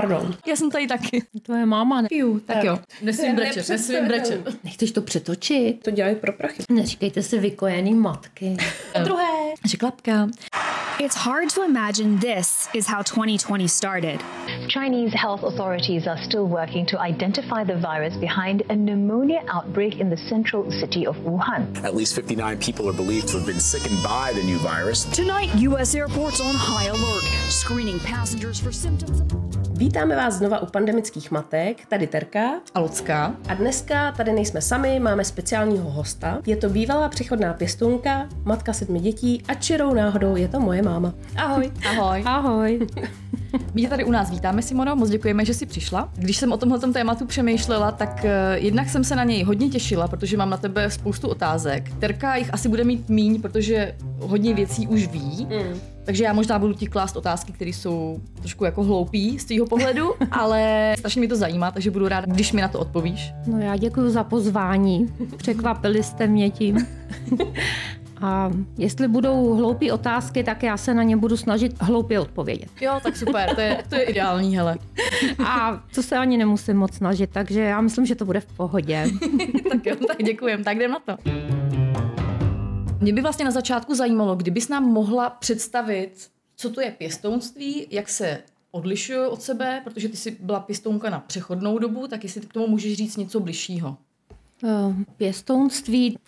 Pardon. 0.00 0.34
Já 0.46 0.56
jsem 0.56 0.70
tady 0.70 0.86
taky. 0.86 1.22
Tvoje 1.42 1.66
máma, 1.66 2.00
ne? 2.00 2.08
Piu, 2.08 2.40
Tak 2.40 2.64
jo, 2.64 2.78
nesmím 3.02 3.36
brečet, 3.36 3.68
nesmím 3.68 4.06
brečet. 4.06 4.64
Nechceš 4.64 4.92
to 4.92 5.02
přetočit? 5.02 5.82
To 5.82 5.90
dělají 5.90 6.16
pro 6.16 6.32
prachy. 6.32 6.62
Neříkejte 6.70 7.22
si 7.22 7.38
vykojený 7.38 7.94
matky. 7.94 8.56
Druhé. 9.04 9.24
Že 9.68 9.76
klapka. 9.76 10.28
It's 10.98 11.16
hard 11.16 11.54
to 11.54 11.64
imagine 11.64 12.18
this 12.18 12.68
is 12.74 12.86
how 12.86 13.02
2020 13.02 13.68
started. 13.68 14.20
Chinese 14.68 15.12
health 15.14 15.44
authorities 15.44 16.06
are 16.06 16.24
still 16.24 16.46
working 16.46 16.86
to 16.88 16.96
identify 16.98 17.64
the 17.64 17.74
virus 17.76 18.16
behind 18.16 18.62
a 18.70 18.74
pneumonia 18.74 19.40
outbreak 19.54 20.00
in 20.00 20.08
the 20.10 20.16
central 20.16 20.70
city 20.80 21.06
of 21.06 21.16
Wuhan. 21.16 21.84
At 21.84 21.94
least 21.94 22.14
59 22.14 22.58
people 22.58 22.88
are 22.88 22.96
believed 22.96 23.28
to 23.28 23.36
have 23.36 23.46
been 23.46 23.60
sickened 23.60 24.02
by 24.02 24.32
the 24.32 24.42
new 24.42 24.58
virus. 24.58 25.04
Tonight, 25.04 25.50
U.S. 25.68 25.94
airports 25.94 26.40
on 26.40 26.54
high 26.54 26.86
alert, 26.88 27.24
screening 27.50 27.98
passengers 28.00 28.58
for 28.58 28.72
symptoms 28.72 29.20
of. 29.20 29.65
Vítáme 29.76 30.16
vás 30.16 30.34
znova 30.34 30.58
u 30.58 30.66
pandemických 30.66 31.30
matek, 31.30 31.86
tady 31.86 32.06
Terka. 32.06 32.40
A 32.74 32.80
Lucka. 32.80 33.36
A 33.48 33.54
dneska 33.54 34.12
tady 34.12 34.32
nejsme 34.32 34.60
sami, 34.60 35.00
máme 35.00 35.24
speciálního 35.24 35.90
hosta. 35.90 36.38
Je 36.46 36.56
to 36.56 36.68
bývalá 36.68 37.08
přechodná 37.08 37.52
pěstounka, 37.52 38.28
matka 38.44 38.72
sedmi 38.72 39.00
dětí 39.00 39.42
a 39.48 39.54
čirou 39.54 39.94
náhodou 39.94 40.36
je 40.36 40.48
to 40.48 40.60
moje 40.60 40.82
máma. 40.82 41.14
Ahoj. 41.36 41.72
Ahoj. 41.90 42.22
Ahoj. 42.26 42.86
My 43.74 43.82
tě 43.82 43.88
tady 43.88 44.04
u 44.04 44.10
nás 44.10 44.30
vítáme, 44.30 44.62
Simono, 44.62 44.96
moc 44.96 45.10
děkujeme, 45.10 45.44
že 45.44 45.54
jsi 45.54 45.66
přišla. 45.66 46.12
Když 46.14 46.36
jsem 46.36 46.52
o 46.52 46.56
tomhle 46.56 46.92
tématu 46.92 47.26
přemýšlela, 47.26 47.92
tak 47.92 48.24
uh, 48.24 48.30
jednak 48.54 48.88
jsem 48.88 49.04
se 49.04 49.16
na 49.16 49.24
něj 49.24 49.42
hodně 49.42 49.68
těšila, 49.68 50.08
protože 50.08 50.36
mám 50.36 50.50
na 50.50 50.56
tebe 50.56 50.90
spoustu 50.90 51.28
otázek. 51.28 51.92
Terka 51.98 52.36
jich 52.36 52.54
asi 52.54 52.68
bude 52.68 52.84
mít 52.84 53.08
míň, 53.08 53.42
protože 53.42 53.94
hodně 54.20 54.54
věcí 54.54 54.88
už 54.88 55.06
ví. 55.06 55.46
Mm. 55.50 55.95
Takže 56.06 56.24
já 56.24 56.32
možná 56.32 56.58
budu 56.58 56.74
ti 56.74 56.86
klást 56.86 57.16
otázky, 57.16 57.52
které 57.52 57.70
jsou 57.70 58.20
trošku 58.38 58.64
jako 58.64 58.82
hloupý 58.82 59.38
z 59.38 59.44
tvýho 59.44 59.66
pohledu, 59.66 60.14
ale 60.30 60.94
strašně 60.98 61.20
mi 61.20 61.28
to 61.28 61.36
zajímá, 61.36 61.70
takže 61.70 61.90
budu 61.90 62.08
ráda, 62.08 62.26
když 62.32 62.52
mi 62.52 62.60
na 62.60 62.68
to 62.68 62.78
odpovíš. 62.78 63.32
No 63.46 63.58
já 63.58 63.76
děkuji 63.76 64.10
za 64.10 64.24
pozvání. 64.24 65.12
Překvapili 65.36 66.02
jste 66.02 66.26
mě 66.26 66.50
tím. 66.50 66.86
A 68.20 68.50
jestli 68.78 69.08
budou 69.08 69.54
hloupé 69.54 69.92
otázky, 69.92 70.44
tak 70.44 70.62
já 70.62 70.76
se 70.76 70.94
na 70.94 71.02
ně 71.02 71.16
budu 71.16 71.36
snažit 71.36 71.82
hloupě 71.82 72.20
odpovědět. 72.20 72.68
Jo, 72.80 73.00
tak 73.02 73.16
super, 73.16 73.54
to 73.54 73.60
je, 73.60 73.82
to 73.88 73.94
je 73.94 74.02
ideální, 74.02 74.56
hele. 74.56 74.76
A 75.46 75.82
to 75.94 76.02
se 76.02 76.16
ani 76.16 76.36
nemusím 76.36 76.76
moc 76.76 76.94
snažit, 76.94 77.30
takže 77.32 77.60
já 77.60 77.80
myslím, 77.80 78.06
že 78.06 78.14
to 78.14 78.24
bude 78.24 78.40
v 78.40 78.46
pohodě. 78.46 79.06
tak 79.70 79.86
jo, 79.86 79.96
tak 80.06 80.16
děkujem, 80.24 80.64
tak 80.64 80.76
jdem 80.76 80.90
na 80.90 80.98
to. 80.98 81.16
Mě 83.00 83.12
by 83.12 83.20
vlastně 83.20 83.44
na 83.44 83.50
začátku 83.50 83.94
zajímalo, 83.94 84.36
kdybys 84.36 84.68
nám 84.68 84.84
mohla 84.84 85.30
představit, 85.30 86.10
co 86.56 86.70
to 86.70 86.80
je 86.80 86.90
pěstounství, 86.90 87.86
jak 87.90 88.08
se 88.08 88.38
odlišuje 88.70 89.28
od 89.28 89.42
sebe, 89.42 89.80
protože 89.84 90.08
ty 90.08 90.16
jsi 90.16 90.36
byla 90.40 90.60
pěstounka 90.60 91.10
na 91.10 91.20
přechodnou 91.20 91.78
dobu, 91.78 92.08
tak 92.08 92.24
jestli 92.24 92.40
k 92.40 92.52
tomu 92.52 92.66
můžeš 92.66 92.96
říct 92.96 93.16
něco 93.16 93.40
bližšího. 93.40 93.96
Eh, 94.64 94.94
Pěstounství, 95.16 96.18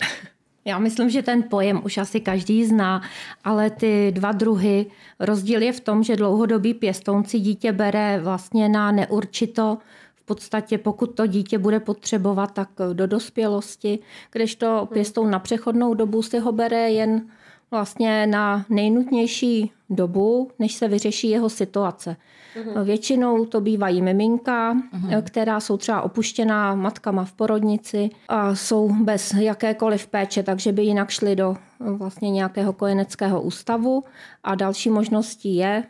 já 0.64 0.78
myslím, 0.78 1.10
že 1.10 1.22
ten 1.22 1.42
pojem 1.42 1.80
už 1.84 1.98
asi 1.98 2.20
každý 2.20 2.64
zná, 2.64 3.02
ale 3.44 3.70
ty 3.70 4.12
dva 4.12 4.32
druhy, 4.32 4.86
rozdíl 5.20 5.62
je 5.62 5.72
v 5.72 5.80
tom, 5.80 6.02
že 6.02 6.16
dlouhodobý 6.16 6.74
pěstounci 6.74 7.40
dítě 7.40 7.72
bere 7.72 8.20
vlastně 8.20 8.68
na 8.68 8.92
neurčito, 8.92 9.78
podstatě 10.28 10.78
pokud 10.78 11.14
to 11.14 11.26
dítě 11.26 11.58
bude 11.58 11.80
potřebovat, 11.80 12.54
tak 12.54 12.68
do 12.92 13.06
dospělosti, 13.06 13.98
kdežto 14.32 14.88
pěstoun 14.92 15.30
na 15.30 15.38
přechodnou 15.38 15.94
dobu 15.94 16.22
si 16.22 16.38
ho 16.38 16.52
bere 16.52 16.90
jen 16.90 17.26
vlastně 17.70 18.26
na 18.26 18.64
nejnutnější 18.68 19.72
dobu, 19.90 20.50
než 20.58 20.74
se 20.74 20.88
vyřeší 20.88 21.30
jeho 21.30 21.48
situace. 21.48 22.16
Uhum. 22.60 22.84
Většinou 22.84 23.44
to 23.44 23.60
bývají 23.60 24.02
miminka, 24.02 24.72
uhum. 24.72 25.22
která 25.22 25.60
jsou 25.60 25.76
třeba 25.76 26.02
opuštěná 26.02 26.74
matkama 26.74 27.24
v 27.24 27.32
porodnici 27.32 28.10
a 28.28 28.54
jsou 28.54 28.94
bez 29.04 29.34
jakékoliv 29.34 30.06
péče, 30.06 30.42
takže 30.42 30.72
by 30.72 30.82
jinak 30.82 31.10
šli 31.10 31.36
do 31.36 31.56
vlastně 31.78 32.30
nějakého 32.30 32.72
kojeneckého 32.72 33.42
ústavu. 33.42 34.04
A 34.44 34.54
další 34.54 34.90
možností 34.90 35.56
je, 35.56 35.84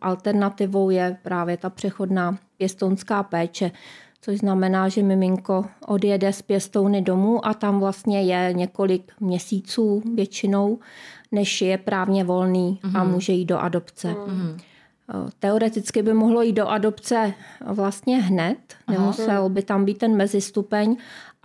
alternativou 0.00 0.90
je 0.90 1.18
právě 1.22 1.56
ta 1.56 1.70
přechodná 1.70 2.38
pěstounská 2.58 3.22
péče, 3.22 3.70
což 4.20 4.38
znamená, 4.38 4.88
že 4.88 5.02
miminko 5.02 5.64
odjede 5.86 6.32
z 6.32 6.42
pěstouny 6.42 7.02
domů 7.02 7.46
a 7.46 7.54
tam 7.54 7.80
vlastně 7.80 8.22
je 8.22 8.52
několik 8.52 9.12
měsíců 9.20 10.02
většinou, 10.14 10.78
než 11.32 11.62
je 11.62 11.78
právně 11.78 12.24
volný 12.24 12.80
mm-hmm. 12.82 13.00
a 13.00 13.04
může 13.04 13.32
jít 13.32 13.44
do 13.44 13.58
adopce. 13.58 14.08
Mm-hmm. 14.08 14.56
Teoreticky 15.38 16.02
by 16.02 16.14
mohlo 16.14 16.42
jít 16.42 16.52
do 16.52 16.68
adopce 16.68 17.34
vlastně 17.66 18.22
hned, 18.22 18.58
Aha. 18.86 18.98
nemusel 18.98 19.48
by 19.48 19.62
tam 19.62 19.84
být 19.84 19.98
ten 19.98 20.16
mezistupeň, 20.16 20.96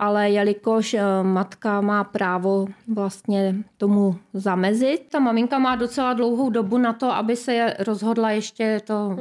ale 0.04 0.30
jelikož 0.30 0.96
matka 1.22 1.80
má 1.80 2.04
právo 2.04 2.66
vlastně 2.88 3.54
tomu 3.76 4.16
zamezit, 4.34 5.06
ta 5.10 5.18
maminka 5.18 5.58
má 5.58 5.76
docela 5.76 6.12
dlouhou 6.12 6.50
dobu 6.50 6.78
na 6.78 6.92
to, 6.92 7.12
aby 7.12 7.36
se 7.36 7.76
rozhodla 7.78 8.30
ještě 8.30 8.80
to 8.84 9.16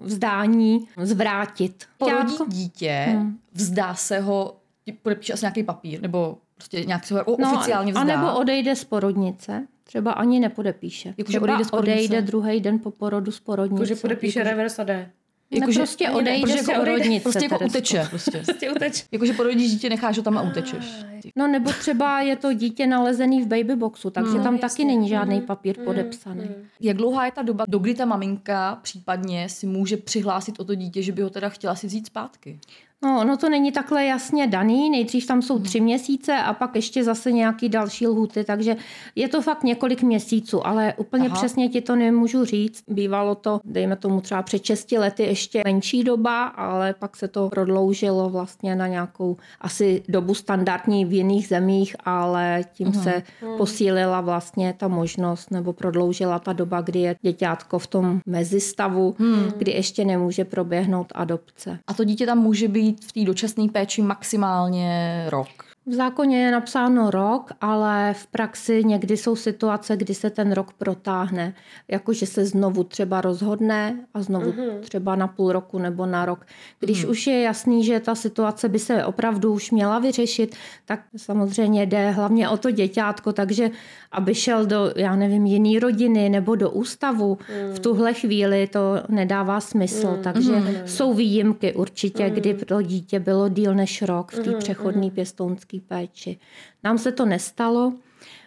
vzdání 0.00 0.88
zvrátit. 1.02 1.84
Porodí 1.98 2.34
dítě, 2.48 3.04
hmm. 3.08 3.38
vzdá 3.52 3.94
se 3.94 4.20
ho, 4.20 4.56
podepíše 5.02 5.32
asi 5.32 5.44
nějaký 5.44 5.62
papír, 5.62 6.02
nebo 6.02 6.38
prostě 6.54 6.84
nějak 6.84 7.06
se 7.06 7.14
ho 7.14 7.18
jako 7.18 7.36
no, 7.38 7.54
oficiálně 7.54 7.92
vzdá. 7.92 8.00
A 8.00 8.04
nebo 8.04 8.38
odejde 8.38 8.76
z 8.76 8.84
porodnice. 8.84 9.66
Třeba 9.84 10.12
ani 10.12 10.40
nepodepíše. 10.40 11.14
Jako, 11.18 11.28
Třeba 11.28 11.44
odejde, 11.44 11.64
z 11.64 11.72
odejde 11.72 12.22
druhý 12.22 12.60
den 12.60 12.78
po 12.78 12.90
porodu 12.90 13.32
z 13.32 13.40
porodnice. 13.40 13.82
Jako, 13.82 13.94
že 13.94 13.96
podepíše 13.96 14.38
jako, 14.38 14.50
reverse 14.50 14.82
a 14.82 14.84
jde. 14.84 15.10
Jako, 15.50 15.72
že 15.72 15.78
prostě 15.78 16.10
odejde 16.10 16.54
ne, 16.54 16.62
z 16.62 16.68
jako 16.68 16.80
porodnice. 16.80 17.22
Prostě 17.22 17.44
jako 17.44 17.64
uteče. 17.64 18.06
Prostě. 18.10 18.30
prostě 18.44 18.70
uteče. 18.70 19.04
Jako, 19.12 19.26
že 19.26 19.32
porodíš 19.32 19.70
dítě, 19.70 19.88
necháš 19.88 20.16
ho 20.16 20.22
tam 20.22 20.38
a 20.38 20.42
utečeš. 20.42 21.04
No 21.36 21.46
nebo 21.46 21.72
třeba 21.72 22.20
je 22.20 22.36
to 22.36 22.52
dítě 22.52 22.86
nalezený 22.86 23.42
v 23.42 23.46
babyboxu, 23.46 24.10
takže 24.10 24.32
hmm, 24.32 24.42
tam 24.42 24.54
jasně. 24.54 24.68
taky 24.68 24.84
není 24.84 25.08
žádný 25.08 25.40
papír 25.40 25.76
hmm, 25.76 25.84
podepsaný. 25.84 26.44
Hmm. 26.44 26.66
Jak 26.80 26.96
dlouhá 26.96 27.26
je 27.26 27.32
ta 27.32 27.42
doba, 27.42 27.64
do 27.68 27.78
kdy 27.78 27.94
ta 27.94 28.04
maminka 28.04 28.78
případně 28.82 29.48
si 29.48 29.66
může 29.66 29.96
přihlásit 29.96 30.60
o 30.60 30.64
to 30.64 30.74
dítě, 30.74 31.02
že 31.02 31.12
by 31.12 31.22
ho 31.22 31.30
teda 31.30 31.48
chtěla 31.48 31.74
si 31.74 31.86
vzít 31.86 32.06
zpátky? 32.06 32.58
No, 33.04 33.20
ono 33.20 33.36
to 33.36 33.48
není 33.48 33.72
takhle 33.72 34.04
jasně 34.04 34.46
daný. 34.46 34.90
Nejdřív 34.90 35.26
tam 35.26 35.42
jsou 35.42 35.58
tři 35.58 35.80
měsíce 35.80 36.36
a 36.36 36.52
pak 36.52 36.74
ještě 36.74 37.04
zase 37.04 37.32
nějaký 37.32 37.68
další 37.68 38.06
lhuty, 38.06 38.44
takže 38.44 38.76
je 39.14 39.28
to 39.28 39.42
fakt 39.42 39.64
několik 39.64 40.02
měsíců, 40.02 40.66
ale 40.66 40.94
úplně 40.96 41.26
Aha. 41.26 41.36
přesně 41.36 41.68
ti 41.68 41.80
to 41.80 41.96
nemůžu 41.96 42.44
říct. 42.44 42.82
Bývalo 42.88 43.34
to, 43.34 43.60
dejme 43.64 43.96
tomu 43.96 44.20
třeba 44.20 44.42
před 44.42 44.64
6 44.64 44.92
lety 44.92 45.22
ještě 45.22 45.62
menší 45.64 46.04
doba, 46.04 46.44
ale 46.44 46.94
pak 46.98 47.16
se 47.16 47.28
to 47.28 47.48
prodloužilo 47.48 48.30
vlastně 48.30 48.76
na 48.76 48.86
nějakou 48.86 49.36
asi 49.60 50.02
dobu 50.08 50.34
standardní 50.34 51.04
v 51.04 51.12
jiných 51.12 51.48
zemích, 51.48 51.96
ale 52.04 52.64
tím 52.72 52.88
Aha. 52.88 53.02
se 53.02 53.22
posílila 53.56 54.20
vlastně 54.20 54.74
ta 54.78 54.88
možnost 54.88 55.50
nebo 55.50 55.72
prodloužila 55.72 56.38
ta 56.38 56.52
doba, 56.52 56.80
kdy 56.80 56.98
je 56.98 57.16
děťátko 57.22 57.78
v 57.78 57.86
tom 57.86 58.20
mezistavu, 58.26 59.16
hmm. 59.18 59.52
kdy 59.56 59.72
ještě 59.72 60.04
nemůže 60.04 60.44
proběhnout 60.44 61.06
adopce. 61.14 61.78
A 61.86 61.94
to 61.94 62.04
dítě 62.04 62.26
tam 62.26 62.38
může 62.38 62.68
být 62.68 62.85
v 62.92 63.12
té 63.12 63.24
dočasné 63.24 63.68
péči 63.72 64.02
maximálně 64.02 65.24
rok. 65.28 65.65
V 65.88 65.94
zákoně 65.94 66.44
je 66.44 66.50
napsáno 66.50 67.10
rok, 67.10 67.52
ale 67.60 68.14
v 68.14 68.26
praxi 68.26 68.84
někdy 68.84 69.16
jsou 69.16 69.36
situace, 69.36 69.96
kdy 69.96 70.14
se 70.14 70.30
ten 70.30 70.52
rok 70.52 70.72
protáhne. 70.72 71.54
Jakože 71.88 72.26
se 72.26 72.44
znovu 72.44 72.84
třeba 72.84 73.20
rozhodne 73.20 74.06
a 74.14 74.22
znovu 74.22 74.52
mm-hmm. 74.52 74.80
třeba 74.80 75.16
na 75.16 75.26
půl 75.26 75.52
roku 75.52 75.78
nebo 75.78 76.06
na 76.06 76.24
rok. 76.24 76.46
Když 76.80 77.04
mm. 77.04 77.10
už 77.10 77.26
je 77.26 77.40
jasný, 77.40 77.84
že 77.84 78.00
ta 78.00 78.14
situace 78.14 78.68
by 78.68 78.78
se 78.78 79.04
opravdu 79.04 79.52
už 79.52 79.70
měla 79.70 79.98
vyřešit, 79.98 80.56
tak 80.84 81.00
samozřejmě 81.16 81.86
jde 81.86 82.10
hlavně 82.10 82.48
o 82.48 82.56
to 82.56 82.70
děťátko, 82.70 83.32
takže 83.32 83.70
aby 84.12 84.34
šel 84.34 84.66
do, 84.66 84.92
já 84.96 85.16
nevím, 85.16 85.46
jiný 85.46 85.78
rodiny 85.78 86.28
nebo 86.28 86.54
do 86.54 86.70
ústavu, 86.70 87.38
mm. 87.38 87.74
v 87.74 87.78
tuhle 87.78 88.14
chvíli 88.14 88.66
to 88.66 89.02
nedává 89.08 89.60
smysl. 89.60 90.10
Mm. 90.16 90.22
Takže 90.22 90.52
mm. 90.52 90.74
jsou 90.84 91.14
výjimky 91.14 91.74
určitě, 91.74 92.26
mm. 92.26 92.34
kdy 92.34 92.54
to 92.54 92.82
dítě 92.82 93.20
bylo 93.20 93.48
díl 93.48 93.74
než 93.74 94.02
rok 94.02 94.32
v 94.32 94.38
té 94.38 94.50
mm. 94.50 94.58
přechodné 94.58 95.10
pěstounské 95.10 95.75
péči. 95.80 96.38
Nám 96.84 96.98
se 96.98 97.12
to 97.12 97.24
nestalo. 97.26 97.92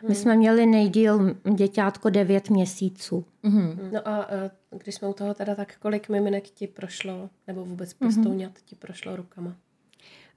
My 0.08 0.16
jsme 0.16 0.36
měli 0.38 0.66
nejdíl 0.66 1.36
děťátko 1.56 2.10
9 2.10 2.50
měsíců. 2.50 3.26
Mm. 3.44 3.90
No 3.94 4.08
a 4.08 4.28
když 4.84 4.96
jsme 4.96 5.08
u 5.08 5.14
toho 5.14 5.34
teda, 5.34 5.56
tak 5.56 5.78
kolik 5.80 6.10
miminek 6.10 6.50
ti 6.50 6.68
prošlo, 6.68 7.30
nebo 7.48 7.66
vůbec 7.66 7.94
pěstounat 7.94 8.52
ti 8.66 8.76
prošlo 8.76 9.16
rukama? 9.16 9.56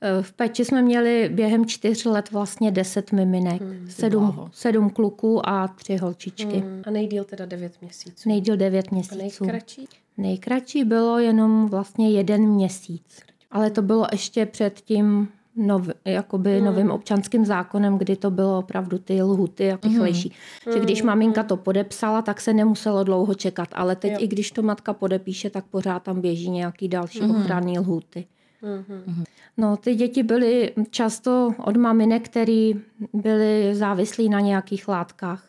Eh, 0.01 0.23
V 0.23 0.33
péči 0.33 0.65
jsme 0.65 0.83
měli 0.83 1.29
během 1.33 1.67
čtyř 1.67 2.05
let 2.05 2.31
vlastně 2.31 2.71
deset 2.71 3.13
miminek. 3.13 3.63
Hmm, 3.63 3.87
sedm, 3.91 4.51
sedm 4.53 4.91
kluků 4.91 5.49
a 5.49 5.69
tři 5.69 5.97
holčičky. 5.97 6.61
Mm. 6.61 6.83
A 6.87 6.91
nejdíl 6.91 7.25
teda 7.25 7.47
9 7.47 7.73
měsíců. 7.83 8.29
Nejdíl 8.29 8.57
devět 8.57 8.87
A 8.91 8.95
měsíců. 8.95 9.17
nejkratší? 9.45 9.89
Nejkratší 10.19 10.85
bylo 10.85 11.19
jenom 11.19 11.69
vlastně 11.69 12.11
jeden 12.11 12.43
měsíc. 12.49 13.21
Ale 13.51 13.71
to 13.71 13.83
bylo 13.83 14.07
ještě 14.13 14.47
před 14.47 14.81
tím 14.81 15.29
nov, 15.57 15.89
jakoby 16.05 16.57
Hmm. 16.57 16.65
novým 16.67 16.91
občanským 16.91 17.45
zákonem, 17.45 17.99
kdy 17.99 18.17
to 18.17 18.31
bylo 18.31 18.59
opravdu 18.59 18.99
ty 18.99 19.23
lhuty 19.23 19.65
jak 19.65 19.85
rychlejší. 19.85 20.33
Že 20.65 20.71
Hmm. 20.73 20.83
když 20.83 21.03
maminka 21.03 21.43
to 21.43 21.57
podepsala, 21.57 22.23
tak 22.23 22.41
se 22.41 22.53
nemuselo 22.53 23.05
dlouho 23.05 23.35
čekat. 23.35 23.69
Ale 23.73 23.97
teď 23.97 24.13
Jo. 24.13 24.19
i 24.21 24.27
když 24.29 24.51
to 24.51 24.63
matka 24.63 24.93
podepíše, 24.93 25.51
tak 25.51 25.65
pořád 25.65 26.03
tam 26.03 26.21
běží 26.21 26.51
nějaký 26.51 26.89
další 26.89 27.21
Hmm. 27.21 27.31
ochranný 27.31 27.79
lhuty. 27.79 28.27
No, 29.57 29.77
ty 29.77 29.95
děti 29.95 30.23
byly 30.23 30.73
často 30.91 31.55
od 31.65 31.77
maminek, 31.77 32.29
který 32.29 32.75
byly 33.13 33.75
závislí 33.75 34.29
na 34.29 34.41
nějakých 34.41 34.89
látkách. 34.89 35.49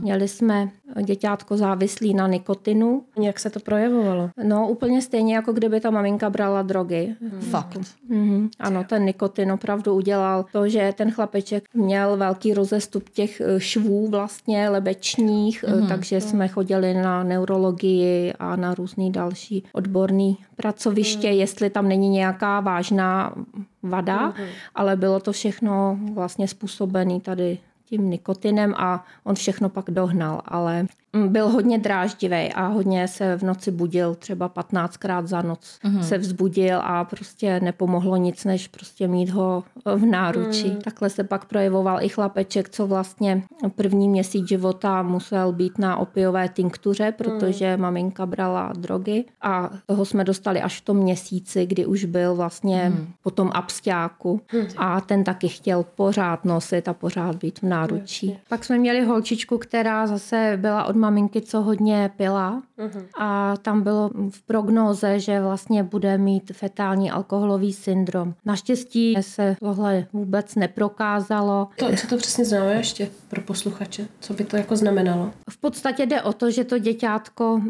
Měli 0.00 0.28
jsme 0.28 0.70
děťátko 1.02 1.56
závislý 1.56 2.14
na 2.14 2.26
nikotinu. 2.26 3.02
Jak 3.22 3.40
se 3.40 3.50
to 3.50 3.60
projevovalo? 3.60 4.30
No, 4.44 4.68
úplně 4.68 5.02
stejně, 5.02 5.34
jako 5.34 5.52
kdyby 5.52 5.80
ta 5.80 5.90
maminka 5.90 6.30
brala 6.30 6.62
drogy. 6.62 7.14
Fakt. 7.40 7.78
Mhm. 8.08 8.48
Ano, 8.58 8.84
ten 8.84 9.04
nikotin 9.04 9.52
opravdu 9.52 9.94
udělal 9.94 10.44
to, 10.52 10.68
že 10.68 10.92
ten 10.96 11.10
chlapeček 11.10 11.64
měl 11.74 12.16
velký 12.16 12.54
rozestup 12.54 13.08
těch 13.08 13.40
eh, 13.40 13.60
švů 13.60 14.08
vlastně 14.08 14.68
lebečních, 14.68 15.64
mm 15.68 15.86
takže 15.86 16.20
jsme 16.20 16.48
chodili 16.48 16.94
na 16.94 17.22
neurologii 17.22 18.32
a 18.38 18.56
na 18.56 18.74
různý 18.74 19.12
další 19.12 19.64
odborný 19.72 20.38
pracoviště, 20.56 21.28
jestli 21.28 21.70
tam 21.70 21.88
není 21.88 22.08
nějaká 22.08 22.60
vážná 22.60 23.34
vada, 23.82 24.34
ale 24.74 24.96
bylo 24.96 25.20
to 25.20 25.32
všechno 25.32 25.98
vlastně 26.12 26.48
způsobené 26.48 27.20
tady 27.20 27.58
tím 27.86 28.10
nikotinem 28.10 28.74
a 28.74 29.04
on 29.24 29.34
všechno 29.34 29.68
pak 29.68 29.90
dohnal, 29.90 30.42
ale 30.44 30.86
byl 31.28 31.48
hodně 31.48 31.78
dráždivý 31.78 32.52
a 32.52 32.66
hodně 32.66 33.08
se 33.08 33.36
v 33.36 33.42
noci 33.42 33.70
budil, 33.70 34.14
třeba 34.14 34.48
15krát 34.48 35.26
za 35.26 35.42
noc 35.42 35.78
se 36.02 36.18
vzbudil 36.18 36.80
a 36.82 37.04
prostě 37.04 37.60
nepomohlo 37.60 38.16
nic, 38.16 38.44
než 38.44 38.68
prostě 38.68 39.08
mít 39.08 39.30
ho 39.30 39.64
v 39.96 40.06
náruči. 40.06 40.70
Takhle 40.84 41.10
se 41.10 41.24
pak 41.24 41.44
projevoval 41.44 42.02
i 42.02 42.08
chlapeček, 42.08 42.68
co 42.68 42.86
vlastně 42.86 43.42
první 43.74 44.08
měsíc 44.08 44.48
života 44.48 45.02
musel 45.02 45.52
být 45.52 45.78
na 45.78 45.96
opiové 45.96 46.48
tinktuře, 46.48 47.12
protože 47.12 47.76
maminka 47.76 48.26
brala 48.26 48.72
drogy. 48.78 49.24
A 49.42 49.70
toho 49.86 50.04
jsme 50.04 50.24
dostali 50.24 50.62
až 50.62 50.80
v 50.80 50.84
tom 50.84 50.96
měsíci, 50.96 51.66
kdy 51.66 51.86
už 51.86 52.04
byl 52.04 52.34
vlastně 52.34 52.92
po 53.22 53.30
tom 53.30 53.50
absťáku 53.54 54.40
a 54.76 55.00
ten 55.00 55.24
taky 55.24 55.48
chtěl 55.48 55.84
pořád 55.94 56.44
nosit 56.44 56.88
a 56.88 56.94
pořád 56.94 57.36
být 57.36 57.58
v 57.58 57.62
náručí. 57.62 58.38
Pak 58.48 58.64
jsme 58.64 58.78
měli 58.78 59.04
holčičku, 59.04 59.58
která 59.58 60.06
zase 60.06 60.58
byla 60.60 60.84
od 60.84 60.96
maminky, 61.06 61.40
co 61.40 61.62
hodně 61.62 62.10
pila 62.16 62.62
a 63.18 63.54
tam 63.62 63.82
bylo 63.82 64.10
v 64.30 64.42
prognóze, 64.42 65.20
že 65.20 65.40
vlastně 65.40 65.82
bude 65.82 66.18
mít 66.18 66.52
fetální 66.54 67.10
alkoholový 67.10 67.72
syndrom. 67.72 68.34
Naštěstí 68.44 69.14
se 69.20 69.56
tohle 69.60 70.06
vůbec 70.12 70.54
neprokázalo. 70.54 71.68
To, 71.78 71.96
co 71.96 72.06
to 72.06 72.16
přesně 72.16 72.44
znamená 72.44 72.72
ještě 72.72 73.08
pro 73.28 73.40
posluchače? 73.40 74.08
Co 74.20 74.34
by 74.34 74.44
to 74.44 74.56
jako 74.56 74.76
znamenalo? 74.76 75.30
V 75.50 75.60
podstatě 75.60 76.06
jde 76.06 76.22
o 76.22 76.32
to, 76.32 76.50
že 76.50 76.64
to 76.64 76.78
děťátko 76.78 77.54
uh, 77.54 77.62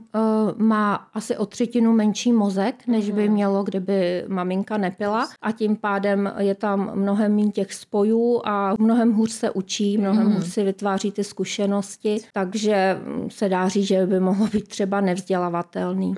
má 0.56 0.94
asi 0.94 1.37
o 1.37 1.47
třetinu 1.47 1.93
menší 1.93 2.32
mozek, 2.32 2.87
než 2.87 3.11
by 3.11 3.29
mělo, 3.29 3.62
kdyby 3.62 4.25
maminka 4.29 4.77
nepila 4.77 5.29
a 5.43 5.53
tím 5.53 5.77
pádem 5.77 6.32
je 6.39 6.55
tam 6.55 6.91
mnohem 6.94 7.35
méně 7.35 7.53
těch 7.53 7.75
spojů 7.75 8.43
a 8.44 8.75
mnohem 8.79 9.12
hůř 9.12 9.31
se 9.31 9.50
učí, 9.50 9.99
mnohem 9.99 10.32
hůř 10.32 10.47
si 10.47 10.65
vytváří 10.65 11.12
ty 11.12 11.25
zkušenosti, 11.25 12.19
takže 12.32 13.00
mm, 13.05 13.25
se 13.31 13.49
dá 13.49 13.69
říct, 13.69 13.87
že 13.87 14.06
by 14.06 14.20
mohlo 14.20 14.46
být 14.46 14.69
třeba 14.69 15.00
nevzdělavatelný. 15.00 16.14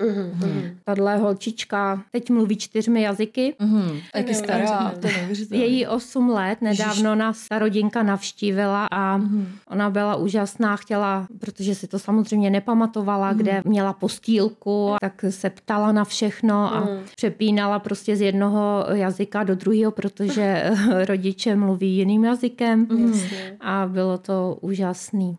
Tahle 0.83 1.17
holčička 1.17 2.03
teď 2.11 2.29
mluví 2.29 2.57
čtyřmi 2.57 3.01
jazyky. 3.01 3.55
Mhm. 3.59 3.97
A 4.13 4.17
jak 4.17 4.27
je 4.27 4.35
stará, 4.35 4.93
to 5.01 5.07
je. 5.07 5.29
Její 5.51 5.87
8 5.87 6.29
let 6.29 6.61
nedávno 6.61 7.15
nás 7.15 7.47
ta 7.47 7.59
rodinka 7.59 8.03
navštívila 8.03 8.87
a 8.91 9.21
ona 9.67 9.89
byla 9.89 10.15
úžasná, 10.15 10.75
chtěla, 10.75 11.27
protože 11.39 11.75
si 11.75 11.87
to 11.87 11.99
samozřejmě 11.99 12.49
nepamatovala, 12.49 13.33
kde 13.33 13.61
měla 13.65 13.93
postýlku, 13.93 14.95
tak 15.01 15.25
se 15.29 15.49
ptala 15.49 15.91
na 15.91 16.03
všechno 16.05 16.75
a 16.75 16.87
přepínala 17.15 17.79
prostě 17.79 18.15
z 18.15 18.21
jednoho 18.21 18.85
jazyka 18.93 19.43
do 19.43 19.55
druhého, 19.55 19.91
protože 19.91 20.71
rodiče 21.07 21.55
mluví 21.55 21.95
jiným 21.95 22.25
jazykem. 22.25 22.87
A 23.59 23.85
bylo 23.91 24.17
to 24.17 24.57
úžasný. 24.61 25.37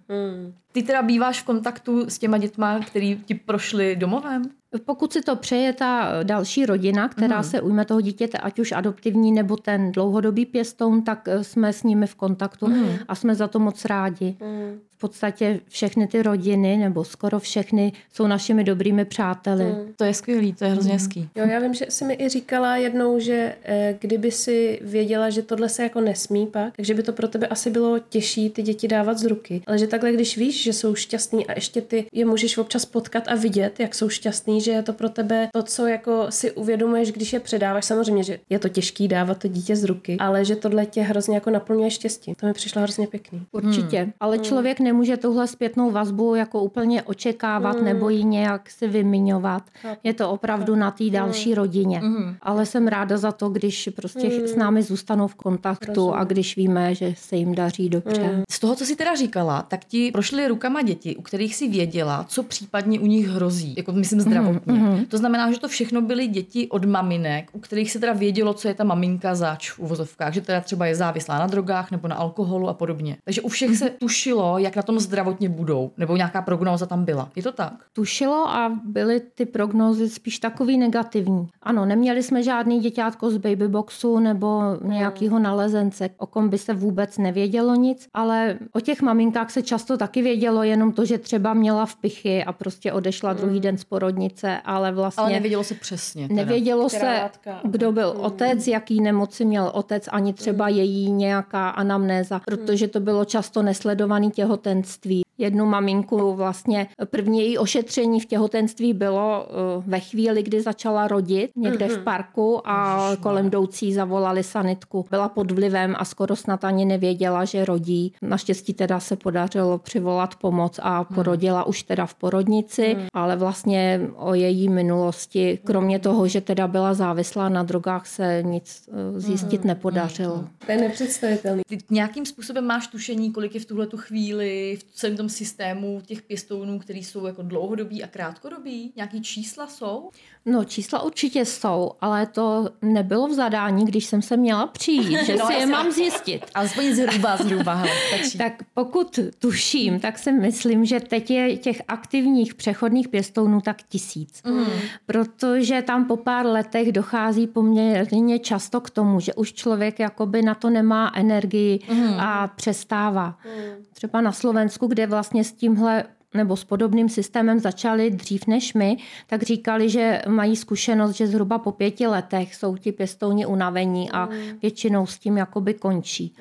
Ty 0.72 0.82
teda 0.82 1.02
býváš 1.02 1.42
v 1.42 1.44
kontaktu 1.44 2.10
s 2.10 2.18
těma 2.18 2.38
dětma, 2.38 2.78
který 2.80 3.16
ti 3.26 3.34
prošli 3.34 3.96
domovem? 3.96 4.42
Pokud 4.84 5.12
si 5.12 5.20
to 5.22 5.36
přeje 5.36 5.72
ta 5.72 6.08
další 6.22 6.66
rodina, 6.66 7.08
která 7.08 7.34
Mhm. 7.40 7.44
se 7.44 7.60
ujme 7.60 7.84
toho 7.84 8.00
dítěte, 8.00 8.38
ať 8.38 8.58
už 8.58 8.72
adoptivní 8.72 9.32
nebo 9.32 9.56
ten 9.56 9.92
dlouhodobý 9.92 10.46
pěstoun, 10.46 11.02
tak 11.02 11.28
eh, 11.28 11.44
jsme 11.44 11.72
s 11.72 11.82
nimi 11.82 12.06
v 12.06 12.14
kontaktu 12.14 12.66
Mhm. 12.66 12.88
a 13.08 13.14
jsme 13.14 13.34
za 13.34 13.48
to 13.48 13.58
moc 13.58 13.84
rádi. 13.84 14.36
V 14.40 14.89
podstatě 15.00 15.60
všechny 15.68 16.06
ty 16.06 16.22
rodiny, 16.22 16.76
nebo 16.76 17.04
skoro 17.04 17.38
všechny, 17.38 17.92
jsou 18.12 18.26
našimi 18.26 18.64
dobrými 18.64 19.04
přáteli. 19.04 19.74
To 19.96 20.04
je 20.04 20.14
skvělý, 20.14 20.52
to 20.52 20.64
je 20.64 20.70
hrozně 20.70 20.92
hezký. 20.92 21.28
Jo, 21.34 21.46
já 21.46 21.58
vím, 21.58 21.74
že 21.74 21.86
jsi 21.88 22.04
mi 22.04 22.14
i 22.14 22.28
říkala 22.28 22.76
jednou, 22.76 23.18
že 23.18 23.54
eh, 23.64 23.96
kdyby 24.00 24.30
si 24.30 24.80
věděla, 24.82 25.30
že 25.30 25.42
tohle 25.42 25.68
se 25.68 25.82
jako 25.82 26.00
nesmí 26.00 26.46
pak, 26.46 26.76
takže 26.76 26.94
by 26.94 27.02
to 27.02 27.12
pro 27.12 27.28
tebe 27.28 27.46
asi 27.46 27.70
bylo 27.70 27.98
těžší 27.98 28.50
ty 28.50 28.62
děti 28.62 28.88
dávat 28.88 29.18
z 29.18 29.24
ruky. 29.24 29.62
Ale 29.66 29.78
že 29.78 29.86
takhle, 29.86 30.12
když 30.12 30.36
víš, 30.36 30.62
že 30.62 30.72
jsou 30.72 30.94
šťastní 30.94 31.46
a 31.46 31.52
ještě 31.52 31.80
ty 31.80 32.06
je 32.12 32.24
můžeš 32.24 32.58
občas 32.58 32.84
potkat 32.84 33.24
a 33.28 33.34
vidět, 33.34 33.80
jak 33.80 33.94
jsou 33.94 34.08
šťastní, 34.08 34.60
že 34.60 34.70
je 34.70 34.82
to 34.82 34.92
pro 34.92 35.08
tebe 35.08 35.48
to, 35.52 35.62
co 35.62 35.86
jako 35.86 36.26
si 36.30 36.52
uvědomuješ, 36.52 37.12
když 37.12 37.32
je 37.32 37.40
předáváš. 37.40 37.84
Samozřejmě, 37.84 38.24
že 38.24 38.38
je 38.50 38.58
to 38.58 38.68
těžký 38.68 39.08
dávat 39.08 39.38
to 39.38 39.48
dítě 39.48 39.76
z 39.76 39.84
ruky, 39.84 40.16
ale 40.20 40.44
že 40.44 40.56
tohle 40.56 40.86
tě 40.86 41.02
hrozně 41.02 41.34
jako 41.34 41.50
naplňuje 41.50 41.90
štěstí. 41.90 42.34
To 42.40 42.46
mi 42.46 42.52
přišlo 42.52 42.82
hrozně 42.82 43.06
pěkný. 43.06 43.42
Určitě. 43.52 44.12
Ale 44.20 44.38
člověk 44.38 44.80
nemůže 44.90 45.16
tuhle 45.16 45.46
zpětnou 45.46 45.90
vazbu 45.90 46.34
jako 46.34 46.62
úplně 46.62 47.02
očekávat 47.02 47.82
nebo 47.82 48.08
ji 48.08 48.24
nějak 48.24 48.70
si 48.70 48.88
vymiňovat. 48.88 49.62
Je 50.04 50.14
to 50.14 50.30
opravdu 50.30 50.76
na 50.76 50.90
té 50.90 51.10
další 51.10 51.54
rodině. 51.54 52.02
Ale 52.42 52.66
jsem 52.66 52.88
ráda 52.88 53.18
za 53.18 53.32
to, 53.32 53.48
když 53.48 53.88
prostě 53.96 54.48
s 54.48 54.56
námi 54.56 54.82
zůstanou 54.82 55.26
v 55.26 55.34
kontaktu 55.34 56.14
a 56.14 56.24
když 56.24 56.56
víme, 56.56 56.94
že 56.94 57.14
se 57.16 57.36
jim 57.36 57.54
daří 57.54 57.88
dobře. 57.88 58.44
Z 58.50 58.58
toho, 58.58 58.74
co 58.74 58.84
jsi 58.84 58.96
teda 58.96 59.14
říkala, 59.14 59.62
tak 59.62 59.84
ti 59.84 60.10
prošly 60.12 60.48
rukama 60.48 60.82
děti, 60.82 61.16
u 61.16 61.22
kterých 61.22 61.56
si 61.56 61.68
věděla, 61.68 62.24
co 62.28 62.42
případně 62.42 63.00
u 63.00 63.06
nich 63.06 63.28
hrozí, 63.28 63.74
jako 63.76 63.92
myslím 63.92 64.20
zdravotně. 64.20 65.06
To 65.08 65.18
znamená, 65.18 65.52
že 65.52 65.60
to 65.60 65.68
všechno 65.68 66.02
byly 66.02 66.26
děti 66.26 66.68
od 66.68 66.84
maminek, 66.84 67.50
u 67.52 67.58
kterých 67.58 67.92
se 67.92 67.98
teda 67.98 68.12
vědělo, 68.12 68.54
co 68.54 68.68
je 68.68 68.74
ta 68.74 68.84
maminka 68.84 69.34
zač 69.34 69.70
v 69.70 69.78
uvozovkách, 69.78 70.34
že 70.34 70.40
teda 70.40 70.60
třeba 70.60 70.86
je 70.86 70.94
závislá 70.94 71.38
na 71.38 71.46
drogách 71.46 71.90
nebo 71.90 72.08
na 72.08 72.16
alkoholu 72.16 72.68
a 72.68 72.74
podobně. 72.74 73.16
Takže 73.24 73.40
u 73.40 73.48
všech 73.48 73.76
se 73.76 73.90
tušilo, 73.90 74.58
jak 74.58 74.76
na 74.80 74.84
tom 74.84 75.00
zdravotně 75.00 75.48
budou, 75.48 75.90
nebo 75.96 76.16
nějaká 76.16 76.42
prognóza 76.42 76.86
tam 76.86 77.04
byla. 77.04 77.28
Je 77.36 77.42
to 77.42 77.52
tak? 77.52 77.72
tušilo 77.92 78.48
a 78.48 78.78
byly 78.84 79.20
ty 79.20 79.46
prognózy 79.46 80.08
spíš 80.08 80.38
takový 80.38 80.78
negativní. 80.78 81.48
Ano, 81.62 81.84
neměli 81.86 82.22
jsme 82.22 82.42
žádný 82.42 82.80
děťátko 82.80 83.30
z 83.30 83.36
babyboxu 83.36 84.18
nebo 84.18 84.62
nějakého 84.82 85.38
nalezence, 85.38 86.10
o 86.18 86.26
kom 86.26 86.48
by 86.48 86.58
se 86.58 86.74
vůbec 86.74 87.18
nevědělo 87.18 87.74
nic, 87.74 88.08
ale 88.14 88.58
o 88.72 88.80
těch 88.80 89.02
maminkách 89.02 89.50
se 89.50 89.62
často 89.62 89.96
taky 89.96 90.22
vědělo 90.22 90.62
jenom 90.62 90.92
to, 90.92 91.04
že 91.04 91.18
třeba 91.18 91.54
měla 91.54 91.86
vpichy 91.86 92.44
a 92.44 92.52
prostě 92.52 92.92
odešla 92.92 93.32
druhý 93.32 93.60
den 93.60 93.78
z 93.78 93.84
porodnice, 93.84 94.60
ale 94.64 94.92
vlastně 94.92 95.22
Ale 95.22 95.32
nevědělo 95.32 95.64
se 95.64 95.74
přesně. 95.74 96.28
Teda. 96.28 96.36
Nevědělo 96.36 96.88
Která 96.88 97.14
se, 97.14 97.22
látka. 97.22 97.60
kdo 97.64 97.92
byl 97.92 98.14
otec, 98.16 98.66
jaký 98.66 99.00
nemoci 99.00 99.44
měl 99.44 99.70
otec, 99.74 100.08
ani 100.12 100.32
třeba 100.32 100.68
její 100.68 101.12
nějaká 101.12 101.68
anamnéza, 101.68 102.40
protože 102.44 102.88
to 102.88 103.00
bylo 103.00 103.24
často 103.24 103.62
nesledované 103.62 104.30
těhotenství 104.30 104.69
vlastenství. 104.70 105.22
Jednu 105.40 105.66
maminku 105.66 106.34
vlastně 106.34 106.86
první 107.04 107.40
její 107.40 107.58
ošetření 107.58 108.20
v 108.20 108.26
těhotenství 108.26 108.94
bylo 108.94 109.46
eh, 109.48 109.82
ve 109.86 110.00
chvíli, 110.00 110.42
kdy 110.42 110.60
začala 110.60 111.08
rodit 111.08 111.50
někde 111.56 111.88
v 111.88 111.98
parku 111.98 112.60
a 112.64 113.10
kolem 113.20 113.46
jdoucí 113.46 113.92
zavolali 113.92 114.42
sanitku. 114.42 115.06
Byla 115.10 115.28
pod 115.28 115.50
vlivem 115.50 115.94
a 115.98 116.04
skoro 116.04 116.36
snad 116.36 116.64
ani 116.64 116.84
nevěděla, 116.84 117.44
že 117.44 117.64
rodí. 117.64 118.12
Naštěstí 118.22 118.74
teda 118.74 119.00
se 119.00 119.16
podařilo 119.16 119.78
přivolat 119.78 120.34
pomoc 120.34 120.80
a 120.82 121.04
porodila 121.04 121.64
už 121.64 121.82
teda 121.82 122.06
v 122.06 122.14
porodnici, 122.14 122.96
ale 123.12 123.36
vlastně 123.36 124.00
o 124.16 124.34
její 124.34 124.68
minulosti, 124.68 125.58
kromě 125.64 125.98
toho, 125.98 126.28
že 126.28 126.40
teda 126.40 126.68
byla 126.68 126.94
závislá 126.94 127.48
na 127.48 127.62
drogách, 127.62 128.06
se 128.06 128.42
nic 128.46 128.88
eh, 128.88 129.20
zjistit 129.20 129.64
nepodařilo. 129.64 130.44
To 130.66 130.72
je 130.72 130.78
nepředstavitelný. 130.78 131.62
Ty 131.68 131.78
nějakým 131.90 132.26
způsobem 132.26 132.64
máš 132.64 132.86
tušení, 132.86 133.32
kolik 133.32 133.54
je 133.54 133.60
v 133.60 133.64
tuhle 133.64 133.86
tu 133.86 133.96
chvíli 133.96 134.78
v 134.80 134.94
celém 134.94 135.16
tom 135.16 135.29
systému 135.30 136.02
těch 136.06 136.22
pěstounů, 136.22 136.78
který 136.78 137.04
jsou 137.04 137.26
jako 137.26 137.42
dlouhodobí 137.42 138.02
a 138.02 138.06
krátkodobí? 138.06 138.92
Nějaký 138.96 139.22
čísla 139.22 139.66
jsou? 139.66 140.10
No 140.46 140.64
čísla 140.64 141.02
určitě 141.02 141.44
jsou, 141.44 141.90
ale 142.00 142.26
to 142.26 142.68
nebylo 142.82 143.28
v 143.28 143.32
zadání, 143.32 143.84
když 143.84 144.06
jsem 144.06 144.22
se 144.22 144.36
měla 144.36 144.66
přijít, 144.66 145.26
že 145.26 145.36
No, 145.40 145.46
si 145.46 145.52
je 145.52 145.66
mám 145.66 145.92
zjistit. 145.92 146.46
Alespoň 146.54 146.94
zhruba, 146.94 147.36
zhruba, 147.36 147.74
hele. 147.74 147.92
Tak 148.38 148.52
pokud 148.74 149.18
tuším, 149.38 150.00
tak 150.00 150.18
si 150.18 150.32
myslím, 150.32 150.84
že 150.84 151.00
teď 151.00 151.30
je 151.30 151.56
těch 151.56 151.82
aktivních 151.88 152.54
přechodných 152.54 153.08
pěstounů 153.08 153.60
tak 153.60 153.76
tisíc. 153.88 154.42
Mm. 154.44 154.64
Protože 155.06 155.82
tam 155.82 156.04
po 156.04 156.16
pár 156.16 156.46
letech 156.46 156.92
dochází 156.92 157.46
poměrně 157.46 158.38
často 158.38 158.80
k 158.80 158.90
tomu, 158.90 159.20
že 159.20 159.34
už 159.34 159.52
člověk 159.52 159.98
jakoby 159.98 160.42
na 160.42 160.54
to 160.54 160.70
nemá 160.70 161.12
energii 161.14 161.80
mm. 161.92 162.20
a 162.20 162.48
přestává. 162.48 163.38
Mm. 163.44 163.84
Třeba 163.92 164.20
na 164.20 164.32
Slovensku, 164.32 164.86
kde 164.86 165.06
vlastně 165.06 165.19
s 165.22 165.52
tímhle 165.52 166.04
nebo 166.34 166.56
s 166.56 166.64
podobným 166.64 167.08
systémem 167.08 167.60
začali 167.60 168.10
dřív 168.10 168.46
než 168.46 168.74
my, 168.74 168.96
tak 169.26 169.42
říkali, 169.42 169.88
že 169.88 170.22
mají 170.28 170.56
zkušenost, 170.56 171.16
že 171.16 171.26
zhruba 171.26 171.58
po 171.58 171.72
pěti 171.72 172.06
letech 172.06 172.54
jsou 172.54 172.76
ti 172.76 172.92
pěstouni 172.92 173.46
unavení 173.46 174.10
a 174.10 174.28
většinou 174.62 175.06
s 175.06 175.18
tím 175.18 175.36
jakoby 175.36 175.74
končí. 175.74 176.34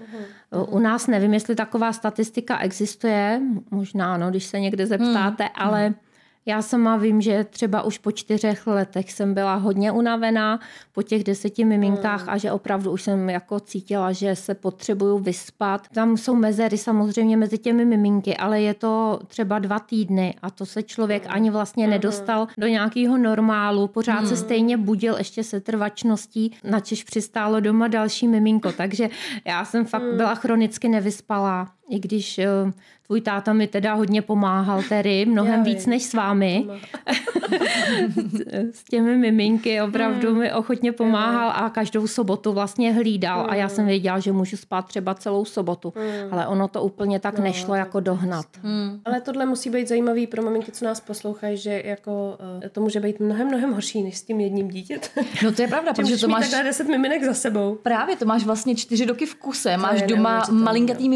U 0.68 0.80
nás 0.80 1.08
nevím, 1.08 1.34
jestli 1.34 1.56
taková 1.56 1.94
statistika 1.94 2.60
existuje, 2.60 3.42
možná 3.72 4.14
ano, 4.14 4.30
když 4.30 4.46
se 4.46 4.60
někde 4.60 4.86
zeptáte, 4.86 5.50
ale 5.50 5.94
já 6.46 6.62
sama 6.62 6.98
vím, 6.98 7.22
že 7.22 7.44
třeba 7.44 7.82
už 7.82 7.98
po 7.98 8.12
čtyřech 8.12 8.68
letech 8.68 9.12
jsem 9.12 9.34
byla 9.34 9.56
hodně 9.56 9.92
unavená 9.92 10.60
po 10.92 11.04
těch 11.04 11.24
deseti 11.24 11.66
miminkách 11.66 12.30
a 12.30 12.38
že 12.38 12.52
opravdu 12.52 12.92
už 12.92 13.02
jsem 13.02 13.30
jako 13.30 13.60
cítila, 13.60 14.12
že 14.12 14.36
se 14.36 14.56
potřebuju 14.56 15.18
vyspat. 15.18 15.88
Tam 15.94 16.18
jsou 16.18 16.36
mezery 16.36 16.78
samozřejmě 16.78 17.38
mezi 17.38 17.58
těmi 17.58 17.86
miminky, 17.86 18.38
ale 18.38 18.62
je 18.62 18.74
to 18.74 19.20
třeba 19.28 19.60
dva 19.60 19.80
týdny 19.80 20.36
a 20.42 20.50
to 20.50 20.66
se 20.66 20.84
člověk 20.84 21.24
ani 21.30 21.52
vlastně 21.52 21.88
nedostal 21.88 22.48
do 22.58 22.68
nějakého 22.68 23.18
normálu. 23.18 23.88
Pořád 23.88 24.28
se 24.28 24.38
stejně 24.38 24.78
budil 24.78 25.16
ještě 25.18 25.44
se 25.44 25.60
trvačností, 25.60 26.58
načež 26.64 27.04
přistálo 27.04 27.60
doma 27.60 27.88
další 27.88 28.28
miminko. 28.28 28.72
Takže 28.72 29.10
já 29.46 29.66
jsem 29.66 29.86
fakt 29.86 30.14
byla 30.14 30.36
chronicky 30.36 30.90
nevyspalá. 30.90 31.79
I 31.90 32.00
když 32.00 32.40
eh, 32.40 32.48
tvůj 33.08 33.22
táta 33.22 33.54
mi 33.54 33.68
teda 33.68 33.94
hodně 33.94 34.22
pomáhal, 34.22 34.84
Terry, 34.90 35.26
mnohem 35.26 35.60
Já 35.60 35.64
víc 35.64 35.86
vím. 35.86 35.90
než 35.90 36.04
s 36.04 36.14
vámi. 36.14 36.68
s 38.72 38.84
těmi 38.84 39.18
miminky 39.18 39.82
opravdu 39.82 40.36
mi 40.36 40.54
ochotně 40.54 40.92
pomáhal 40.92 41.66
a 41.66 41.70
každou 41.70 42.08
sobotu 42.08 42.54
vlastně 42.54 42.94
hlídal 42.94 43.46
a 43.50 43.56
já 43.56 43.70
jsem 43.70 43.86
věděla, 43.86 44.20
že 44.20 44.32
můžu 44.32 44.58
spát 44.58 44.82
třeba 44.82 45.14
celou 45.14 45.46
sobotu. 45.46 45.94
Ale 46.32 46.48
ono 46.48 46.68
to 46.68 46.84
úplně 46.84 47.20
tak 47.20 47.40
nešlo 47.40 47.76
jako 47.76 48.00
dohnat. 48.00 48.46
Ale 49.06 49.22
tohle 49.22 49.46
musí 49.46 49.70
být 49.70 49.88
zajímavý 49.88 50.28
pro 50.28 50.44
maminky, 50.44 50.72
co 50.72 50.86
nás 50.86 51.00
poslouchají, 51.00 51.58
že 51.58 51.82
jako 51.86 52.38
uh, 52.62 52.70
to 52.72 52.82
může 52.82 53.00
být 53.00 53.20
mnohem, 53.20 53.48
mnohem 53.48 53.74
horší 53.74 54.04
než 54.04 54.18
s 54.18 54.24
tím 54.24 54.40
jedním 54.40 54.68
dítětem. 54.68 55.26
No 55.44 55.52
to 55.52 55.62
je 55.62 55.68
pravda, 55.68 55.92
Že 55.96 56.02
protože 56.02 56.18
to 56.18 56.28
máš... 56.28 56.50
takhle 56.50 56.64
deset 56.64 56.88
miminek 56.88 57.24
za 57.24 57.34
sebou. 57.34 57.76
Právě, 57.84 58.16
to 58.16 58.26
máš 58.26 58.44
vlastně 58.44 58.76
čtyři 58.76 59.06
roky 59.06 59.26
v 59.26 59.36
kuse, 59.36 59.78
máš 59.78 60.02
je 60.02 60.08
doma 60.08 60.44
malinkatý 60.52 61.10
no. 61.10 61.12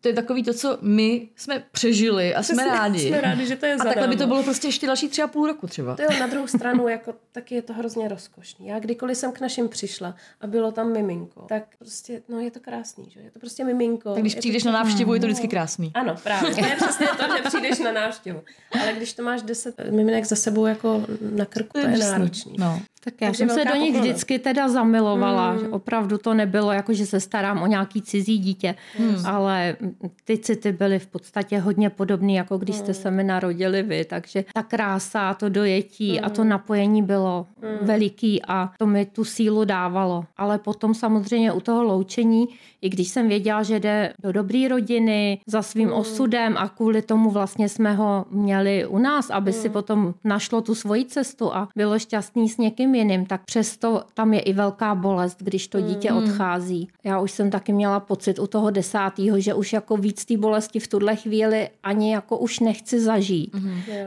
To 0.00 0.08
je 0.08 0.14
takový 0.14 0.42
to, 0.42 0.54
co 0.54 0.78
my 0.80 1.28
jsme 1.36 1.64
přežili 1.72 2.34
a 2.34 2.42
jsme 2.42 2.54
Přesně, 2.56 2.78
rádi. 2.78 3.08
jsme 3.08 3.20
rádi, 3.20 3.46
že 3.46 3.56
to 3.56 3.66
je 3.66 3.74
a 3.74 3.84
takhle 3.84 4.08
by 4.08 4.16
to 4.16 4.26
bylo 4.26 4.42
prostě 4.42 4.68
ještě 4.68 4.86
další 4.86 5.08
tři 5.08 5.22
a 5.22 5.26
půl 5.26 5.46
roku 5.46 5.66
třeba. 5.66 5.96
To 5.96 6.02
jo, 6.02 6.08
na 6.20 6.26
druhou 6.26 6.46
stranu, 6.46 6.88
jako, 6.88 7.14
taky 7.32 7.54
je 7.54 7.62
to 7.62 7.72
hrozně 7.72 8.08
rozkošný. 8.08 8.66
Já 8.66 8.78
kdykoliv 8.78 9.16
jsem 9.16 9.32
k 9.32 9.40
našim 9.40 9.68
přišla 9.68 10.14
a 10.40 10.46
bylo 10.46 10.72
tam 10.72 10.92
miminko, 10.92 11.46
tak 11.48 11.62
prostě, 11.78 12.22
no 12.28 12.40
je 12.40 12.50
to 12.50 12.60
krásný, 12.60 13.10
že? 13.10 13.20
Je 13.20 13.30
to 13.30 13.38
prostě 13.38 13.64
miminko. 13.64 14.14
Tak 14.14 14.22
když 14.22 14.34
je 14.34 14.38
přijdeš 14.40 14.62
to 14.62 14.72
na 14.72 14.78
návštěvu, 14.78 15.14
je 15.14 15.20
to 15.20 15.26
vždycky 15.26 15.48
krásný. 15.48 15.90
Ano, 15.94 16.16
právě. 16.22 16.54
To 16.54 16.64
je 16.64 16.76
přesně 16.76 17.06
to, 17.06 17.36
že 17.36 17.42
přijdeš 17.48 17.78
na 17.78 17.92
návštěvu. 17.92 18.42
Ale 18.80 18.92
když 18.92 19.12
to 19.12 19.22
máš 19.22 19.42
deset 19.42 19.74
miminek 19.90 20.24
za 20.24 20.36
sebou 20.36 20.66
jako 20.66 21.06
na 21.32 21.44
krku, 21.44 21.72
to 21.72 21.78
je, 21.78 21.86
drsný. 21.86 22.10
náročný. 22.10 22.54
No. 22.58 22.82
Tak 23.04 23.14
já 23.20 23.28
Takže 23.28 23.38
jsem 23.38 23.48
se 23.48 23.64
do 23.64 23.74
nich 23.74 23.92
poklona. 23.92 24.00
vždycky 24.00 24.38
teda 24.38 24.68
zamilovala. 24.68 25.52
Mm. 25.52 25.72
Opravdu 25.72 26.18
to 26.18 26.34
nebylo 26.34 26.72
jako, 26.72 26.92
že 26.92 27.06
se 27.06 27.20
starám 27.20 27.62
o 27.62 27.66
nějaký 27.66 28.02
cizí 28.02 28.38
dítě, 28.38 28.74
mm. 28.98 29.26
ale 29.26 29.76
ty 30.24 30.38
city 30.38 30.72
byly 30.72 30.98
v 30.98 31.06
podstatě 31.06 31.58
hodně 31.58 31.90
podobné, 31.90 32.32
jako 32.32 32.58
když 32.58 32.76
jste 32.76 32.94
se 32.94 33.10
mi 33.10 33.24
narodili 33.24 33.82
vy. 33.82 34.04
Takže 34.04 34.44
ta 34.54 34.62
krása, 34.62 35.34
to 35.34 35.48
dojetí 35.48 36.12
mm. 36.12 36.24
a 36.24 36.30
to 36.30 36.44
napojení 36.44 37.02
bylo 37.02 37.46
mm. 37.62 37.86
veliký 37.86 38.42
a 38.48 38.72
to 38.78 38.86
mi 38.86 39.06
tu 39.06 39.24
sílu 39.24 39.64
dávalo. 39.64 40.24
Ale 40.36 40.58
potom 40.58 40.94
samozřejmě 40.94 41.52
u 41.52 41.60
toho 41.60 41.82
loučení, 41.82 42.48
i 42.82 42.88
když 42.88 43.08
jsem 43.08 43.28
věděla, 43.28 43.62
že 43.62 43.80
jde 43.80 44.12
do 44.22 44.32
dobré 44.32 44.68
rodiny 44.68 45.40
za 45.46 45.62
svým 45.62 45.88
mm. 45.88 45.94
osudem 45.94 46.56
a 46.58 46.68
kvůli 46.68 47.02
tomu 47.02 47.30
vlastně 47.30 47.68
jsme 47.68 47.94
ho 47.94 48.24
měli 48.30 48.86
u 48.86 48.98
nás, 48.98 49.30
aby 49.30 49.50
mm. 49.50 49.56
si 49.56 49.68
potom 49.68 50.14
našlo 50.24 50.60
tu 50.60 50.74
svoji 50.74 51.04
cestu 51.04 51.54
a 51.54 51.68
bylo 51.76 51.98
šťastný 51.98 52.48
s 52.48 52.58
někým 52.58 52.87
jiným, 52.94 53.26
tak 53.26 53.44
přesto 53.44 54.02
tam 54.14 54.34
je 54.34 54.40
i 54.40 54.52
velká 54.52 54.94
bolest, 54.94 55.36
když 55.40 55.68
to 55.68 55.80
dítě 55.80 56.12
odchází. 56.12 56.88
Já 57.04 57.20
už 57.20 57.32
jsem 57.32 57.50
taky 57.50 57.72
měla 57.72 58.00
pocit 58.00 58.38
u 58.38 58.46
toho 58.46 58.70
desátého, 58.70 59.40
že 59.40 59.54
už 59.54 59.72
jako 59.72 59.96
víc 59.96 60.24
té 60.24 60.36
bolesti 60.36 60.80
v 60.80 60.88
tuhle 60.88 61.16
chvíli 61.16 61.68
ani 61.82 62.12
jako 62.12 62.38
už 62.38 62.60
nechci 62.60 63.00
zažít. 63.00 63.56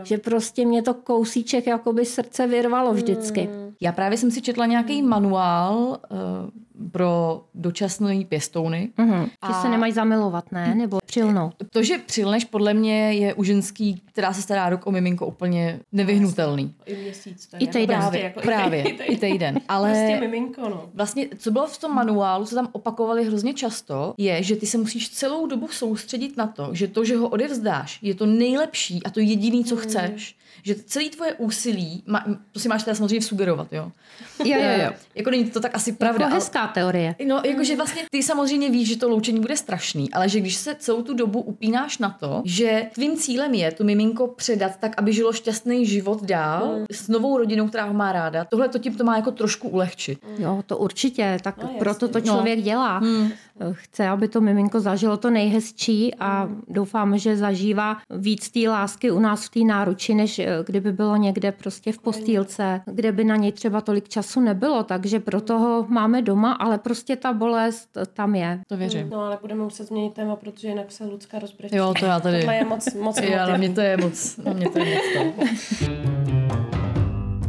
Že 0.04 0.18
prostě 0.18 0.66
mě 0.66 0.82
to 0.82 0.94
kousíček 0.94 1.68
jakoby 1.68 2.06
srdce 2.06 2.48
vyrvalo 2.48 2.94
vždycky. 2.94 3.50
Já 3.82 3.92
právě 3.92 4.18
jsem 4.18 4.32
si 4.32 4.42
četla 4.42 4.66
nějaký 4.66 5.02
manuál 5.02 6.00
uh, 6.12 6.18
pro 6.92 7.44
dočasné 7.56 8.26
pěstouny. 8.30 8.90
Mhm. 8.98 9.30
Že 9.48 9.54
se 9.62 9.70
nemají 9.70 9.94
zamilovat, 9.94 10.52
ne? 10.52 10.76
Nebo 10.76 11.00
přilnout. 11.06 11.56
To, 11.70 11.84
že 11.84 11.98
přilneš, 11.98 12.46
podle 12.46 12.74
mě 12.74 13.14
je 13.14 13.34
u 13.34 13.44
ženský, 13.44 14.02
která 14.06 14.34
se 14.34 14.42
stará 14.42 14.70
rok 14.70 14.88
o 14.88 14.92
miminko, 14.92 15.26
úplně 15.28 15.80
nevyhnutelný. 15.92 16.74
I 16.86 16.96
měsíc 16.96 17.48
to 17.48 17.56
je. 17.56 17.62
I 17.62 17.68
týden. 17.68 17.98
Právě, 18.00 18.24
jako 18.24 18.40
i 18.40 18.44
právě, 18.44 18.84
týden. 18.84 19.08
i 19.10 19.18
týden. 19.18 19.60
Ale 19.68 19.90
Prostě 19.90 20.20
miminko, 20.20 20.70
no. 20.70 20.90
Vlastně, 20.94 21.28
co 21.38 21.52
bylo 21.52 21.68
v 21.68 21.78
tom 21.78 21.96
manuálu, 21.96 22.46
co 22.46 22.56
tam 22.56 22.70
opakovali 22.72 23.26
hrozně 23.26 23.54
často, 23.54 24.14
je, 24.18 24.44
že 24.44 24.56
ty 24.56 24.66
se 24.66 24.78
musíš 24.78 25.10
celou 25.10 25.48
dobu 25.48 25.68
soustředit 25.68 26.38
na 26.38 26.48
to, 26.48 26.70
že 26.72 26.88
to, 26.88 27.06
že 27.06 27.18
ho 27.18 27.30
odevzdáš, 27.30 28.00
je 28.02 28.16
to 28.16 28.26
nejlepší 28.26 29.04
a 29.04 29.10
to 29.10 29.20
jediný, 29.20 29.66
co 29.66 29.76
chceš. 29.76 30.36
Že 30.64 30.76
celý 30.76 31.10
tvoje 31.10 31.34
úsilí, 31.34 32.04
má, 32.08 32.26
to 32.52 32.60
si 32.60 32.68
máš 32.68 32.84
teda 32.84 32.96
samozřejmě 32.96 33.22
sugerovat, 33.22 33.74
jo? 33.74 33.92
Jo, 34.46 34.58
jo, 34.60 34.84
jo. 34.86 34.92
Jako 35.16 35.30
není 35.30 35.50
to 35.50 35.60
tak 35.60 35.76
asi 35.76 35.92
pravda. 35.92 36.26
Jako 36.26 36.36
hezká 36.36 36.68
teorie. 36.74 37.16
No, 37.28 37.42
jakože 37.46 37.76
vlastně 37.76 38.02
ty 38.12 38.24
samozřejmě 38.24 38.70
víš, 38.70 38.88
že 38.90 38.98
to 38.98 39.10
loučení 39.10 39.40
bude 39.40 39.58
strašný, 39.58 40.14
ale 40.14 40.30
že 40.30 40.40
když 40.40 40.56
se 40.56 40.76
celou 40.80 41.02
tu 41.02 41.14
dobu 41.14 41.42
upínáš 41.42 41.98
na 41.98 42.18
to, 42.20 42.42
že 42.46 42.88
tvým 42.94 43.18
cílem 43.18 43.54
je 43.54 43.72
tu 43.72 43.84
miminko 43.84 44.28
předat 44.28 44.72
tak, 44.80 44.94
aby 44.98 45.14
žilo 45.14 45.34
šťastný 45.34 45.86
život 45.86 46.24
dál 46.24 46.86
s 46.92 47.08
novou 47.08 47.38
rodinou, 47.38 47.68
která 47.68 47.84
ho 47.86 47.94
má 47.94 48.12
ráda, 48.12 48.46
tohle 48.46 48.70
to 48.70 48.80
tím 48.80 48.96
to 48.96 49.04
má 49.04 49.16
jako 49.16 49.32
trošku 49.32 49.70
ulehčit. 49.70 50.20
Jo, 50.38 50.64
to 50.66 50.78
určitě, 50.78 51.38
tak 51.44 51.58
No, 51.64 51.70
proto 51.80 52.08
to 52.08 52.22
člověk 52.22 52.62
dělá. 52.62 52.98
Hmm. 52.98 53.32
Chce, 53.72 54.08
aby 54.08 54.28
to 54.28 54.42
miminko 54.42 54.80
zažilo 54.80 55.18
to 55.18 55.30
nejhezčí 55.30 56.16
a 56.20 56.50
doufám, 56.68 57.18
že 57.18 57.38
zažívá 57.38 57.98
víc 58.10 58.50
té 58.50 58.70
lásky 58.70 59.12
u 59.12 59.20
nás 59.20 59.46
v 59.46 59.50
té 59.50 59.60
náruči, 59.60 60.14
než 60.16 60.40
eh, 60.40 60.48
kdyby 60.66 60.92
bylo 60.94 61.16
někde 61.16 61.52
prostě 61.52 61.92
v 61.92 62.00
postýlce, 62.00 62.82
kde 62.86 63.12
by 63.12 63.24
na 63.24 63.36
něj 63.36 63.52
třeba 63.52 63.82
tolik 63.82 64.10
času 64.10 64.42
nebylo, 64.42 64.84
takže 64.84 65.20
proto 65.20 65.60
ho 65.60 65.86
máme 65.90 66.22
doma, 66.22 66.52
ale 66.54 66.78
prostě 66.78 67.16
ta 67.16 67.34
bolest 67.34 67.98
tam 68.14 68.36
je. 68.36 68.60
To 68.68 68.78
věřím. 68.78 69.10
No, 69.10 69.20
ale 69.20 69.38
budeme 69.42 69.64
muset 69.64 69.88
změnit 69.88 70.14
téma, 70.14 70.36
protože 70.36 70.68
jinak 70.68 70.92
se 70.92 71.06
Lucka 71.06 71.40
rozbrečí. 71.40 71.76
Jo, 71.76 71.94
to 72.00 72.06
já 72.06 72.20
tady- 72.20 72.40
Tohle 72.40 72.56
je 72.56 72.66
moc, 72.66 72.94
moc 72.94 73.18
Já, 73.22 73.30
na 73.30 73.44
emotivní. 73.44 73.68
mě 73.68 73.76
to 73.76 73.82
je 73.82 73.98
moc, 73.98 74.38
na 74.38 74.54
mě 74.54 74.70
to 74.70 74.80
je 74.80 74.86
moc 74.96 75.04
to. 75.86 76.02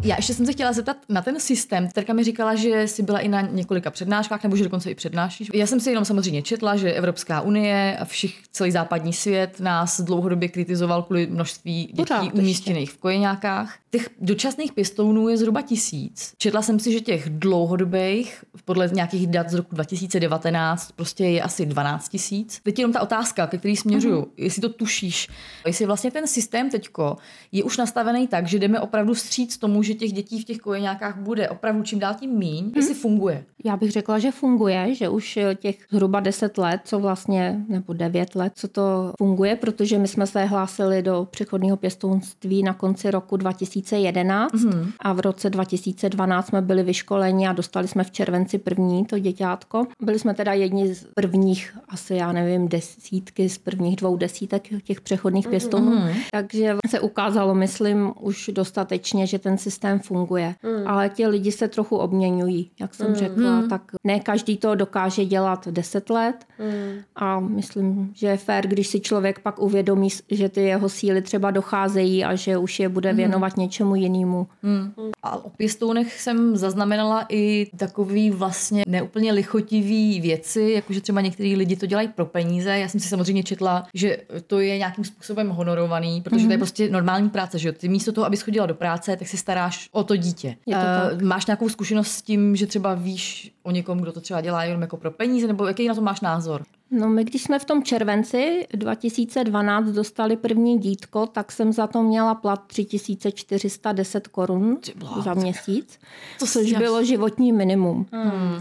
Já 0.04 0.16
ještě 0.16 0.35
jsem 0.35 0.47
se 0.47 0.52
chtěla 0.52 0.73
zeptat 0.73 0.97
na 1.09 1.23
ten 1.23 1.40
systém. 1.40 1.88
Terka 1.88 2.12
mi 2.12 2.25
říkala, 2.25 2.54
že 2.54 2.88
jsi 2.88 3.02
byla 3.02 3.18
i 3.18 3.28
na 3.28 3.40
několika 3.40 3.90
přednáškách, 3.90 4.42
nebo 4.42 4.56
že 4.56 4.64
dokonce 4.64 4.90
i 4.90 4.94
přednášíš. 4.94 5.50
Já 5.54 5.66
jsem 5.66 5.80
si 5.80 5.90
jenom 5.90 6.04
samozřejmě 6.04 6.42
četla, 6.42 6.76
že 6.76 6.92
Evropská 6.92 7.40
unie 7.40 7.97
a 8.00 8.04
všich, 8.04 8.42
celý 8.52 8.71
západní 8.71 9.12
svět 9.12 9.61
nás 9.61 10.00
dlouhodobě 10.00 10.49
kritizoval 10.49 11.02
kvůli 11.02 11.26
množství 11.26 11.92
dětí 11.92 12.32
umístěných 12.32 12.90
v 12.90 12.97
kojeňákách. 12.97 13.75
Těch 13.90 14.09
dočasných 14.21 14.73
pěstounů 14.73 15.28
je 15.28 15.37
zhruba 15.37 15.62
tisíc. 15.62 16.35
Četla 16.38 16.62
jsem 16.62 16.78
si, 16.80 16.92
že 16.92 17.00
těch 17.00 17.28
dlouhodobých, 17.30 18.44
podle 18.64 18.90
nějakých 18.92 19.26
dat 19.26 19.50
z 19.50 19.54
roku 19.54 19.75
2019, 19.75 20.92
prostě 20.92 21.25
je 21.25 21.42
asi 21.42 21.66
12 21.66 22.09
tisíc. 22.09 22.61
Teď 22.62 22.78
jenom 22.78 22.92
ta 22.92 23.00
otázka, 23.00 23.47
ke 23.47 23.59
který 23.59 23.76
směřuju, 23.76 24.16
Mhm. 24.18 24.26
jestli 24.37 24.61
to 24.62 24.68
tušíš, 24.68 25.28
jestli 25.66 25.87
vlastně 25.87 26.11
ten 26.11 26.26
systém 26.26 26.71
teďko 26.71 27.16
je 27.52 27.64
už 27.64 27.76
nastavený 27.76 28.28
tak, 28.28 28.47
že 28.49 28.59
jdeme 28.59 28.80
opravdu 28.80 29.14
vstříc 29.14 29.59
tomu, 29.59 29.82
že 29.82 29.91
těch 29.94 30.12
dětí 30.12 30.42
v 30.42 30.44
těch 30.44 30.58
kojeňákách 30.58 31.18
bude 31.18 31.49
opravdu 31.49 31.82
čím 31.82 31.99
dál 31.99 32.14
tím 32.14 32.30
míň, 32.30 32.72
jestli 32.76 32.94
funguje. 32.94 33.44
Já 33.64 33.76
bych 33.76 33.90
řekla, 33.90 34.19
že 34.19 34.31
funguje, 34.31 34.95
že 34.95 35.09
už 35.09 35.38
těch 35.54 35.76
zhruba 35.90 36.21
10 36.21 36.59
let, 36.59 36.81
co 36.85 36.99
vlastně, 36.99 37.64
nebo 37.69 37.92
9 37.92 38.35
let, 38.35 38.52
co 38.57 38.69
to 38.69 39.12
funguje, 39.19 39.57
protože 39.57 39.99
my 39.99 40.09
jsme 40.09 40.26
se 40.26 40.45
hlásili 40.45 41.02
do 41.02 41.28
přechodného 41.31 41.76
pěstounství 41.76 42.62
na 42.62 42.75
konci 42.75 43.11
roku 43.11 43.37
2011 43.37 44.52
mm-hmm. 44.52 44.92
a 45.00 45.12
v 45.12 45.21
roce 45.21 45.50
2012 45.50 46.47
jsme 46.47 46.62
byli 46.62 46.83
vyškoleni 46.83 47.49
a 47.49 47.52
dostali 47.52 47.88
jsme 47.88 48.04
v 48.04 48.11
červenci 48.11 48.59
první 48.59 49.04
to 49.04 49.19
děťátko. 49.19 49.87
Byli 50.02 50.19
jsme 50.19 50.35
teda 50.35 50.52
jedni 50.52 50.95
z 50.95 51.07
prvních, 51.14 51.78
asi 51.88 52.14
já 52.14 52.33
nevím, 52.33 52.69
desítky, 52.69 53.49
z 53.49 53.59
prvních 53.59 53.97
dvou 53.97 54.16
desítek 54.16 54.69
těch 54.85 55.00
přechodných 55.00 55.49
pěstounů. 55.49 55.92
Mm-hmm. 55.92 56.14
Takže 56.31 56.76
se 56.88 57.00
ukázalo, 57.00 57.54
myslím, 57.54 58.12
už 58.21 58.50
dostatečně, 58.54 59.26
že 59.26 59.38
ten 59.38 59.59
systém 59.59 59.99
funguje. 59.99 60.54
Mm. 60.62 60.88
Ale 60.88 61.09
ti 61.09 61.26
lidi 61.26 61.52
se 61.52 61.69
trochu 61.69 61.97
obměňují, 61.97 62.71
jak 62.81 62.95
jsem 62.95 63.09
mm. 63.09 63.14
řekla, 63.14 63.51
tak 63.68 63.82
ne 64.04 64.21
každý 64.21 64.56
to 64.56 64.75
dokáže 64.75 65.25
dělat 65.25 65.68
10 65.68 66.11
let 66.11 66.47
mm. 66.59 66.99
a 67.16 67.40
myslím, 67.40 68.12
že 68.14 68.26
je 68.26 68.37
fér, 68.37 68.66
když 68.66 68.88
si 68.88 69.00
člověk 69.00 69.38
pak 69.38 69.59
uvědomí, 69.59 70.09
že 70.30 70.49
ty 70.49 70.62
jeho 70.62 70.88
síly 70.88 71.23
třeba 71.23 71.50
docházejí 71.50 72.25
a 72.25 72.35
že 72.35 72.56
už 72.56 72.80
je 72.80 72.88
bude 72.88 73.12
věnovat 73.12 73.56
mm. 73.56 73.62
něčemu 73.62 73.94
jinému. 73.94 74.47
Mm. 74.62 74.92
A 75.23 75.44
o 75.44 75.50
pěstounech 75.50 76.21
jsem 76.21 76.56
zaznamenala 76.56 77.26
i 77.28 77.71
takový 77.76 78.30
vlastně 78.30 78.85
neúplně 78.87 79.32
lichotivý 79.32 80.21
věci, 80.21 80.73
jakože 80.75 81.00
třeba 81.00 81.21
některý 81.21 81.56
lidi 81.56 81.76
to 81.76 81.87
dělají 81.87 82.09
pro 82.09 82.26
peníze. 82.26 82.78
Já 82.78 82.88
jsem 82.88 83.00
si 83.00 83.09
samozřejmě 83.09 83.42
četla, 83.42 83.87
že 83.94 84.18
to 84.47 84.61
je 84.61 84.78
nějakým 84.78 85.04
způsobem 85.04 85.49
honorovaný, 85.49 86.21
protože 86.21 86.42
mm. 86.42 86.47
to 86.47 86.52
je 86.52 86.59
prostě 86.59 86.88
normální 86.90 87.30
práce, 87.30 87.59
že? 87.59 87.73
Ty 87.73 87.88
místo 87.88 88.12
toho, 88.12 88.26
abys 88.26 88.42
chodila 88.42 88.66
do 88.66 88.75
práce, 88.75 89.16
tak 89.16 89.28
si 89.28 89.37
staráš 89.37 89.88
o 89.92 90.04
to 90.04 90.16
dítě. 90.16 90.56
Je 90.66 90.75
to 90.75 90.80
tak. 91.11 91.23
máš 91.23 91.47
nějakou 91.47 91.68
zkušenost 91.68 92.09
s 92.09 92.23
tím, 92.23 92.56
že 92.56 92.66
třeba 92.66 92.94
víš 92.94 93.41
o 93.62 93.70
někom, 93.70 93.99
kdo 93.99 94.12
to 94.12 94.20
třeba 94.20 94.40
dělá 94.40 94.64
jenom 94.64 94.82
jako 94.82 94.96
pro 94.96 95.11
peníze, 95.11 95.46
nebo 95.46 95.66
jaký 95.66 95.88
na 95.88 95.94
to 95.94 96.00
máš 96.00 96.20
názor? 96.20 96.62
No 96.90 97.08
my, 97.08 97.25
když 97.25 97.42
jsme 97.42 97.58
v 97.58 97.64
tom 97.64 97.82
červenci 97.82 98.66
2012 98.75 99.87
dostali 99.87 100.37
první 100.37 100.78
dítko, 100.78 101.26
tak 101.26 101.52
jsem 101.52 101.72
za 101.72 101.87
to 101.87 102.02
měla 102.02 102.34
plat 102.34 102.62
3410 102.66 104.28
korun 104.28 104.78
za 105.25 105.34
měsíc, 105.34 105.99
To 106.38 106.46
což 106.46 106.72
bylo 106.72 107.04
životní 107.04 107.52
minimum. 107.52 108.06
Hmm. 108.12 108.58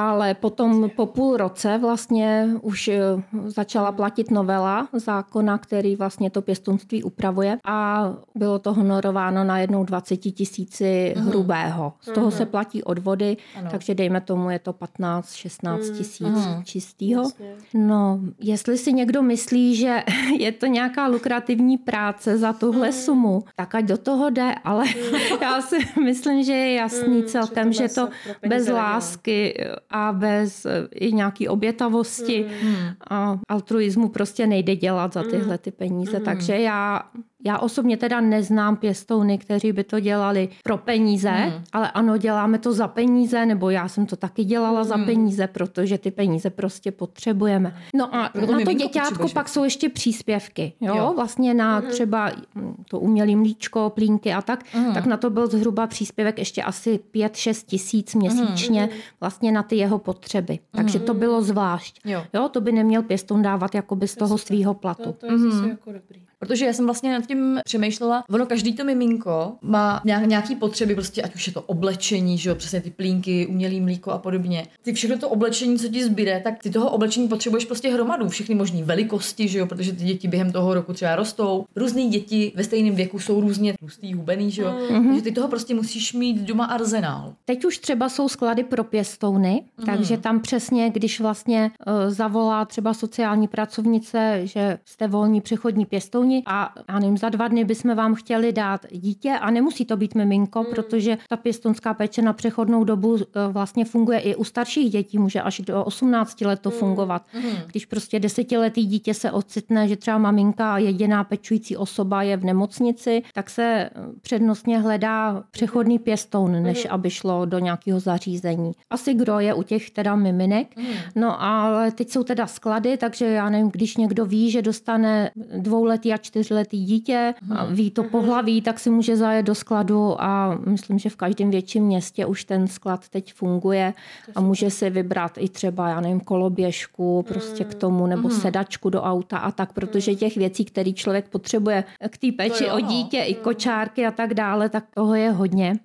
Ale 0.00 0.34
potom 0.34 0.90
po 0.96 1.06
půl 1.06 1.36
roce 1.36 1.78
vlastně 1.78 2.48
už 2.62 2.88
eh, 2.88 3.00
začala 3.46 3.92
platit 3.92 4.30
novela 4.30 4.88
zákona, 4.92 5.58
který 5.58 5.96
vlastně 5.96 6.30
to 6.30 6.42
pěstunství 6.42 7.02
upravuje 7.02 7.58
a 7.64 8.08
bylo 8.34 8.58
to 8.58 8.72
honorováno 8.74 9.44
na 9.44 9.58
jednou 9.58 9.84
20 9.84 10.16
tisíci 10.16 11.14
hrubého. 11.16 11.92
Z 12.00 12.12
toho 12.12 12.30
se 12.30 12.46
platí 12.46 12.82
odvody, 12.82 13.36
Ano. 13.58 13.70
takže 13.70 13.94
dejme 13.94 14.20
tomu 14.20 14.50
je 14.50 14.58
to 14.58 14.72
15-16 14.72 15.90
tisíc 15.96 16.26
Mhm. 16.28 16.62
čistýho. 16.64 17.22
Jasně. 17.22 17.52
No, 17.74 18.20
jestli 18.40 18.78
si 18.78 18.92
někdo 18.92 19.22
myslí, 19.22 19.76
že 19.76 20.02
je 20.38 20.52
to 20.52 20.66
nějaká 20.66 21.06
lukrativní 21.06 21.78
práce 21.78 22.38
za 22.38 22.52
tuhle 22.52 22.92
sumu, 22.92 23.44
tak 23.56 23.74
ať 23.74 23.84
do 23.84 23.96
toho 23.98 24.30
jde, 24.30 24.54
ale 24.64 24.84
já 25.42 25.60
si 25.62 25.76
myslím, 26.04 26.44
že 26.44 26.52
je 26.52 26.74
jasný 26.74 27.24
celkem, 27.24 27.72
že 27.72 27.88
to 27.88 28.08
bez 28.48 28.66
nedělá. 28.66 28.82
lásky 28.82 29.54
a 29.90 30.12
bez 30.12 30.66
eh, 30.66 30.88
i 30.94 31.12
nějaký 31.12 31.48
obětavosti 31.48 32.46
Mm. 32.62 32.76
a 33.10 33.38
altruismu 33.48 34.08
prostě 34.08 34.46
nejde 34.46 34.76
dělat 34.76 35.12
za 35.12 35.22
tyhle 35.22 35.58
ty 35.58 35.70
peníze. 35.70 36.20
Takže 36.20 36.56
já 36.58 37.02
já 37.44 37.58
osobně 37.58 37.96
teda 37.96 38.20
neznám 38.20 38.76
pěstouny, 38.76 39.38
kteří 39.38 39.72
by 39.72 39.84
to 39.84 40.00
dělali 40.00 40.48
pro 40.62 40.78
peníze, 40.78 41.62
ale 41.72 41.90
ano, 41.90 42.16
děláme 42.16 42.58
to 42.58 42.72
za 42.72 42.88
peníze, 42.88 43.46
nebo 43.46 43.70
já 43.70 43.88
jsem 43.88 44.06
to 44.06 44.16
taky 44.16 44.44
dělala 44.44 44.84
za 44.84 44.98
peníze, 44.98 45.46
protože 45.46 45.98
ty 45.98 46.10
peníze 46.10 46.50
prostě 46.50 46.92
potřebujeme. 46.92 47.76
No 47.94 48.14
a 48.14 48.28
Proto 48.28 48.52
na 48.52 48.60
to 48.64 48.72
děťátko 48.72 49.28
pak 49.28 49.48
jsou 49.48 49.64
ještě 49.64 49.88
příspěvky. 49.88 50.72
Jo? 50.80 50.96
Jo. 50.96 51.12
Vlastně 51.16 51.54
na 51.54 51.80
třeba 51.80 52.30
mm, 52.54 52.84
to 52.90 52.98
umělý 52.98 53.36
mlíčko, 53.36 53.92
plínky 53.94 54.32
a 54.32 54.42
tak, 54.42 54.64
tak 54.94 55.06
na 55.06 55.16
to 55.16 55.30
byl 55.30 55.46
zhruba 55.46 55.86
příspěvek 55.86 56.38
ještě 56.38 56.62
asi 56.62 57.00
5-6 57.14 57.66
tisíc 57.66 58.14
měsíčně 58.14 58.88
vlastně 59.20 59.52
na 59.52 59.62
ty 59.62 59.76
jeho 59.76 59.98
potřeby. 59.98 60.58
Takže 60.70 60.98
to 60.98 61.14
bylo 61.14 61.42
zvlášť. 61.42 62.00
Jo. 62.04 62.24
Jo, 62.34 62.48
to 62.48 62.60
by 62.60 62.72
neměl 62.72 63.02
pěstoun 63.02 63.42
dávat 63.42 63.74
jakoby 63.74 64.08
z 64.08 64.14
toho 64.16 64.38
svýho 64.38 64.74
platu. 64.74 65.02
To, 65.02 65.12
to 65.12 65.32
je 65.32 65.38
zase 65.38 65.68
jako 65.68 65.92
dobrý. 65.92 66.27
Protože 66.38 66.66
já 66.66 66.72
jsem 66.72 66.84
vlastně 66.84 67.12
nad 67.12 67.26
tím 67.26 67.60
přemýšlela, 67.64 68.24
ono 68.30 68.46
každý 68.46 68.72
to 68.72 68.84
miminko 68.84 69.52
má 69.62 70.00
nějak, 70.04 70.26
nějaký 70.26 70.56
potřeby, 70.56 70.94
prostě 70.94 71.22
ať 71.22 71.34
už 71.34 71.46
je 71.46 71.52
to 71.52 71.62
oblečení, 71.62 72.38
že 72.38 72.48
jo, 72.48 72.54
přesně 72.54 72.80
ty 72.80 72.90
plínky, 72.90 73.46
umělý 73.46 73.80
mlíko 73.80 74.10
a 74.10 74.18
podobně. 74.18 74.66
Ty 74.82 74.92
všechno 74.92 75.18
to 75.18 75.28
oblečení, 75.28 75.78
co 75.78 75.88
ti 75.88 76.04
zbyde, 76.04 76.40
tak 76.44 76.62
ty 76.62 76.70
toho 76.70 76.90
oblečení 76.90 77.28
potřebuješ 77.28 77.64
prostě 77.64 77.90
hromadu, 77.90 78.28
všechny 78.28 78.54
možné 78.54 78.82
velikosti, 78.84 79.48
že 79.48 79.58
jo, 79.58 79.66
protože 79.66 79.92
ty 79.92 80.04
děti 80.04 80.28
během 80.28 80.52
toho 80.52 80.74
roku 80.74 80.92
třeba 80.92 81.16
rostou. 81.16 81.64
Různé 81.76 82.04
děti 82.04 82.52
ve 82.54 82.64
stejném 82.64 82.94
věku 82.94 83.18
jsou 83.18 83.40
různě 83.40 83.74
tlustý, 83.78 84.14
hubený, 84.14 84.50
že 84.50 84.62
jo. 84.62 84.74
Takže 85.06 85.22
ty 85.22 85.32
toho 85.32 85.48
prostě 85.48 85.74
musíš 85.74 86.12
mít 86.12 86.36
doma 86.36 86.64
arzenál. 86.64 87.34
Teď 87.44 87.64
už 87.64 87.78
třeba 87.78 88.08
jsou 88.08 88.28
sklady 88.28 88.64
pro 88.64 88.84
pěstouny, 88.84 89.62
mm. 89.78 89.86
takže 89.86 90.16
tam 90.16 90.40
přesně, 90.40 90.90
když 90.90 91.20
vlastně 91.20 91.70
uh, 91.86 92.10
zavolá 92.10 92.64
třeba 92.64 92.94
sociální 92.94 93.48
pracovnice, 93.48 94.40
že 94.44 94.78
jste 94.84 95.08
volní 95.08 95.40
přechodní 95.40 95.86
pěstouni 95.86 96.27
a 96.46 96.72
já 96.88 96.98
nevím, 96.98 97.18
za 97.18 97.28
dva 97.28 97.48
dny 97.48 97.64
bychom 97.64 97.94
vám 97.94 98.14
chtěli 98.14 98.52
dát 98.52 98.86
dítě 98.90 99.30
a 99.30 99.50
nemusí 99.50 99.84
to 99.84 99.96
být 99.96 100.14
miminko, 100.14 100.60
mm. 100.60 100.66
protože 100.70 101.18
ta 101.28 101.36
pěstounská 101.36 101.94
péče 101.94 102.22
na 102.22 102.32
přechodnou 102.32 102.84
dobu 102.84 103.08
uh, 103.08 103.18
vlastně 103.50 103.84
funguje 103.84 104.18
i 104.18 104.34
u 104.34 104.44
starších 104.44 104.90
dětí, 104.90 105.18
může 105.18 105.40
až 105.40 105.60
do 105.60 105.84
18 105.84 106.40
let 106.40 106.60
to 106.60 106.70
fungovat. 106.70 107.22
Mm. 107.34 107.50
Když 107.66 107.86
prostě 107.86 108.20
desetiletý 108.20 108.86
dítě 108.86 109.14
se 109.14 109.30
ocitne, 109.30 109.88
že 109.88 109.96
třeba 109.96 110.18
maminka 110.18 110.74
a 110.74 110.78
jediná 110.78 111.24
pečující 111.24 111.76
osoba 111.76 112.22
je 112.22 112.36
v 112.36 112.44
nemocnici, 112.44 113.22
tak 113.34 113.50
se 113.50 113.62
eh, 113.62 113.90
přednostně 114.20 114.78
hledá 114.78 115.44
přechodný 115.50 115.98
pěstoun, 115.98 116.62
než 116.62 116.86
aby 116.90 117.10
šlo 117.10 117.44
do 117.44 117.58
nějakého 117.58 118.00
zařízení. 118.00 118.72
Asi 118.90 119.14
kdo 119.14 119.38
je 119.38 119.54
u 119.54 119.62
těch 119.62 119.90
teda 119.90 120.16
miminek. 120.16 120.74
No 121.14 121.42
ale 121.42 121.90
teď 121.90 122.10
jsou 122.10 122.24
teda 122.24 122.46
sklady, 122.46 122.96
takže 122.96 123.26
já 123.26 123.50
nevím, 123.50 123.70
když 123.70 123.96
někdo 123.96 124.24
ví, 124.24 124.50
že 124.50 124.62
dostane 124.62 125.30
dvouletý 125.58 126.12
a 126.12 126.17
čtyřletý 126.18 126.84
dítě 126.84 127.34
a 127.56 127.64
ví 127.64 127.90
to 127.90 128.04
pohlaví, 128.04 128.62
tak 128.62 128.80
si 128.80 128.90
může 128.90 129.16
zajet 129.16 129.46
do 129.46 129.54
skladu 129.54 130.22
a 130.22 130.58
myslím, 130.66 130.98
že 130.98 131.10
v 131.10 131.16
každém 131.16 131.50
větším 131.50 131.84
městě 131.84 132.26
už 132.26 132.44
ten 132.44 132.66
sklad 132.66 133.08
teď 133.08 133.34
funguje 133.34 133.94
a 134.34 134.40
může 134.40 134.70
si 134.70 134.90
vybrat 134.90 135.32
i 135.38 135.48
třeba, 135.48 135.88
já 135.88 136.00
nevím, 136.00 136.20
koloběžku 136.20 137.24
prostě 137.28 137.64
k 137.64 137.74
tomu 137.74 138.06
nebo 138.06 138.30
sedačku 138.30 138.90
do 138.90 139.02
auta 139.02 139.38
a 139.38 139.50
tak, 139.50 139.72
protože 139.72 140.14
těch 140.14 140.36
věcí, 140.36 140.64
které 140.64 140.92
člověk 140.92 141.28
potřebuje 141.28 141.84
k 142.08 142.18
té 142.18 142.32
péči 142.32 142.64
jo, 142.64 142.74
o 142.74 142.78
no. 142.80 142.88
dítě, 142.88 143.18
i 143.18 143.34
kočárky 143.34 144.06
a 144.06 144.10
tak 144.10 144.34
dále, 144.34 144.68
tak 144.68 144.84
toho 144.94 145.14
je 145.14 145.30
hodně. 145.30 145.76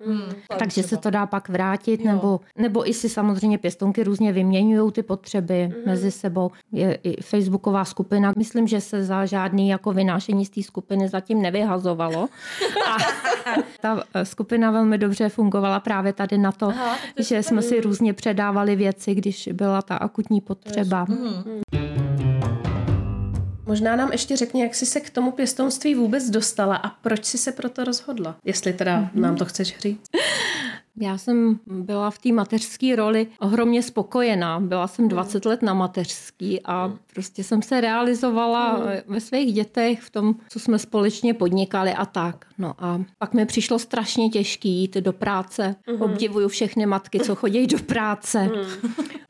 Takže 0.58 0.82
se 0.82 0.96
to 0.96 1.10
dá 1.10 1.26
pak 1.26 1.48
vrátit, 1.48 2.04
nebo, 2.04 2.40
nebo 2.58 2.88
i 2.88 2.94
si 2.94 3.08
samozřejmě 3.08 3.58
pěstonky 3.58 4.04
různě 4.04 4.32
vyměňují 4.32 4.92
ty 4.92 5.02
potřeby 5.02 5.74
mezi 5.86 6.10
sebou. 6.10 6.50
Je 6.72 6.98
i 7.02 7.22
facebooková 7.22 7.84
skupina. 7.84 8.32
Myslím, 8.36 8.66
že 8.66 8.80
se 8.80 9.04
za 9.04 9.26
žádný 9.26 9.68
jako 9.68 9.92
vynášení 10.24 10.46
z 10.46 10.50
té 10.50 10.62
skupiny 10.62 11.08
zatím 11.08 11.42
nevyhazovalo. 11.42 12.28
A 12.86 12.96
ta 13.80 14.02
eh, 14.14 14.24
skupina 14.24 14.70
velmi 14.70 14.98
dobře 14.98 15.28
fungovala 15.28 15.80
právě 15.80 16.12
tady 16.12 16.38
na 16.38 16.52
to, 16.52 16.66
Aha, 16.66 16.96
to 17.16 17.22
že 17.22 17.42
jsme 17.42 17.62
si 17.62 17.80
různě 17.80 18.12
předávali 18.12 18.76
věci, 18.76 19.14
když 19.14 19.48
byla 19.52 19.82
ta 19.82 19.96
akutní 19.96 20.40
potřeba. 20.40 21.06
Možná 23.66 23.96
nám 23.96 24.12
ještě 24.12 24.36
řekni, 24.36 24.62
jak 24.62 24.74
jsi 24.74 24.86
se 24.86 25.00
k 25.00 25.10
tomu 25.10 25.32
pěstounství 25.32 25.94
vůbec 25.94 26.30
dostala 26.30 26.76
a 26.76 26.88
proč 26.88 27.24
jsi 27.24 27.38
se 27.38 27.52
proto 27.52 27.84
rozhodla, 27.84 28.36
jestli 28.44 28.72
teda 28.72 29.00
mm-hmm. 29.00 29.20
nám 29.20 29.36
to 29.36 29.44
chceš 29.44 29.78
říct. 29.78 30.10
Já 31.00 31.18
jsem 31.18 31.60
byla 31.66 32.10
v 32.10 32.18
té 32.18 32.32
mateřské 32.32 32.96
roli 32.96 33.26
ohromně 33.38 33.82
spokojená. 33.82 34.60
Byla 34.60 34.86
jsem 34.86 35.08
20 35.08 35.44
let 35.44 35.62
na 35.62 35.74
mateřský 35.74 36.60
a 36.64 36.92
prostě 37.14 37.44
jsem 37.44 37.62
se 37.62 37.80
realizovala 37.80 38.82
ve 39.06 39.20
svých 39.20 39.54
dětech 39.54 40.00
v 40.00 40.10
tom, 40.10 40.34
co 40.48 40.60
jsme 40.60 40.78
společně 40.78 41.34
podnikali 41.34 41.92
a 41.92 42.06
tak. 42.06 42.46
No 42.58 42.74
a 42.78 43.00
pak 43.18 43.34
mi 43.34 43.46
přišlo 43.46 43.78
strašně 43.78 44.28
těžký 44.28 44.70
jít 44.70 44.94
do 44.94 45.12
práce. 45.12 45.76
Obdivuju 45.98 46.48
všechny 46.48 46.86
matky, 46.86 47.20
co 47.20 47.34
chodí 47.34 47.66
do 47.66 47.78
práce, 47.78 48.50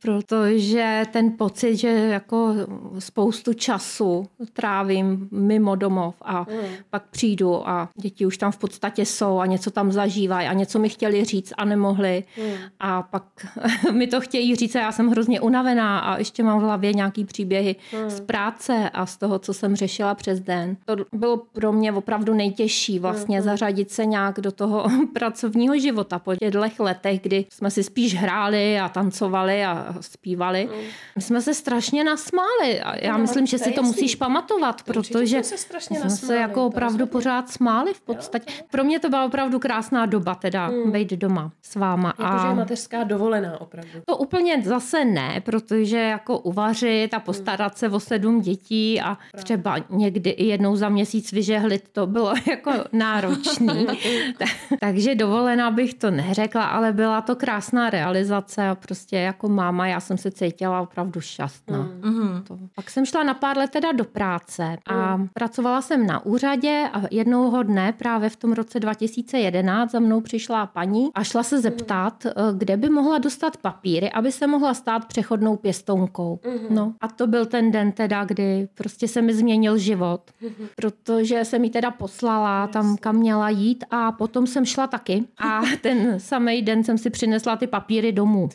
protože 0.03 1.03
ten 1.13 1.31
pocit, 1.31 1.77
že 1.77 1.89
jako 1.89 2.55
spoustu 2.99 3.53
času 3.53 4.27
trávím 4.53 5.29
mimo 5.31 5.77
domov 5.77 6.15
a 6.23 6.47
pak 6.91 7.03
přijdu 7.11 7.69
a 7.69 7.89
děti 8.01 8.27
už 8.27 8.39
tam 8.39 8.53
v 8.53 8.59
podstatě 8.59 9.07
jsou 9.07 9.39
a 9.39 9.47
něco 9.47 9.71
tam 9.71 9.93
zažívají 9.93 10.49
a 10.49 10.53
něco 10.53 10.79
mi 10.79 10.89
chtěli 10.89 11.25
říct 11.25 11.54
a 11.55 11.65
nemohli. 11.65 12.25
Hmm. 12.37 12.55
A 12.81 13.03
pak 13.03 13.25
mi 13.93 14.07
to 14.07 14.21
chtějí 14.21 14.57
říct 14.57 14.77
a 14.77 14.81
já 14.81 14.93
jsem 14.93 15.09
hrozně 15.09 15.41
unavená 15.41 15.99
a 15.99 16.19
ještě 16.19 16.43
mám 16.43 16.59
v 16.61 16.63
hlavě 16.63 16.93
nějaký 16.93 17.25
příběhy 17.25 17.77
hmm. 17.93 18.11
z 18.11 18.21
práce 18.21 18.91
a 18.91 19.07
z 19.07 19.17
toho, 19.17 19.39
co 19.39 19.55
jsem 19.55 19.77
řešila 19.77 20.15
přes 20.15 20.41
den. 20.41 20.77
To 20.85 20.97
bylo 21.13 21.37
pro 21.37 21.73
mě 21.73 21.93
opravdu 21.93 22.35
nejtěžší 22.35 22.99
vlastně 22.99 23.37
hmm. 23.37 23.45
zařadit 23.45 23.91
se 23.91 24.07
nějak 24.07 24.41
do 24.41 24.53
toho 24.53 24.87
pracovního 25.15 25.79
života 25.79 26.19
po 26.19 26.37
těchto 26.37 26.65
letech, 26.79 27.21
kdy 27.21 27.47
jsme 27.49 27.71
si 27.71 27.83
spíš 27.83 28.15
hráli 28.15 28.81
a 28.81 28.89
tancovali 28.89 29.65
a 29.65 29.95
zpívali. 30.01 30.69
Hmm. 30.73 30.85
My 31.17 31.23
jsme 31.23 31.43
se 31.43 31.55
strašně 31.55 32.05
nasmáli 32.05 32.81
a 32.81 33.05
já 33.05 33.13
no, 33.13 33.19
myslím, 33.19 33.47
že 33.47 33.59
si 33.59 33.73
to 33.73 33.83
musíš 33.83 34.15
pamatovat, 34.15 34.83
protože 34.83 35.43
se 35.43 35.59
strašně 35.59 36.01
jsme 36.01 36.11
se 36.11 36.37
jako 36.37 36.67
opravdu 36.67 37.07
pořád 37.07 37.51
smáli 37.51 37.95
v 37.95 38.01
podstatě. 38.01 38.53
Pro 38.71 38.85
mě 38.85 39.01
to 39.01 39.09
byla 39.09 39.25
opravdu 39.25 39.59
krásná 39.59 40.07
doba 40.07 40.35
teda 40.35 40.67
hmm. 40.67 40.93
být 40.93 41.11
doma 41.11 41.44
s 41.63 41.75
váma. 41.77 42.15
Jakože 42.19 42.49
a... 42.49 42.55
mateřská 42.55 43.05
dovolená 43.05 43.61
opravdu. 43.61 43.91
To 44.07 44.17
úplně 44.17 44.63
zase 44.63 45.05
ne, 45.05 45.41
protože 45.45 45.99
jako 45.99 46.39
uvařit 46.39 47.15
a 47.15 47.21
postarat 47.21 47.79
se 47.79 47.89
o 47.89 48.01
sedm 48.01 48.41
dětí 48.41 49.01
a 49.01 49.19
třeba 49.37 49.77
někdy 49.91 50.31
i 50.31 50.47
jednou 50.47 50.77
za 50.77 50.89
měsíc 50.89 51.33
vyžehlit, 51.33 51.89
to 51.93 52.07
bylo 52.07 52.35
jako 52.51 52.73
náročný. 52.93 53.87
Takže 54.81 55.15
dovolená 55.15 55.71
bych 55.71 55.95
to 55.95 56.11
neřekla, 56.11 56.65
ale 56.65 56.93
byla 56.93 57.21
to 57.21 57.37
krásná 57.37 57.91
realizace 57.91 58.69
a 58.69 58.75
prostě 58.75 59.17
jako 59.17 59.49
máma 59.49 59.87
já 59.87 60.01
jsem 60.01 60.19
se 60.19 60.31
cítila 60.31 60.81
opravdu 60.81 61.21
šťastná. 61.21 61.79
Mm. 61.79 62.43
To. 62.47 62.59
Pak 62.75 62.91
jsem 62.91 63.07
šla 63.07 63.23
na 63.23 63.35
pár 63.35 63.57
let 63.57 63.71
teda 63.71 63.93
do 63.93 64.05
práce 64.05 64.77
a 64.87 65.17
mm. 65.17 65.29
pracovala 65.35 65.83
jsem 65.83 66.07
na 66.07 66.27
úřadě 66.27 66.89
a 66.93 67.03
jednoho 67.11 67.63
dne 67.63 67.93
právě 67.93 68.29
v 68.31 68.37
tom 68.37 68.53
roce 68.53 68.81
2011 68.81 69.91
za 69.91 69.99
mnou 70.01 70.21
přišla 70.21 70.67
paní 70.67 71.11
a 71.15 71.25
šla 71.25 71.34
se 71.43 71.61
zeptat, 71.61 72.25
mm. 72.25 72.59
kde 72.59 72.77
by 72.77 72.91
mohla 72.91 73.19
dostat 73.19 73.57
papíry, 73.57 74.11
aby 74.11 74.33
se 74.33 74.47
mohla 74.47 74.75
stát 74.75 75.05
přechodnou 75.05 75.57
pěstounkou. 75.57 76.41
Mm. 76.47 76.75
No 76.75 76.95
a 77.01 77.09
to 77.09 77.27
byl 77.27 77.47
ten 77.47 77.71
den 77.71 77.93
teda, 77.93 78.25
kdy 78.25 78.69
prostě 78.75 79.09
se 79.09 79.23
mi 79.23 79.35
změnil 79.35 79.79
život, 79.79 80.21
mm. 80.41 80.67
protože 80.77 81.45
jsem 81.45 81.61
mi 81.61 81.71
teda 81.71 81.91
poslala 81.91 82.67
tam, 82.67 82.97
kam 82.97 83.17
měla 83.17 83.49
jít 83.49 83.85
a 83.91 84.13
potom 84.13 84.47
jsem 84.47 84.65
šla 84.65 84.87
taky 84.87 85.25
a 85.39 85.61
ten 85.81 86.21
samý 86.21 86.63
den 86.63 86.85
jsem 86.85 86.99
si 86.99 87.11
přinesla 87.11 87.57
ty 87.57 87.67
papíry 87.67 88.13
domů 88.13 88.49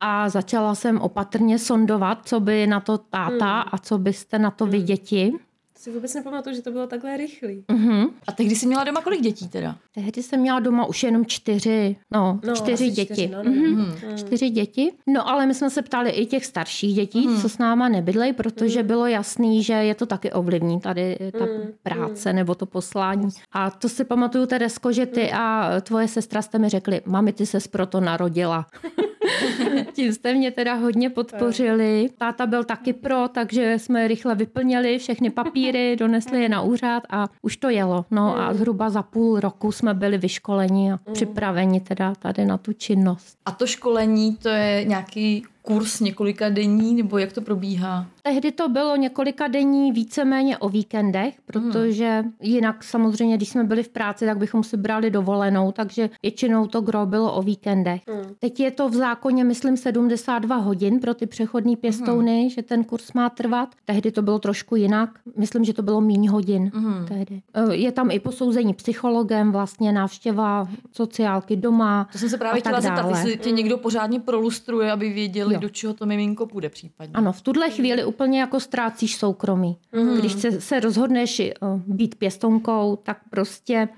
a 0.00 0.28
začala 0.28 0.74
jsem 0.74 1.00
opatrně 1.00 1.58
sondovat, 1.58 2.18
co 2.24 2.40
by 2.40 2.66
na 2.66 2.80
to 2.80 2.98
táta 2.98 3.60
hmm. 3.60 3.68
a 3.72 3.78
co 3.78 3.98
byste 3.98 4.38
na 4.38 4.50
to 4.50 4.66
vy 4.66 4.76
hmm. 4.76 4.86
děti 4.86 5.32
si 5.80 5.90
vůbec 5.90 6.14
nepamatuju, 6.14 6.56
že 6.56 6.62
to 6.62 6.70
bylo 6.70 6.86
takhle 6.86 7.16
rychlý. 7.16 7.64
Uh-huh. 7.68 8.10
A 8.26 8.32
tehdy 8.32 8.54
jsi 8.54 8.66
měla 8.66 8.84
doma 8.84 9.00
kolik 9.00 9.20
dětí 9.20 9.48
teda? 9.48 9.76
Tehdy 9.94 10.22
jsem 10.22 10.40
měla 10.40 10.60
doma 10.60 10.86
už 10.86 11.02
jenom 11.02 11.26
čtyři, 11.26 11.96
no, 12.10 12.40
no 12.44 12.54
čtyři 12.54 12.90
děti. 12.90 13.04
Čtyři, 13.04 13.28
no, 13.28 13.42
no. 13.42 13.50
Uh-huh. 13.50 14.14
Čtyři 14.16 14.50
děti. 14.50 14.92
No 15.06 15.28
ale 15.28 15.46
my 15.46 15.54
jsme 15.54 15.70
se 15.70 15.82
ptali 15.82 16.10
i 16.10 16.26
těch 16.26 16.46
starších 16.46 16.94
dětí, 16.94 17.28
uh-huh. 17.28 17.42
co 17.42 17.48
s 17.48 17.58
náma 17.58 17.88
nebydlej, 17.88 18.32
protože 18.32 18.80
uh-huh. 18.80 18.86
bylo 18.86 19.06
jasný, 19.06 19.62
že 19.62 19.72
je 19.72 19.94
to 19.94 20.06
taky 20.06 20.32
ovlivní 20.32 20.80
tady 20.80 21.18
ta 21.32 21.44
uh-huh. 21.44 21.72
práce 21.82 22.32
nebo 22.32 22.54
to 22.54 22.66
poslání. 22.66 23.28
A 23.52 23.70
to 23.70 23.88
si 23.88 24.04
pamatuju, 24.04 24.46
Teresko, 24.46 24.92
že 24.92 25.06
ty 25.06 25.20
uh-huh. 25.20 25.40
a 25.40 25.80
tvoje 25.80 26.08
sestra 26.08 26.42
jste 26.42 26.58
mi 26.58 26.68
řekli, 26.68 27.00
mami, 27.06 27.32
ty 27.32 27.46
ses 27.46 27.68
proto 27.68 28.00
narodila. 28.00 28.66
Tím 29.92 30.12
jste 30.12 30.34
mě 30.34 30.50
teda 30.50 30.74
hodně 30.74 31.10
podpořili. 31.10 32.08
Táta 32.18 32.46
byl 32.46 32.64
taky 32.64 32.92
pro, 32.92 33.28
takže 33.28 33.78
jsme 33.78 34.08
rychle 34.08 34.34
vyplnili 34.34 34.98
všechny 34.98 35.30
papíry, 35.30 35.96
donesli 35.96 36.42
je 36.42 36.48
na 36.48 36.62
úřad 36.62 37.02
a 37.10 37.28
už 37.42 37.56
to 37.56 37.68
jelo. 37.68 38.04
No 38.10 38.38
a 38.38 38.54
zhruba 38.54 38.90
za 38.90 39.02
půl 39.02 39.40
roku 39.40 39.72
jsme 39.72 39.94
byli 39.94 40.18
vyškoleni 40.18 40.92
a 40.92 40.98
připraveni 41.12 41.80
teda 41.80 42.14
tady 42.14 42.44
na 42.44 42.58
tu 42.58 42.72
činnost. 42.72 43.38
A 43.46 43.50
to 43.50 43.66
školení, 43.66 44.36
to 44.36 44.48
je 44.48 44.84
nějaký 44.84 45.44
kurz 45.62 46.00
několika 46.00 46.48
denní, 46.48 46.94
nebo 46.94 47.18
jak 47.18 47.32
to 47.32 47.40
probíhá? 47.40 48.06
Tehdy 48.22 48.52
to 48.52 48.68
bylo 48.68 48.96
několika 48.96 49.48
denní 49.48 49.92
víceméně 49.92 50.58
o 50.58 50.68
víkendech, 50.68 51.34
protože 51.46 52.20
hmm. 52.20 52.32
jinak 52.40 52.84
samozřejmě, 52.84 53.36
když 53.36 53.48
jsme 53.48 53.64
byli 53.64 53.82
v 53.82 53.88
práci, 53.88 54.26
tak 54.26 54.38
bychom 54.38 54.62
si 54.62 54.76
brali 54.76 55.10
dovolenou, 55.10 55.72
takže 55.72 56.10
většinou 56.22 56.66
to 56.66 56.80
gro 56.80 57.06
bylo 57.06 57.32
o 57.32 57.42
víkendech. 57.42 58.02
Hmm. 58.08 58.34
Teď 58.38 58.60
je 58.60 58.70
to 58.70 58.88
v 58.88 58.94
zákoně, 58.94 59.44
myslím, 59.44 59.59
72 59.60 60.56
hodin 60.56 61.00
pro 61.00 61.14
ty 61.14 61.26
přechodní 61.26 61.76
pěstouny, 61.76 62.40
hmm. 62.40 62.50
že 62.50 62.62
ten 62.62 62.84
kurz 62.84 63.12
má 63.12 63.30
trvat. 63.30 63.74
Tehdy 63.84 64.12
to 64.12 64.22
bylo 64.22 64.38
trošku 64.38 64.76
jinak. 64.76 65.10
Myslím, 65.36 65.64
že 65.64 65.72
to 65.72 65.82
bylo 65.82 66.00
méně 66.00 66.30
hodin. 66.30 66.70
Hmm. 66.74 67.06
Tehdy. 67.08 67.42
E, 67.54 67.74
je 67.74 67.92
tam 67.92 68.10
i 68.10 68.20
posouzení 68.20 68.74
psychologem, 68.74 69.52
vlastně 69.52 69.92
návštěva 69.92 70.68
sociálky 70.92 71.56
doma. 71.56 72.08
To 72.12 72.18
jsem 72.18 72.28
se 72.28 72.38
právě 72.38 72.60
chtěla 72.60 72.80
zeptat, 72.80 73.08
jestli 73.08 73.36
tě 73.36 73.50
někdo 73.50 73.78
pořádně 73.78 74.20
prolustruje, 74.20 74.92
aby 74.92 75.10
věděli, 75.10 75.54
jo. 75.54 75.60
do 75.60 75.68
čeho 75.68 75.94
to 75.94 76.06
miminko 76.06 76.46
půjde 76.46 76.68
případně. 76.68 77.12
Ano, 77.14 77.32
v 77.32 77.40
tuhle 77.40 77.70
chvíli 77.70 78.04
úplně 78.04 78.40
jako 78.40 78.60
ztrácíš 78.60 79.16
soukromí. 79.16 79.76
Mm. 79.92 80.16
Když 80.16 80.32
se, 80.32 80.60
se 80.60 80.80
rozhodneš 80.80 81.40
eh, 81.40 81.52
být 81.86 82.14
pěstonkou, 82.14 82.98
tak 83.02 83.18
prostě 83.30 83.88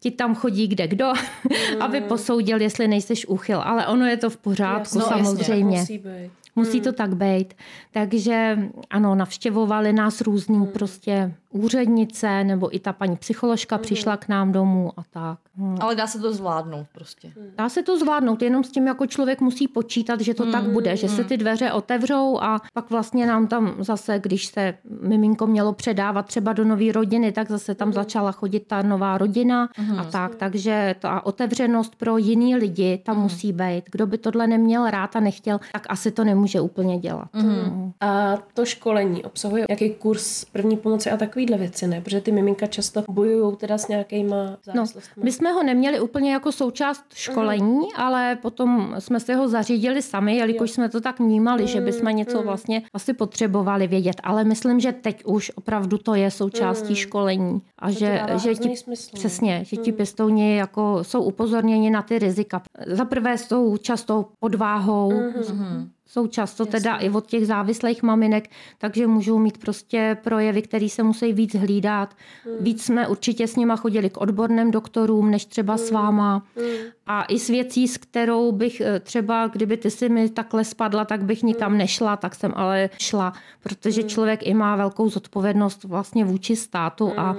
ti 0.00 0.10
tam 0.10 0.34
chodí 0.34 0.66
kde 0.66 0.88
kdo, 0.88 1.12
mm. 1.74 1.82
aby 1.82 2.00
posoudil, 2.00 2.60
jestli 2.60 2.88
nejseš 2.88 3.26
úchyl. 3.26 3.60
Ale 3.64 3.86
ono 3.86 4.06
je 4.06 4.16
to 4.16 4.30
v 4.30 4.36
pořádku 4.36 4.98
Jasno, 4.98 5.00
samozřejmě. 5.00 5.78
Jasně, 5.78 5.98
musí, 5.98 6.30
musí 6.56 6.76
mm. 6.76 6.84
to 6.84 6.92
tak 6.92 7.16
být. 7.16 7.54
Takže 7.90 8.58
ano, 8.90 9.14
navštěvovali 9.14 9.92
nás 9.92 10.20
různý 10.20 10.58
mm. 10.58 10.66
prostě 10.66 11.34
úřednice 11.50 12.44
nebo 12.44 12.76
i 12.76 12.78
ta 12.78 12.92
paní 12.92 13.16
psycholožka 13.16 13.76
mm. 13.76 13.82
přišla 13.82 14.16
k 14.16 14.28
nám 14.28 14.52
domů 14.52 14.92
a 14.96 15.02
tak. 15.10 15.38
Hmm. 15.60 15.76
Ale 15.80 15.94
dá 15.94 16.06
se 16.06 16.18
to 16.18 16.32
zvládnout 16.32 16.86
prostě. 16.92 17.32
Dá 17.58 17.68
se 17.68 17.82
to 17.82 17.98
zvládnout, 17.98 18.42
jenom 18.42 18.64
s 18.64 18.70
tím 18.70 18.86
jako 18.86 19.06
člověk 19.06 19.40
musí 19.40 19.68
počítat, 19.68 20.20
že 20.20 20.34
to 20.34 20.42
hmm. 20.42 20.52
tak 20.52 20.64
bude, 20.64 20.96
že 20.96 21.08
se 21.08 21.24
ty 21.24 21.36
dveře 21.36 21.72
otevřou 21.72 22.38
a 22.40 22.60
pak 22.74 22.90
vlastně 22.90 23.26
nám 23.26 23.46
tam 23.46 23.74
zase, 23.78 24.18
když 24.18 24.46
se 24.46 24.74
miminko 25.00 25.46
mělo 25.46 25.72
předávat 25.72 26.26
třeba 26.26 26.52
do 26.52 26.64
nové 26.64 26.92
rodiny, 26.92 27.32
tak 27.32 27.48
zase 27.48 27.74
tam 27.74 27.88
hmm. 27.88 27.92
začala 27.92 28.32
chodit 28.32 28.60
ta 28.60 28.82
nová 28.82 29.18
rodina 29.18 29.68
hmm. 29.76 29.98
a 29.98 30.04
tak, 30.04 30.34
takže 30.34 30.94
ta 30.98 31.26
otevřenost 31.26 31.96
pro 31.96 32.18
jiný 32.18 32.56
lidi 32.56 32.98
tam 33.04 33.14
hmm. 33.14 33.22
musí 33.22 33.52
být. 33.52 33.82
Kdo 33.92 34.06
by 34.06 34.18
tohle 34.18 34.46
neměl 34.46 34.90
rád 34.90 35.16
a 35.16 35.20
nechtěl, 35.20 35.60
tak 35.72 35.86
asi 35.88 36.10
to 36.10 36.24
nemůže 36.24 36.39
úplně 36.60 36.98
dělat. 36.98 37.28
Hmm. 37.32 37.92
A 38.00 38.36
to 38.54 38.64
školení 38.64 39.24
obsahuje 39.24 39.64
jaký 39.70 39.90
kurz 39.90 40.44
první 40.44 40.76
pomoci 40.76 41.10
a 41.10 41.16
takovýhle 41.16 41.58
věci, 41.58 41.86
ne? 41.86 42.00
Protože 42.00 42.20
ty 42.20 42.32
miminka 42.32 42.66
často 42.66 43.02
bojují 43.08 43.56
teda 43.56 43.78
s 43.78 43.88
nějakýma 43.88 44.56
závislostmi. 44.64 45.12
No, 45.16 45.24
my 45.24 45.32
jsme 45.32 45.52
ho 45.52 45.62
neměli 45.62 46.00
úplně 46.00 46.32
jako 46.32 46.52
součást 46.52 47.04
školení, 47.14 47.78
mm. 47.78 47.84
ale 47.96 48.38
potom 48.42 48.94
jsme 48.98 49.20
si 49.20 49.34
ho 49.34 49.48
zařídili 49.48 50.02
sami, 50.02 50.36
jelikož 50.36 50.70
jo. 50.70 50.74
jsme 50.74 50.88
to 50.88 51.00
tak 51.00 51.18
vnímali, 51.18 51.62
mm. 51.62 51.68
že 51.68 51.80
bychom 51.80 52.16
něco 52.16 52.38
mm. 52.38 52.44
vlastně 52.44 52.82
asi 52.94 53.12
potřebovali 53.12 53.86
vědět. 53.86 54.16
Ale 54.22 54.44
myslím, 54.44 54.80
že 54.80 54.92
teď 54.92 55.24
už 55.24 55.52
opravdu 55.54 55.98
to 55.98 56.14
je 56.14 56.30
součástí 56.30 56.88
mm. 56.88 56.94
školení. 56.94 57.62
A 57.78 57.86
to 57.86 57.92
že, 57.92 58.22
že 58.36 58.54
ti, 58.54 58.76
smysl. 58.76 59.10
přesně, 59.14 59.64
že 59.64 59.76
ti 59.76 59.90
mm. 59.90 59.96
pěstouni 59.96 60.56
jako 60.56 61.04
jsou 61.04 61.22
upozorněni 61.22 61.90
na 61.90 62.02
ty 62.02 62.18
rizika. 62.18 62.62
Za 62.86 63.04
prvé 63.04 63.38
jsou 63.38 63.76
často 63.76 64.26
podváhou, 64.40 65.10
mm-hmm 65.10 65.88
jsou 66.10 66.26
často 66.26 66.62
Jasně. 66.62 66.80
teda 66.80 66.96
i 66.96 67.10
od 67.10 67.26
těch 67.26 67.46
závislých 67.46 68.02
maminek, 68.02 68.50
takže 68.78 69.06
můžou 69.06 69.38
mít 69.38 69.58
prostě 69.58 70.16
projevy, 70.24 70.62
které 70.62 70.88
se 70.88 71.02
musí 71.02 71.32
víc 71.32 71.54
hlídat. 71.54 72.14
Hmm. 72.44 72.54
Víc 72.60 72.84
jsme 72.84 73.08
určitě 73.08 73.46
s 73.46 73.56
nima 73.56 73.76
chodili 73.76 74.10
k 74.10 74.20
odborným 74.20 74.70
doktorům, 74.70 75.30
než 75.30 75.44
třeba 75.44 75.74
hmm. 75.74 75.84
s 75.84 75.90
váma. 75.90 76.42
Hmm. 76.56 76.66
A 77.06 77.24
i 77.24 77.38
s 77.38 77.48
věcí, 77.48 77.88
s 77.88 77.96
kterou 77.96 78.52
bych 78.52 78.80
eh, 78.80 79.00
třeba, 79.00 79.46
kdyby 79.46 79.76
ty 79.76 79.90
si 79.90 80.08
mi 80.08 80.28
takhle 80.28 80.64
spadla, 80.64 81.04
tak 81.04 81.24
bych 81.24 81.42
nikam 81.42 81.68
hmm. 81.70 81.78
nešla, 81.78 82.16
tak 82.16 82.34
jsem 82.34 82.52
ale 82.56 82.90
šla, 82.98 83.32
protože 83.62 84.00
hmm. 84.00 84.10
člověk 84.10 84.46
i 84.46 84.54
má 84.54 84.76
velkou 84.76 85.08
zodpovědnost 85.08 85.84
vlastně 85.84 86.24
vůči 86.24 86.56
státu 86.56 87.06
hmm. 87.06 87.18
a 87.18 87.36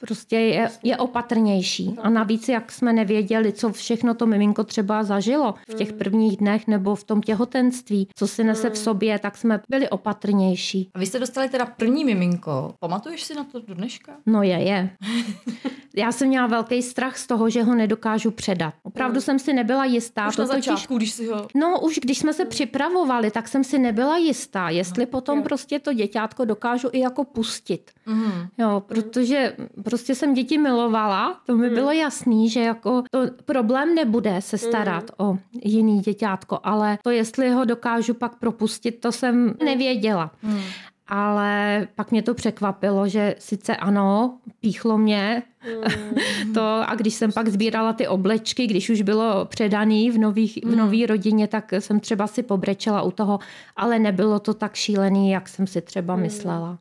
prostě 0.00 0.36
je, 0.36 0.70
je 0.82 0.96
opatrnější. 0.96 1.96
A 2.02 2.10
navíc, 2.10 2.48
jak 2.48 2.72
jsme 2.72 2.92
nevěděli, 2.92 3.52
co 3.52 3.72
všechno 3.72 4.14
to 4.14 4.26
miminko 4.26 4.64
třeba 4.64 5.02
zažilo 5.02 5.54
v 5.68 5.74
těch 5.74 5.88
hmm. 5.88 5.98
prvních 5.98 6.36
dnech 6.36 6.66
nebo 6.66 6.94
v 6.94 7.04
tom 7.04 7.22
těch 7.22 7.33
těhotenství, 7.34 8.08
co 8.14 8.26
si 8.28 8.44
nese 8.44 8.70
v 8.70 8.72
hmm. 8.72 8.82
sobě, 8.82 9.18
tak 9.18 9.36
jsme 9.36 9.60
byli 9.68 9.88
opatrnější. 9.88 10.90
A 10.94 10.98
vy 10.98 11.06
jste 11.06 11.18
dostali 11.18 11.48
teda 11.48 11.66
první 11.66 12.04
miminko. 12.04 12.74
Pamatuješ 12.78 13.22
si 13.22 13.34
na 13.34 13.44
to 13.44 13.60
do 13.60 13.74
dneška? 13.74 14.12
No 14.26 14.42
je, 14.42 14.62
je. 14.62 14.90
Já 15.96 16.12
jsem 16.12 16.28
měla 16.28 16.46
velký 16.46 16.82
strach 16.82 17.18
z 17.18 17.26
toho, 17.26 17.50
že 17.50 17.62
ho 17.62 17.74
nedokážu 17.74 18.30
předat. 18.30 18.74
Opravdu 18.82 19.14
hmm. 19.14 19.20
jsem 19.20 19.38
si 19.38 19.52
nebyla 19.52 19.84
jistá. 19.84 20.28
Už 20.28 20.36
to 20.36 20.42
na 20.42 20.46
začátku, 20.46 20.94
totiž, 20.94 20.96
když 20.96 21.12
si 21.12 21.26
ho... 21.26 21.46
No 21.54 21.80
už 21.80 21.98
když 22.02 22.18
jsme 22.18 22.32
se 22.32 22.44
připravovali, 22.44 23.30
tak 23.30 23.48
jsem 23.48 23.64
si 23.64 23.78
nebyla 23.78 24.16
jistá, 24.16 24.68
jestli 24.68 25.04
no, 25.04 25.10
potom 25.10 25.38
jo. 25.38 25.44
prostě 25.44 25.78
to 25.78 25.92
děťátko 25.92 26.44
dokážu 26.44 26.88
i 26.92 26.98
jako 26.98 27.24
pustit. 27.24 27.90
Mm. 28.06 28.46
Jo, 28.58 28.82
protože 28.86 29.56
prostě 29.84 30.14
jsem 30.14 30.34
děti 30.34 30.58
milovala, 30.58 31.40
to 31.46 31.56
mi 31.56 31.68
mm. 31.68 31.74
bylo 31.74 31.92
jasný, 31.92 32.50
že 32.50 32.60
jako 32.60 33.02
to 33.10 33.18
problém 33.44 33.94
nebude 33.94 34.36
se 34.40 34.58
starat 34.58 35.04
mm. 35.04 35.26
o 35.26 35.38
jiný 35.64 36.00
děťátko, 36.00 36.58
ale 36.62 36.98
to 37.02 37.10
jestli 37.24 37.50
ho 37.50 37.64
dokážu 37.64 38.14
pak 38.14 38.36
propustit, 38.36 39.00
to 39.00 39.12
jsem 39.12 39.54
nevěděla. 39.64 40.30
Mm. 40.42 40.60
ale 41.08 41.88
pak 41.94 42.10
mě 42.10 42.22
to 42.22 42.34
překvapilo, 42.34 43.08
že 43.08 43.34
sice 43.38 43.76
ano, 43.76 44.38
píchlo 44.60 44.98
mě 44.98 45.42
to 46.54 46.90
a 46.90 46.94
když 46.94 47.14
jsem 47.14 47.32
pak 47.32 47.48
sbírala 47.48 47.92
ty 47.92 48.08
oblečky, 48.08 48.66
když 48.66 48.90
už 48.90 49.02
bylo 49.02 49.44
předaný 49.44 50.10
v, 50.10 50.18
nových, 50.18 50.58
v 50.64 50.76
nový 50.76 51.06
rodině, 51.06 51.48
tak 51.48 51.72
jsem 51.72 52.00
třeba 52.00 52.26
si 52.26 52.42
pobrečela 52.42 53.02
u 53.02 53.10
toho, 53.10 53.38
ale 53.76 53.98
nebylo 53.98 54.38
to 54.40 54.54
tak 54.54 54.74
šílený, 54.74 55.30
jak 55.30 55.48
jsem 55.48 55.66
si 55.66 55.80
třeba 55.80 56.16
myslela. 56.16 56.78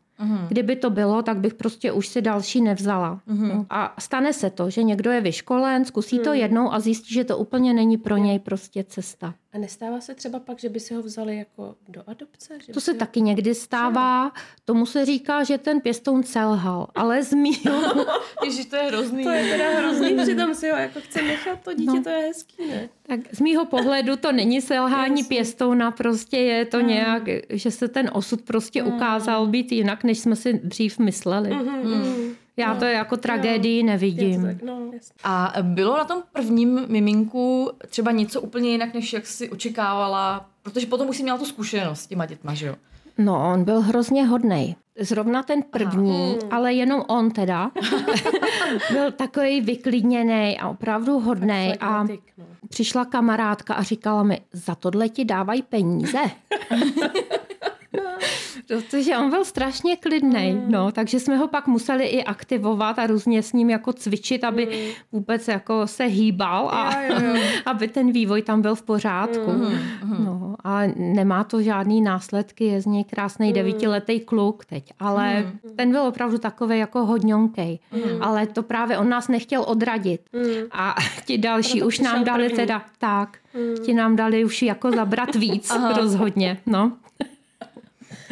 Kdyby 0.47 0.75
to 0.75 0.89
bylo, 0.89 1.21
tak 1.21 1.37
bych 1.37 1.53
prostě 1.53 1.91
už 1.91 2.07
si 2.07 2.21
další 2.21 2.61
nevzala. 2.61 3.21
No. 3.27 3.65
A 3.69 3.95
stane 3.99 4.33
se 4.33 4.49
to, 4.49 4.69
že 4.69 4.83
někdo 4.83 5.11
je 5.11 5.21
vyškolen, 5.21 5.85
zkusí 5.85 6.19
to 6.19 6.33
jednou 6.33 6.73
a 6.73 6.79
zjistí, 6.79 7.13
že 7.13 7.23
to 7.23 7.37
úplně 7.37 7.73
není 7.73 7.97
pro 7.97 8.17
něj 8.17 8.39
prostě 8.39 8.83
cesta. 8.83 9.33
A 9.53 9.57
nestává 9.57 10.01
se 10.01 10.15
třeba 10.15 10.39
pak, 10.39 10.59
že 10.59 10.69
by 10.69 10.79
si 10.79 10.93
ho 10.93 11.01
vzali 11.01 11.37
jako 11.37 11.75
do 11.89 12.01
adopce? 12.07 12.53
Že 12.67 12.73
To 12.73 12.81
se 12.81 12.91
si- 12.91 12.97
taky 12.97 13.21
někdy 13.21 13.55
stává. 13.55 14.31
Tomu 14.65 14.85
se 14.85 15.05
říká, 15.05 15.43
že 15.43 15.57
ten 15.57 15.81
pěstoun 15.81 16.23
selhal, 16.23 16.87
ale 16.95 17.23
z 17.23 17.33
mýho, 17.33 18.05
Ježiš, 18.45 18.65
to 18.65 18.75
je 18.75 18.81
hrozný. 18.83 19.23
To 19.23 19.29
je 19.29 19.49
teda 19.57 19.69
hrozný, 19.79 20.15
přitom 20.23 20.55
si 20.55 20.69
ho 20.69 20.77
jako 20.77 20.99
chce 21.01 21.21
nechat 21.21 21.59
to 21.63 21.73
dítě, 21.73 21.91
No. 21.91 22.03
to 22.03 22.09
je 22.09 22.17
hezký, 22.19 22.67
ne? 22.67 22.89
tak 23.07 23.19
z 23.31 23.39
mýho 23.39 23.65
pohledu 23.65 24.15
to 24.15 24.31
není 24.31 24.61
selhání 24.61 25.23
pěstouna, 25.23 25.91
prostě 25.91 26.37
je 26.37 26.65
to 26.65 26.79
nějak, 26.79 27.23
že 27.49 27.71
se 27.71 27.87
ten 27.87 28.09
osud 28.13 28.41
prostě 28.41 28.83
ukázal 28.83 29.47
být 29.47 29.71
jinak, 29.71 30.03
než 30.03 30.19
jsme 30.19 30.35
si 30.35 30.53
dřív 30.63 30.99
mysleli. 30.99 31.49
Já 32.57 32.75
to 32.75 32.85
jako 32.85 33.17
tragédii 33.17 33.81
to 33.81 33.87
nevidím. 33.87 34.41
tak, 34.45 34.61
no. 34.61 34.91
A 35.23 35.53
bylo 35.61 35.97
na 35.97 36.05
tom 36.05 36.23
prvním 36.33 36.85
miminku 36.87 37.71
třeba 37.89 38.11
něco 38.11 38.41
úplně 38.41 38.69
jinak, 38.69 38.93
než 38.93 39.13
jak 39.13 39.25
si 39.27 39.49
očekávala? 39.49 40.45
Protože 40.63 40.87
potom 40.87 41.09
už 41.09 41.17
jsi 41.17 41.23
měla 41.23 41.37
tu 41.37 41.45
zkušenost 41.45 42.01
s 42.01 42.07
těma 42.07 42.25
dětma, 42.25 42.53
že 42.53 42.67
jo? 42.67 42.75
No, 43.17 43.51
on 43.53 43.63
byl 43.63 43.81
hrozně 43.81 44.25
hodnej. 44.25 44.75
Zrovna 44.99 45.43
ten 45.43 45.63
první, 45.63 46.37
ale 46.51 46.73
jenom 46.73 47.03
on 47.07 47.31
teda, 47.31 47.71
byl 48.91 49.11
takový 49.11 49.61
vyklidněný 49.61 50.59
a 50.59 50.69
opravdu 50.69 51.19
hodnej. 51.19 51.77
A 51.79 52.03
no. 52.03 52.45
přišla 52.69 53.05
kamarádka 53.05 53.73
a 53.73 53.83
říkala 53.83 54.23
mi, 54.23 54.41
za 54.51 54.75
tohle 54.75 55.09
ti 55.09 55.25
dávají 55.25 55.61
peníze. 55.61 56.19
Protože 58.67 59.17
on 59.17 59.29
byl 59.29 59.45
strašně 59.45 59.97
klidný, 59.97 60.61
no, 60.67 60.91
takže 60.91 61.19
jsme 61.19 61.37
ho 61.37 61.47
pak 61.47 61.67
museli 61.67 62.05
i 62.05 62.23
aktivovat 62.23 62.99
a 62.99 63.07
různě 63.07 63.43
s 63.43 63.53
ním 63.53 63.69
jako 63.69 63.93
cvičit, 63.93 64.43
aby 64.43 64.93
vůbec 65.11 65.47
jako 65.47 65.87
se 65.87 66.03
hýbal 66.03 66.69
a 66.69 66.93
aby 67.65 67.87
ten 67.87 68.11
vývoj 68.11 68.41
tam 68.41 68.61
byl 68.61 68.75
v 68.75 68.81
pořádku. 68.81 69.51
No, 70.19 70.55
ale 70.63 70.93
nemá 70.97 71.43
to 71.43 71.61
žádný 71.61 72.01
následky, 72.01 72.65
je 72.65 72.81
z 72.81 72.85
něj 72.85 73.03
krásný 73.03 73.53
devítiletý 73.53 74.19
kluk 74.19 74.65
teď, 74.65 74.93
ale 74.99 75.51
ten 75.75 75.91
byl 75.91 76.01
opravdu 76.01 76.37
takový 76.37 76.79
jako 76.79 77.05
hodňonkej. 77.05 77.79
Ale 78.21 78.47
to 78.47 78.63
právě 78.63 78.97
on 78.97 79.09
nás 79.09 79.27
nechtěl 79.27 79.63
odradit. 79.67 80.21
A 80.71 80.95
ti 81.25 81.37
další 81.37 81.79
Proto 81.79 81.87
už 81.87 81.99
nám 81.99 82.23
dali 82.23 82.43
první. 82.43 82.57
teda 82.57 82.85
tak, 82.97 83.37
ti 83.85 83.93
nám 83.93 84.15
dali 84.15 84.45
už 84.45 84.61
jako 84.61 84.91
zabrat 84.91 85.35
víc 85.35 85.71
rozhodně, 85.97 86.57
no. 86.65 86.91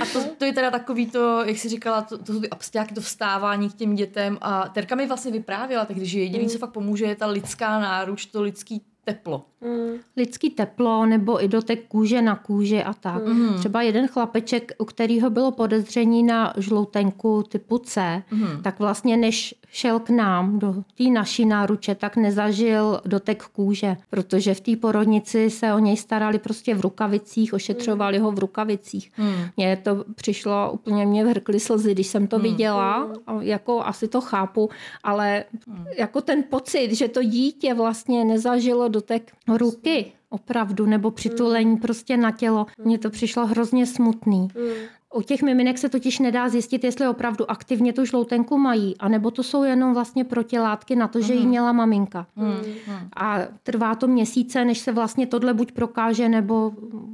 A 0.01 0.05
to, 0.13 0.23
to 0.37 0.45
je 0.45 0.53
teda 0.53 0.71
takový 0.71 1.05
to, 1.05 1.43
jak 1.43 1.57
jsi 1.57 1.69
říkala, 1.69 2.01
to, 2.01 2.17
to 2.17 2.33
jsou 2.33 2.39
ty 2.39 2.49
abstiáky, 2.49 2.95
to 2.95 3.01
vstávání 3.01 3.69
k 3.69 3.73
těm 3.73 3.95
dětem. 3.95 4.37
A 4.41 4.67
Terka 4.67 4.95
mi 4.95 5.07
vlastně 5.07 5.31
vyprávěla, 5.31 5.85
takže 5.85 6.05
že 6.05 6.19
jediný, 6.19 6.49
co 6.49 6.57
fakt 6.57 6.71
pomůže, 6.71 7.05
je 7.05 7.15
ta 7.15 7.27
lidská 7.27 7.79
náruč, 7.79 8.25
to 8.25 8.41
lidský 8.41 8.81
teplo. 9.03 9.45
lidský 10.17 10.49
teplo 10.49 11.05
nebo 11.05 11.43
i 11.43 11.47
dotek 11.47 11.87
kůže 11.87 12.21
na 12.21 12.35
kůži 12.35 12.83
a 12.83 12.93
tak. 12.93 13.25
Mm. 13.25 13.59
Třeba 13.59 13.81
jeden 13.81 14.07
chlapeček, 14.07 14.71
u 14.77 14.85
kterého 14.85 15.29
bylo 15.29 15.51
podezření 15.51 16.23
na 16.23 16.53
žloutenku 16.57 17.43
typu 17.43 17.77
C, 17.77 18.23
mm. 18.31 18.61
tak 18.63 18.79
vlastně 18.79 19.17
než 19.17 19.55
šel 19.71 19.99
k 19.99 20.09
nám 20.09 20.59
do 20.59 20.75
té 20.97 21.03
naší 21.03 21.45
náruče, 21.45 21.95
tak 21.95 22.17
nezažil 22.17 23.01
dotek 23.05 23.43
kůže, 23.43 23.97
protože 24.09 24.53
v 24.53 24.61
té 24.61 24.75
porodnici 24.75 25.49
se 25.49 25.73
o 25.73 25.79
něj 25.79 25.97
starali 25.97 26.39
prostě 26.39 26.75
v 26.75 26.81
rukavicích, 26.81 27.53
ošetřovali 27.53 28.19
ho 28.19 28.31
v 28.31 28.39
rukavicích. 28.39 29.11
Mm. 29.17 29.33
Mně 29.57 29.77
to 29.83 30.05
přišlo, 30.15 30.71
úplně 30.71 31.05
mě 31.05 31.25
vrkly 31.25 31.59
slzy, 31.59 31.91
když 31.91 32.07
jsem 32.07 32.27
to 32.27 32.37
mm. 32.37 32.43
viděla, 32.43 33.09
jako 33.39 33.85
asi 33.85 34.07
to 34.07 34.21
chápu, 34.21 34.69
ale 35.03 35.43
mm. 35.67 35.85
jako 35.97 36.21
ten 36.21 36.43
pocit, 36.43 36.93
že 36.95 37.07
to 37.07 37.23
dítě 37.23 37.73
vlastně 37.73 38.25
nezažilo 38.25 38.87
dotek 38.87 39.31
ruky 39.47 40.11
opravdu, 40.29 40.85
nebo 40.85 41.11
přitulení 41.11 41.77
prostě 41.77 42.17
na 42.17 42.31
tělo. 42.31 42.65
Mně 42.83 42.97
to 42.97 43.09
přišlo 43.09 43.45
hrozně 43.45 43.85
smutný. 43.85 44.47
U 45.13 45.21
těch 45.21 45.41
miminek 45.41 45.77
se 45.77 45.89
totiž 45.89 46.19
nedá 46.19 46.49
zjistit, 46.49 46.83
jestli 46.83 47.07
opravdu 47.07 47.51
aktivně 47.51 47.93
tu 47.93 48.05
žloutenku 48.05 48.57
mají, 48.57 48.95
anebo 48.99 49.31
to 49.31 49.43
jsou 49.43 49.63
jenom 49.63 49.93
vlastně 49.93 50.23
protilátky 50.23 50.95
na 50.95 51.07
to, 51.07 51.21
že 51.21 51.33
ji 51.33 51.45
měla 51.45 51.71
maminka. 51.71 52.27
A 53.15 53.39
trvá 53.63 53.95
to 53.95 54.07
měsíce, 54.07 54.65
než 54.65 54.77
se 54.79 54.91
vlastně 54.91 55.27
tohle 55.27 55.53
buď 55.53 55.71
prokáže, 55.71 56.29
nebo 56.29 56.71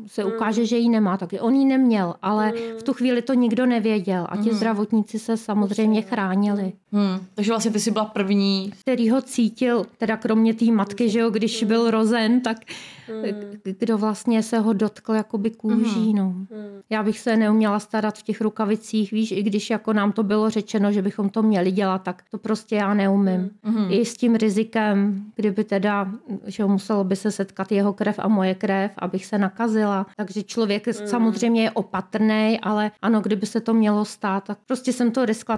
se 0.08 0.24
ukáže, 0.24 0.66
že 0.66 0.78
ji 0.78 0.90
nemá. 0.90 1.18
Takže 1.18 1.42
on 1.42 1.56
ji 1.56 1.66
neměl, 1.66 2.16
ale 2.22 2.54
v 2.80 2.84
tu 2.84 2.94
chvíli 2.94 3.22
to 3.22 3.34
nikdo 3.34 3.66
nevěděl. 3.66 4.28
A 4.30 4.38
ti 4.38 4.54
zdravotníci 4.54 5.20
se 5.20 5.38
samozřejmě 5.38 6.02
chránili 6.02 6.74
Hmm. 6.92 7.20
Takže 7.36 7.52
vlastně 7.52 7.72
ty 7.72 7.80
jsi 7.80 7.92
byla 7.92 8.06
první. 8.06 8.72
který 8.82 9.10
ho 9.10 9.22
cítil, 9.22 9.86
teda 9.98 10.18
kromě 10.18 10.54
té 10.54 10.66
matky, 10.66 11.10
že 11.10 11.20
jo, 11.20 11.30
když 11.30 11.64
byl 11.64 11.92
rozen, 11.92 12.42
tak 12.42 12.58
kdo 13.64 13.98
vlastně 13.98 14.44
se 14.44 14.60
ho 14.60 14.74
dotkl 14.74 15.14
jakoby 15.14 15.52
kůží, 15.52 16.14
no. 16.14 16.36
Já 16.90 17.04
bych 17.04 17.20
se 17.20 17.38
neuměla 17.38 17.80
starat 17.80 18.18
v 18.18 18.24
těch 18.24 18.42
rukavicích, 18.42 19.12
víš, 19.12 19.32
i 19.32 19.44
když 19.44 19.70
jako 19.70 19.94
nám 19.94 20.12
to 20.12 20.24
bylo 20.24 20.50
řečeno, 20.50 20.92
že 20.92 21.02
bychom 21.02 21.30
to 21.30 21.44
měli 21.44 21.72
dělat, 21.72 21.98
tak 22.04 22.24
to 22.32 22.38
prostě 22.38 22.76
já 22.76 22.94
neumím. 22.94 23.50
I 23.90 24.06
s 24.06 24.18
tím 24.18 24.36
rizikem, 24.36 25.24
kdyby 25.36 25.64
teda, 25.64 26.12
že 26.46 26.66
muselo 26.66 27.04
by 27.04 27.16
se 27.16 27.32
setkat 27.32 27.72
jeho 27.72 27.94
krev 27.94 28.20
a 28.20 28.28
moje 28.28 28.56
krev, 28.56 28.92
abych 28.98 29.26
se 29.26 29.38
nakazila. 29.38 30.06
Takže 30.16 30.44
člověk 30.44 30.88
samozřejmě 31.06 31.64
je 31.64 31.72
opatrný, 31.72 32.60
ale 32.62 32.92
ano, 33.02 33.22
kdyby 33.22 33.46
se 33.46 33.62
to 33.62 33.74
mělo 33.74 34.06
stát, 34.06 34.44
tak 34.44 34.58
prostě 34.66 34.94
jsem 34.94 35.12
to 35.12 35.26
riskla. 35.26 35.58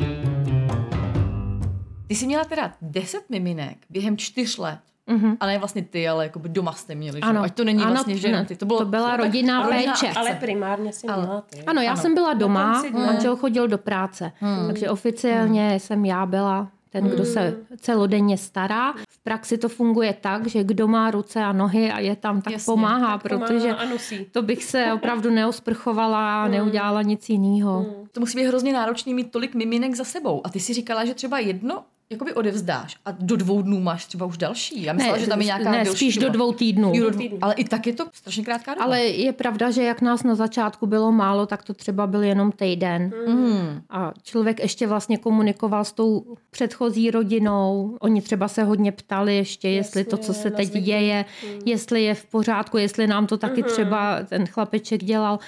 Ty 2.08 2.16
jsi 2.16 2.26
měla 2.26 2.46
teda 2.46 2.74
10 2.82 3.30
miminek 3.30 3.78
během 3.90 4.18
čtyř 4.18 4.58
let. 4.58 4.80
Mhm. 5.10 5.38
A 5.40 5.46
ne 5.46 5.58
vlastně 5.60 5.82
ty, 5.84 6.08
ale 6.10 6.24
jako 6.24 6.40
by 6.40 6.50
doma 6.50 6.74
jste 6.74 6.96
měli, 6.96 7.18
že? 7.18 7.22
Ano. 7.22 7.40
jo? 7.40 7.44
Ať 7.46 7.54
to 7.54 7.64
není 7.64 7.84
Ano, 7.84 7.92
vlastně, 7.92 8.18
že 8.18 8.28
ne, 8.28 8.32
jenom 8.34 8.46
ty. 8.46 8.56
To, 8.56 8.66
bylo, 8.66 8.80
to 8.80 8.86
byla 8.86 9.10
tak- 9.10 9.20
rodinná 9.20 9.68
péče. 9.68 10.10
Ale 10.16 10.34
primárně 10.40 10.94
si 10.94 11.08
měla 11.08 11.42
ty. 11.50 11.64
Ano, 11.64 11.82
já 11.82 11.92
Ano. 11.92 12.02
jsem 12.02 12.14
byla 12.14 12.34
doma, 12.34 12.84
dne. 12.92 13.06
manžel 13.06 13.36
chodil 13.36 13.68
do 13.68 13.78
práce, 13.78 14.32
takže 14.68 14.90
oficiálně 14.90 15.80
jsem 15.80 16.06
já 16.06 16.26
byla 16.26 16.68
ten, 16.92 17.04
kdo 17.04 17.26
se 17.26 17.56
celodenně 17.78 18.38
stará. 18.38 18.94
V 19.10 19.20
praxi 19.24 19.58
to 19.58 19.70
funguje 19.70 20.14
tak, 20.22 20.48
že 20.48 20.64
kdo 20.64 20.88
má 20.88 21.12
ruce 21.12 21.44
a 21.44 21.52
nohy 21.52 21.92
a 21.92 22.00
je 22.00 22.16
tam, 22.16 22.42
tak 22.42 22.54
Jasně, 22.54 22.66
pomáhá, 22.66 23.18
tak 23.18 23.32
pomáhá 23.32 23.48
protože 23.48 23.76
nosí. 23.92 24.26
to 24.32 24.42
bych 24.42 24.64
se 24.64 24.94
opravdu 24.94 25.30
neosprchovala 25.30 26.44
a 26.44 26.48
neudělala 26.48 27.02
nic 27.02 27.30
jiného. 27.30 27.86
To 28.12 28.20
musí 28.20 28.38
být 28.38 28.48
hrozně 28.48 28.74
náročný 28.74 29.14
mít 29.14 29.32
tolik 29.32 29.56
miminek 29.56 29.96
za 29.96 30.04
sebou. 30.04 30.42
A 30.44 30.50
ty 30.50 30.60
si 30.60 30.74
říkala, 30.74 31.06
že 31.06 31.14
třeba 31.14 31.40
jedno 31.40 31.84
jakoby 32.12 32.34
odevzdáš 32.34 32.96
a 33.06 33.12
do 33.12 33.36
dvou 33.36 33.62
dnů 33.62 33.80
máš 33.80 34.06
třeba 34.06 34.26
už 34.26 34.38
další. 34.38 34.84
Já 34.84 34.94
myslela, 34.94 35.18
že 35.18 35.28
tam 35.28 35.40
je 35.40 35.46
nějaká 35.46 35.72
ne, 35.72 35.84
delší 35.84 35.98
spíš 35.98 36.18
do 36.18 36.30
dvou 36.30 36.54
týdnů. 36.54 36.92
Jo, 36.96 37.10
do 37.10 37.10
dvou. 37.10 37.38
Ale 37.42 37.54
i 37.54 37.64
tak 37.64 37.88
je 37.88 37.94
to 37.94 38.06
strašně 38.14 38.44
krátká 38.44 38.74
doba. 38.74 38.86
Ale 38.86 39.02
je 39.02 39.34
pravda, 39.34 39.72
že 39.72 39.84
jak 39.84 40.02
nás 40.02 40.24
na 40.24 40.36
začátku 40.36 40.88
bylo 40.88 41.12
málo, 41.12 41.46
tak 41.46 41.64
to 41.64 41.74
třeba 41.74 42.08
byl 42.08 42.24
jenom 42.24 42.52
týden. 42.52 43.12
Hmm. 43.28 43.82
A 43.90 44.14
člověk 44.24 44.60
ještě 44.60 44.88
vlastně 44.88 45.18
komunikoval 45.18 45.86
s 45.86 45.92
tou 45.92 46.38
předchozí 46.52 47.12
rodinou. 47.12 47.98
Oni 48.02 48.22
třeba 48.22 48.48
se 48.48 48.64
hodně 48.64 48.92
ptali 48.92 49.36
ještě, 49.36 49.70
jestli 49.70 50.04
to, 50.04 50.18
co 50.18 50.34
se 50.34 50.52
teď 50.52 50.70
děje, 50.70 51.26
jestli 51.66 52.04
je 52.04 52.14
v 52.16 52.26
pořádku, 52.26 52.78
jestli 52.78 53.08
nám 53.08 53.28
to 53.28 53.38
taky 53.38 53.64
třeba 53.64 54.20
ten 54.30 54.48
chlapeček 54.48 55.04
dělal. 55.04 55.40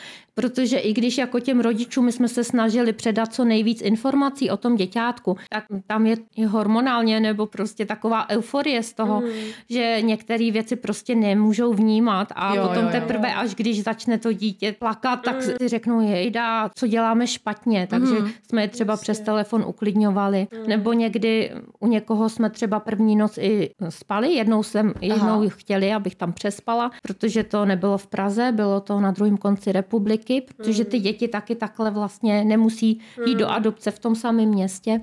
Protože 0.41 0.77
i 0.77 0.93
když 0.93 1.17
jako 1.17 1.39
těm 1.39 1.59
rodičům 1.59 2.05
my 2.05 2.11
jsme 2.11 2.27
se 2.27 2.43
snažili 2.43 2.93
předat 2.93 3.33
co 3.33 3.45
nejvíc 3.45 3.81
informací 3.81 4.49
o 4.49 4.57
tom 4.57 4.75
děťátku, 4.75 5.37
tak 5.49 5.63
tam 5.87 6.05
je 6.05 6.17
hormonálně 6.47 7.19
nebo 7.19 7.45
prostě 7.45 7.85
taková 7.85 8.29
euforie 8.29 8.83
z 8.83 8.93
toho, 8.93 9.23
že 9.69 9.97
některé 10.01 10.51
věci 10.51 10.75
prostě 10.75 11.15
nemůžou 11.15 11.73
vnímat 11.73 12.27
a 12.35 12.55
Jo, 12.55 12.67
potom 12.67 12.83
jo, 12.83 12.89
jo. 12.93 12.99
teprve 12.99 13.33
až 13.33 13.55
když 13.55 13.83
začne 13.83 14.17
to 14.17 14.33
dítě 14.33 14.75
plakat, 14.79 15.21
tak 15.21 15.43
si 15.43 15.55
řeknou, 15.65 16.01
jejda, 16.01 16.69
co 16.75 16.87
děláme 16.87 17.27
špatně, 17.27 17.87
takže 17.89 18.15
jsme 18.49 18.61
je 18.61 18.67
třeba 18.67 18.97
přes 18.97 19.19
telefon 19.19 19.63
uklidňovali. 19.67 20.47
Nebo 20.67 20.93
někdy 20.93 21.51
u 21.79 21.87
někoho 21.87 22.29
jsme 22.29 22.49
třeba 22.49 22.79
první 22.79 23.15
noc 23.15 23.37
i 23.37 23.69
spali, 23.89 24.33
jednou 24.33 24.63
jsem, 24.63 24.93
jednou 25.01 25.49
chtěli, 25.49 25.93
abych 25.93 26.15
tam 26.15 26.33
přespala, 26.33 26.91
protože 27.03 27.43
to 27.43 27.65
nebylo 27.65 27.97
v 27.97 28.07
Praze, 28.07 28.51
bylo 28.51 28.79
to 28.79 28.99
na 28.99 29.11
druhém 29.11 29.37
konci 29.37 29.71
republiky 29.71 30.30
babičky, 30.31 30.53
protože 30.55 30.85
ty 30.85 30.99
děti 30.99 31.27
taky 31.27 31.55
takhle 31.55 31.91
vlastně 31.91 32.43
nemusí 32.43 32.99
jít 33.25 33.35
do 33.35 33.47
adopce 33.47 33.91
v 33.91 33.99
tom 33.99 34.15
samém 34.15 34.49
městě. 34.49 35.01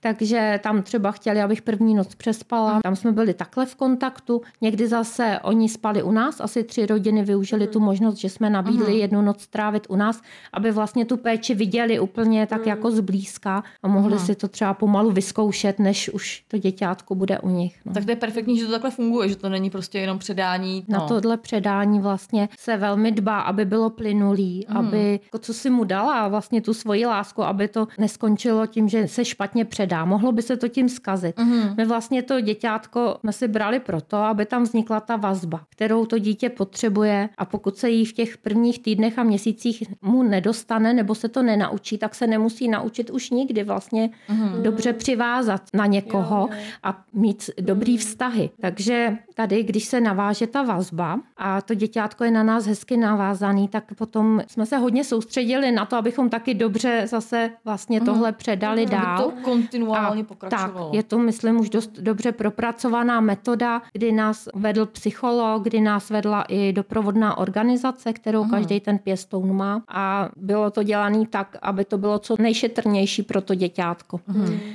Takže 0.00 0.60
tam 0.62 0.82
třeba 0.82 1.12
chtěli, 1.12 1.42
abych 1.42 1.62
první 1.62 1.94
noc 1.94 2.14
přespala. 2.14 2.80
Tam 2.82 2.96
jsme 2.96 3.12
byli 3.12 3.34
takhle 3.34 3.66
v 3.66 3.74
kontaktu. 3.74 4.42
Někdy 4.60 4.88
zase 4.88 5.38
oni 5.42 5.68
spali 5.68 6.02
u 6.02 6.12
nás, 6.12 6.40
asi 6.40 6.64
tři 6.64 6.86
rodiny 6.86 7.22
využili 7.22 7.66
tu 7.66 7.80
možnost, 7.80 8.16
že 8.16 8.28
jsme 8.28 8.50
nabídli 8.50 8.98
jednu 8.98 9.22
noc 9.22 9.40
strávit 9.40 9.86
u 9.88 9.96
nás, 9.96 10.22
aby 10.52 10.70
vlastně 10.70 11.04
tu 11.04 11.16
péči 11.16 11.54
viděli 11.54 12.00
úplně 12.00 12.46
tak 12.46 12.66
jako 12.66 12.90
zblízka 12.90 13.62
a 13.82 13.88
mohli 13.88 14.18
si 14.18 14.34
to 14.34 14.48
třeba 14.48 14.74
pomalu 14.74 15.10
vyzkoušet, 15.10 15.78
než 15.78 16.08
už 16.08 16.44
to 16.48 16.58
děťátko 16.58 17.14
bude 17.14 17.38
u 17.38 17.48
nich. 17.48 17.80
No. 17.84 17.92
Tak 17.92 18.04
to 18.04 18.10
je 18.10 18.16
perfektní, 18.16 18.58
že 18.58 18.66
to 18.66 18.72
takhle 18.72 18.90
funguje, 18.90 19.28
že 19.28 19.36
to 19.36 19.48
není 19.48 19.70
prostě 19.70 19.98
jenom 19.98 20.18
předání. 20.18 20.84
Na 20.88 20.98
no. 20.98 21.08
tohle 21.08 21.36
předání 21.36 22.00
vlastně 22.00 22.48
se 22.58 22.76
velmi 22.76 23.12
dbá, 23.12 23.40
aby 23.40 23.64
bylo 23.64 23.90
plynulý, 23.90 24.53
Mhm. 24.68 24.76
aby 24.78 25.20
jako 25.24 25.38
co 25.38 25.54
si 25.54 25.70
mu 25.70 25.84
dala 25.84 26.28
vlastně 26.28 26.60
tu 26.60 26.74
svoji 26.74 27.06
lásku, 27.06 27.42
aby 27.42 27.68
to 27.68 27.88
neskončilo 27.98 28.66
tím, 28.66 28.88
že 28.88 29.08
se 29.08 29.24
špatně 29.24 29.64
předá. 29.64 30.04
Mohlo 30.04 30.32
by 30.32 30.42
se 30.42 30.56
to 30.56 30.68
tím 30.68 30.88
zkazit. 30.88 31.38
Mhm. 31.38 31.74
My 31.76 31.84
vlastně 31.86 32.22
to 32.22 32.40
děťátko 32.40 33.16
jsme 33.20 33.32
si 33.32 33.48
brali 33.48 33.80
proto, 33.80 34.16
aby 34.16 34.46
tam 34.46 34.62
vznikla 34.62 35.00
ta 35.00 35.16
vazba, 35.16 35.60
kterou 35.70 36.06
to 36.06 36.18
dítě 36.18 36.48
potřebuje 36.50 37.28
a 37.38 37.44
pokud 37.44 37.76
se 37.76 37.90
jí 37.90 38.04
v 38.04 38.12
těch 38.12 38.38
prvních 38.38 38.78
týdnech 38.82 39.18
a 39.18 39.22
měsících 39.22 39.82
mu 40.02 40.22
nedostane 40.22 40.92
nebo 40.94 41.14
se 41.14 41.28
to 41.28 41.42
nenaučí, 41.42 41.98
tak 41.98 42.14
se 42.14 42.26
nemusí 42.26 42.68
naučit 42.68 43.10
už 43.10 43.30
nikdy 43.30 43.62
vlastně 43.64 44.10
Mhm. 44.28 44.62
dobře 44.62 44.92
přivázat 44.92 45.62
na 45.74 45.86
někoho 45.86 46.48
a 46.82 47.02
mít 47.12 47.50
dobrý 47.60 47.96
vztahy. 47.96 48.50
Takže 48.60 49.16
tady, 49.34 49.62
když 49.62 49.84
se 49.84 50.00
naváže 50.00 50.46
ta 50.46 50.62
vazba 50.62 51.20
a 51.36 51.60
to 51.60 51.74
děťátko 51.74 52.24
je 52.24 52.30
na 52.30 52.42
nás 52.42 52.66
hezky 52.66 52.96
navázaný, 52.96 53.68
tak 53.68 53.84
potom 53.94 54.40
jsme 54.48 54.66
se 54.66 54.76
hodně 54.76 55.04
soustředili 55.04 55.72
na 55.72 55.84
to, 55.84 55.96
abychom 55.96 56.30
taky 56.30 56.54
dobře 56.54 57.06
zase 57.10 57.50
vlastně 57.64 58.00
tohle 58.00 58.32
předali 58.32 58.82
Aby 58.82 58.90
dál. 58.90 59.22
to 59.22 59.32
kontinuálně 59.42 60.22
A 60.22 60.24
pokračovalo. 60.24 60.86
Tak, 60.86 60.94
je 60.94 61.02
to, 61.02 61.18
myslím, 61.18 61.60
už 61.60 61.70
dost 61.70 61.90
dobře 62.00 62.32
propracovaná 62.32 63.20
metoda, 63.20 63.82
kdy 63.92 64.12
nás 64.12 64.48
vedl 64.54 64.86
psycholog, 64.86 65.62
kdy 65.62 65.80
nás 65.80 66.10
vedla 66.10 66.42
i 66.42 66.72
doprovodná 66.72 67.38
organizace, 67.38 68.12
kterou 68.12 68.44
každý 68.44 68.80
ten 68.80 68.98
pěstoun 68.98 69.56
má. 69.56 69.82
A 69.88 70.28
bylo 70.36 70.70
to 70.70 70.82
dělané 70.82 71.26
tak, 71.30 71.56
aby 71.62 71.84
to 71.84 71.98
bylo 71.98 72.18
co 72.18 72.36
nejšetrnější 72.38 73.22
pro 73.22 73.40
to 73.40 73.54
děťátko. 73.54 74.20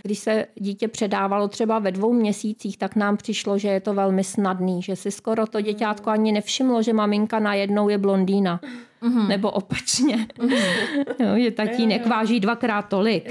Když 0.04 0.20
se 0.20 0.46
dítě 0.56 0.88
předávalo 0.88 1.48
třeba 1.48 1.80
ve 1.80 1.92
dvou 1.92 2.14
měsících, 2.14 2.78
tak 2.78 2.96
nám 2.96 3.18
přišlo, 3.18 3.58
že 3.58 3.68
je 3.68 3.80
to 3.80 3.94
velmi 3.94 4.24
snadný, 4.24 4.82
že 4.82 4.96
si 4.96 5.12
skoro 5.12 5.48
to 5.48 5.62
děťátko 5.62 6.10
ani 6.10 6.32
nevšimlo, 6.32 6.82
že 6.82 6.94
maminka 6.94 7.40
najednou 7.40 7.90
je 7.90 7.98
blondýna. 7.98 8.60
Nebo 9.28 9.52
opačně. 9.52 10.28
jo, 11.20 11.44
že 11.44 11.52
tatínek 11.52 12.08
váží 12.08 12.40
dvakrát 12.40 12.82
tolik. 12.82 13.30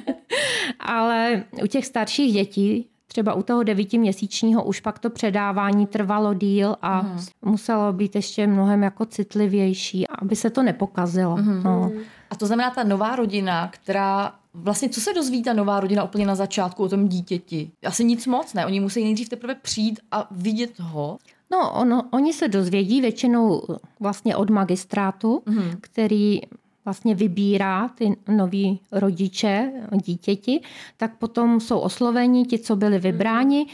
Ale 0.80 1.44
u 1.62 1.66
těch 1.66 1.86
starších 1.86 2.32
dětí, 2.32 2.86
třeba 3.06 3.34
u 3.34 3.42
toho 3.42 3.62
devítiměsíčního, 3.62 4.64
už 4.64 4.80
pak 4.80 4.98
to 4.98 5.10
předávání 5.10 5.86
trvalo 5.86 6.34
díl 6.34 6.76
a 6.82 7.16
muselo 7.42 7.92
být 7.92 8.14
ještě 8.14 8.46
mnohem 8.46 8.82
jako 8.82 9.06
citlivější, 9.06 10.08
aby 10.08 10.36
se 10.36 10.50
to 10.50 10.62
nepokazilo. 10.62 11.38
No. 11.62 11.92
A 12.30 12.36
to 12.36 12.46
znamená 12.46 12.70
ta 12.70 12.84
nová 12.84 13.16
rodina, 13.16 13.68
která 13.68 14.34
Vlastně 14.56 14.88
co 14.88 15.00
se 15.00 15.12
dozví 15.12 15.42
ta 15.42 15.52
nová 15.52 15.80
rodina 15.80 16.04
úplně 16.04 16.26
na 16.26 16.34
začátku 16.34 16.82
o 16.84 16.88
tom 16.88 17.08
dítěti? 17.08 17.70
Asi 17.86 18.04
nic 18.04 18.26
moc, 18.26 18.54
ne? 18.54 18.66
Oni 18.66 18.80
musí 18.80 19.04
nejdřív 19.04 19.28
teprve 19.28 19.54
přijít 19.54 20.00
a 20.10 20.28
vidět 20.30 20.78
ho. 20.78 21.18
No, 21.54 21.72
ono, 21.72 22.02
oni 22.10 22.32
se 22.32 22.48
dozvědí 22.48 23.00
většinou 23.00 23.62
vlastně 24.00 24.36
od 24.36 24.50
magistrátu, 24.50 25.42
mm-hmm. 25.46 25.76
který 25.80 26.40
vlastně 26.84 27.14
vybírá 27.14 27.88
ty 27.88 28.16
noví 28.28 28.80
rodiče 28.92 29.72
dítěti, 30.04 30.60
tak 30.96 31.16
potom 31.18 31.60
jsou 31.60 31.78
osloveni 31.78 32.44
ti, 32.44 32.58
co 32.58 32.76
byli 32.76 32.98
vybráni. 32.98 33.66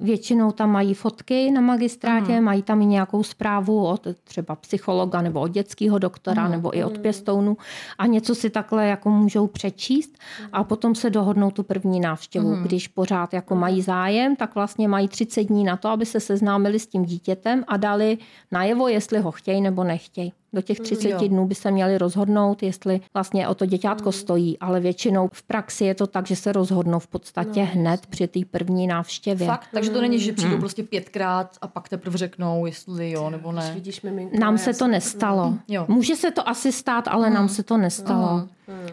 Většinou 0.00 0.50
tam 0.52 0.70
mají 0.70 0.94
fotky 0.94 1.50
na 1.50 1.60
magistrátě, 1.60 2.32
mm. 2.32 2.44
mají 2.44 2.62
tam 2.62 2.82
i 2.82 2.86
nějakou 2.86 3.22
zprávu 3.22 3.86
od 3.86 4.06
třeba 4.24 4.56
psychologa 4.56 5.22
nebo 5.22 5.40
od 5.40 5.48
dětského 5.48 5.98
doktora 5.98 6.44
mm. 6.44 6.50
nebo 6.50 6.76
i 6.76 6.84
od 6.84 6.98
pěstounu 6.98 7.56
a 7.98 8.06
něco 8.06 8.34
si 8.34 8.50
takhle 8.50 8.86
jako 8.86 9.10
můžou 9.10 9.46
přečíst 9.46 10.18
a 10.52 10.64
potom 10.64 10.94
se 10.94 11.10
dohodnou 11.10 11.50
tu 11.50 11.62
první 11.62 12.00
návštěvu. 12.00 12.56
Mm. 12.56 12.62
Když 12.62 12.88
pořád 12.88 13.34
jako 13.34 13.54
mají 13.54 13.82
zájem, 13.82 14.36
tak 14.36 14.54
vlastně 14.54 14.88
mají 14.88 15.08
30 15.08 15.42
dní 15.42 15.64
na 15.64 15.76
to, 15.76 15.88
aby 15.88 16.06
se 16.06 16.20
seznámili 16.20 16.78
s 16.78 16.86
tím 16.86 17.04
dítětem 17.04 17.64
a 17.68 17.76
dali 17.76 18.18
najevo, 18.52 18.88
jestli 18.88 19.18
ho 19.18 19.30
chtějí 19.30 19.60
nebo 19.60 19.84
nechtějí. 19.84 20.32
Do 20.52 20.62
těch 20.62 20.80
30 20.80 21.10
Jo. 21.10 21.18
dnů 21.28 21.46
by 21.46 21.54
se 21.54 21.70
měli 21.70 21.98
rozhodnout, 21.98 22.62
jestli 22.62 23.00
vlastně 23.14 23.48
o 23.48 23.54
to 23.54 23.66
děťátko 23.66 24.12
stojí, 24.12 24.58
ale 24.58 24.80
většinou 24.80 25.28
v 25.32 25.42
praxi 25.42 25.84
je 25.84 25.94
to 25.94 26.06
tak, 26.06 26.26
že 26.26 26.36
se 26.36 26.52
rozhodnou 26.52 26.98
v 26.98 27.06
podstatě 27.06 27.62
hned 27.62 28.06
při 28.06 28.28
té 28.28 28.40
první 28.50 28.86
návštěvě. 28.86 29.46
Fakt, 29.46 29.68
takže 29.72 29.90
to 29.90 30.00
není, 30.00 30.18
že 30.18 30.32
přijdou 30.32 30.58
prostě 30.58 30.82
pětkrát 30.82 31.56
a 31.60 31.68
pak 31.68 31.88
teprve 31.88 32.18
řeknou, 32.18 32.66
jestli 32.66 33.10
jo 33.10 33.30
nebo 33.30 33.52
ne. 33.52 33.72
Vidíš, 33.74 34.02
miminko, 34.02 34.36
Nám 34.38 34.58
se 34.58 34.74
to 34.74 34.86
nestalo. 34.86 35.54
Jo. 35.68 35.84
Může 35.88 36.16
se 36.16 36.30
to 36.30 36.48
asi 36.48 36.72
stát, 36.72 37.08
ale 37.08 37.30
nám 37.30 37.48
se 37.48 37.62
to 37.62 37.76
nestalo. 37.76 38.48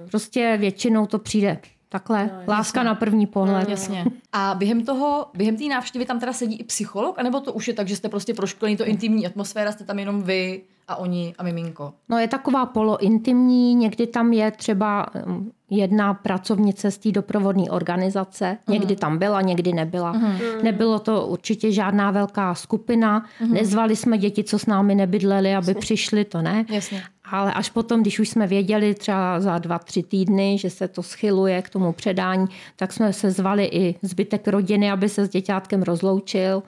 Prostě 0.09 0.57
většinou 0.59 1.05
to 1.05 1.19
přijde 1.19 1.59
takhle. 1.89 2.43
Láska 2.47 2.83
na 2.83 2.95
první 2.95 3.27
pohled. 3.27 3.69
Jasně. 3.69 4.05
A 4.33 4.55
během 4.57 4.85
toho, 4.85 5.27
během 5.33 5.57
té 5.57 5.63
návštěvy 5.63 6.05
tam 6.05 6.19
teda 6.19 6.33
sedí 6.33 6.55
i 6.55 6.63
psycholog, 6.63 7.19
anebo 7.19 7.39
to 7.39 7.53
už 7.53 7.67
je 7.67 7.73
tak, 7.73 7.87
že 7.87 7.95
jste 7.95 8.09
prostě 8.09 8.33
proškolení, 8.33 8.77
to 8.77 8.85
intimní 8.85 9.27
atmosféra, 9.27 9.71
jste 9.71 9.83
tam 9.83 9.99
jenom 9.99 10.23
vy 10.23 10.61
a 10.87 10.95
oni 10.95 11.33
a 11.37 11.43
miminko. 11.43 11.93
No 12.09 12.17
je 12.17 12.27
taková 12.27 12.65
polointimní, 12.65 13.75
někdy 13.75 14.07
tam 14.07 14.33
je 14.33 14.51
třeba 14.51 15.05
um, 15.27 15.51
jedna 15.69 16.13
pracovnice 16.13 16.91
z 16.91 16.97
té 16.97 17.11
doprovodné 17.11 17.63
organizace. 17.69 18.57
Někdy 18.67 18.95
tam 18.95 19.17
byla, 19.17 19.41
někdy 19.41 19.73
nebyla. 19.73 20.21
Nebylo 20.63 20.99
to 20.99 21.27
určitě 21.27 21.71
žádná 21.71 22.11
velká 22.11 22.55
skupina. 22.55 23.25
Nezvali 23.51 23.95
jsme 23.95 24.17
děti, 24.17 24.43
co 24.43 24.59
s 24.59 24.65
námi 24.65 24.95
nebydleli, 24.95 25.55
aby 25.55 25.73
přišli, 25.73 26.25
to 26.25 26.41
ne. 26.41 26.65
Jasně. 26.69 27.03
Ale 27.31 27.53
až 27.53 27.69
potom, 27.69 28.01
když 28.01 28.19
už 28.19 28.29
jsme 28.29 28.47
věděli 28.47 28.93
třeba 28.93 29.39
za 29.39 29.57
dva, 29.57 29.79
tři 29.79 30.03
týdny, 30.03 30.57
že 30.57 30.69
se 30.69 30.87
to 30.87 31.03
schyluje 31.03 31.61
k 31.61 31.69
tomu 31.69 31.93
předání, 31.93 32.47
tak 32.75 32.93
jsme 32.93 33.13
se 33.13 33.31
zvali 33.31 33.65
i 33.65 33.95
zbytek 34.01 34.47
rodiny, 34.47 34.91
aby 34.91 35.09
se 35.09 35.25
s 35.25 35.29
děťátkem 35.29 35.83
rozloučil, 35.83 36.63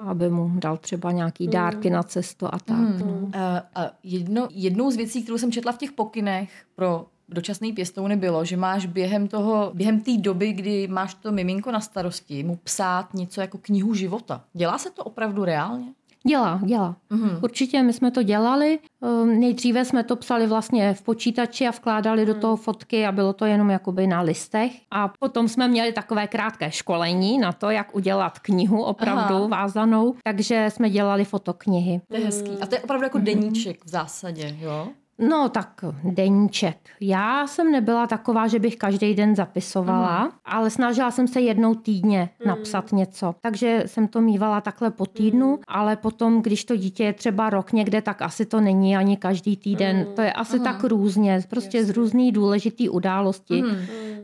aby 0.00 0.30
mu 0.30 0.50
dal 0.54 0.76
třeba 0.76 1.12
nějaký 1.12 1.48
dárky 1.48 1.90
na 1.90 2.02
cestu 2.02 2.46
a 2.46 2.58
tak. 2.58 3.00
No. 3.00 3.06
Uh, 3.06 3.30
a 3.74 3.90
jedno, 4.02 4.48
jednou 4.50 4.90
z 4.90 4.96
věcí, 4.96 5.22
kterou 5.22 5.38
jsem 5.38 5.52
četla 5.52 5.72
v 5.72 5.78
těch 5.78 5.92
pokynech 5.92 6.50
pro 6.74 7.06
dočasný 7.28 7.72
pěstouny 7.72 8.16
bylo, 8.16 8.44
že 8.44 8.56
máš 8.56 8.86
během 8.86 9.28
toho, 9.28 9.70
během 9.74 10.00
té 10.00 10.16
doby, 10.16 10.52
kdy 10.52 10.88
máš 10.88 11.14
to 11.14 11.32
miminko 11.32 11.72
na 11.72 11.80
starosti, 11.80 12.44
mu 12.44 12.56
psát 12.56 13.14
něco 13.14 13.40
jako 13.40 13.58
knihu 13.58 13.94
života. 13.94 14.44
Dělá 14.54 14.78
se 14.78 14.90
to 14.90 15.04
opravdu 15.04 15.44
reálně? 15.44 15.86
Dělá, 16.26 16.60
dělá. 16.64 16.96
Mm-hmm. 17.10 17.38
Určitě 17.42 17.82
my 17.82 17.92
jsme 17.92 18.10
to 18.10 18.22
dělali. 18.22 18.78
Ehm, 19.02 19.40
Nejdříve 19.40 19.84
jsme 19.84 20.04
to 20.04 20.16
psali 20.16 20.46
vlastně 20.46 20.94
v 20.94 21.02
počítači 21.02 21.66
a 21.66 21.70
vkládali 21.70 22.26
do 22.26 22.34
toho 22.34 22.56
fotky 22.56 23.06
a 23.06 23.12
bylo 23.12 23.32
to 23.32 23.44
jenom 23.44 23.70
jakoby 23.70 24.06
na 24.06 24.20
listech. 24.20 24.72
A 24.90 25.08
potom 25.20 25.48
jsme 25.48 25.68
měli 25.68 25.92
takové 25.92 26.26
krátké 26.26 26.70
školení 26.70 27.38
na 27.38 27.52
to, 27.52 27.70
jak 27.70 27.94
udělat 27.94 28.38
knihu 28.38 28.82
opravdu 28.82 29.34
Aha. 29.34 29.46
vázanou. 29.46 30.14
Takže 30.24 30.66
jsme 30.72 30.90
dělali 30.90 31.24
fotoknihy. 31.24 32.00
To 32.08 32.16
je 32.16 32.24
hezký. 32.24 32.50
A 32.60 32.66
to 32.66 32.74
je 32.74 32.80
opravdu 32.80 33.04
jako 33.04 33.18
deníček 33.18 33.84
v 33.84 33.88
zásadě, 33.88 34.56
jo? 34.60 34.88
No 35.18 35.48
tak 35.48 35.84
deníček. 36.04 36.76
Já 37.00 37.46
jsem 37.46 37.72
nebyla 37.72 38.06
taková, 38.06 38.46
že 38.46 38.58
bych 38.58 38.76
každý 38.76 39.14
den 39.14 39.36
zapisovala, 39.36 40.24
mm. 40.24 40.30
ale 40.44 40.70
snažila 40.70 41.10
jsem 41.10 41.28
se 41.28 41.40
jednou 41.40 41.74
týdně 41.74 42.28
napsat 42.46 42.92
něco. 42.92 43.34
Takže 43.40 43.82
jsem 43.86 44.08
to 44.08 44.20
mývala 44.20 44.60
takhle 44.60 44.90
po 44.90 45.06
týdnu, 45.06 45.50
mm. 45.50 45.58
ale 45.68 45.96
potom, 45.96 46.42
když 46.42 46.64
to 46.64 46.76
dítě 46.76 47.04
je 47.04 47.12
třeba 47.12 47.50
rok 47.50 47.72
někde, 47.72 48.02
tak 48.02 48.22
asi 48.22 48.46
to 48.46 48.60
není 48.60 48.96
ani 48.96 49.16
každý 49.16 49.56
týden. 49.56 49.96
Mm. 49.96 50.14
To 50.14 50.22
je 50.22 50.32
asi 50.32 50.58
mm. 50.58 50.64
tak 50.64 50.84
různě, 50.84 51.40
prostě 51.50 51.84
z 51.84 51.90
různý 51.90 52.32
důležitý 52.32 52.88
události. 52.88 53.62
Mm. 53.62 53.76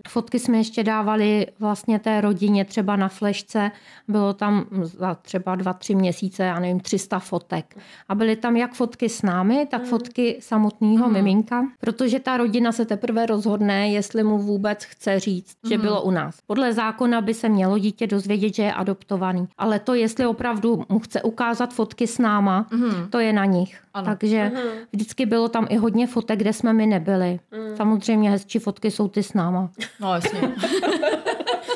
Fotky 0.09 0.39
jsme 0.39 0.57
ještě 0.57 0.85
dávali 0.85 1.47
vlastně 1.59 1.99
té 1.99 2.21
rodině 2.21 2.65
třeba 2.65 2.97
na 2.97 3.09
flešce. 3.09 3.71
Bylo 4.09 4.35
tam 4.35 4.67
za 4.83 5.15
třeba 5.15 5.55
dva, 5.57 5.73
tři 5.73 5.95
měsíce, 5.95 6.43
já 6.43 6.61
nevím, 6.61 6.81
300 6.81 7.19
fotek. 7.19 7.77
A 8.09 8.15
byly 8.15 8.37
tam 8.37 8.57
jak 8.57 8.75
fotky 8.75 9.09
s 9.09 9.23
námi, 9.23 9.67
tak 9.71 9.85
fotky 9.85 10.39
samotného 10.83 11.09
miminka, 11.11 11.66
protože 11.81 12.21
ta 12.21 12.37
rodina 12.37 12.73
se 12.73 12.85
teprve 12.85 13.27
rozhodne, 13.27 13.88
jestli 13.88 14.23
mu 14.23 14.38
vůbec 14.38 14.85
chce 14.85 15.21
říct, 15.21 15.57
že 15.68 15.79
bylo 15.79 16.03
u 16.03 16.11
nás. 16.11 16.38
Podle 16.47 16.73
zákona 16.73 17.21
by 17.21 17.35
se 17.35 17.49
mělo 17.49 17.79
dítě 17.79 18.07
dozvědět, 18.07 18.55
že 18.55 18.62
je 18.62 18.73
adoptovaný. 18.73 19.49
Ale 19.59 19.79
to, 19.79 19.95
jestli 19.95 20.27
opravdu 20.27 20.85
mu 20.88 20.99
chce 20.99 21.23
ukázat 21.23 21.75
fotky 21.75 22.07
s 22.07 22.18
náma, 22.18 22.66
to 23.11 23.18
je 23.18 23.33
na 23.33 23.45
nich. 23.45 23.79
Ano. 23.95 24.07
Takže 24.07 24.53
vždycky 24.92 25.27
bylo 25.27 25.49
tam 25.49 25.66
i 25.71 25.77
hodně 25.77 26.07
fotek, 26.07 26.38
kde 26.38 26.53
jsme 26.53 26.73
my 26.73 26.87
nebyli. 26.87 27.40
Samozřejmě 27.77 28.31
hezčí 28.31 28.59
fotky 28.59 28.90
jsou 28.90 29.09
ty 29.09 29.23
s 29.23 29.35
náma. 29.35 29.71
No 30.01 30.14
jasně. 30.14 30.40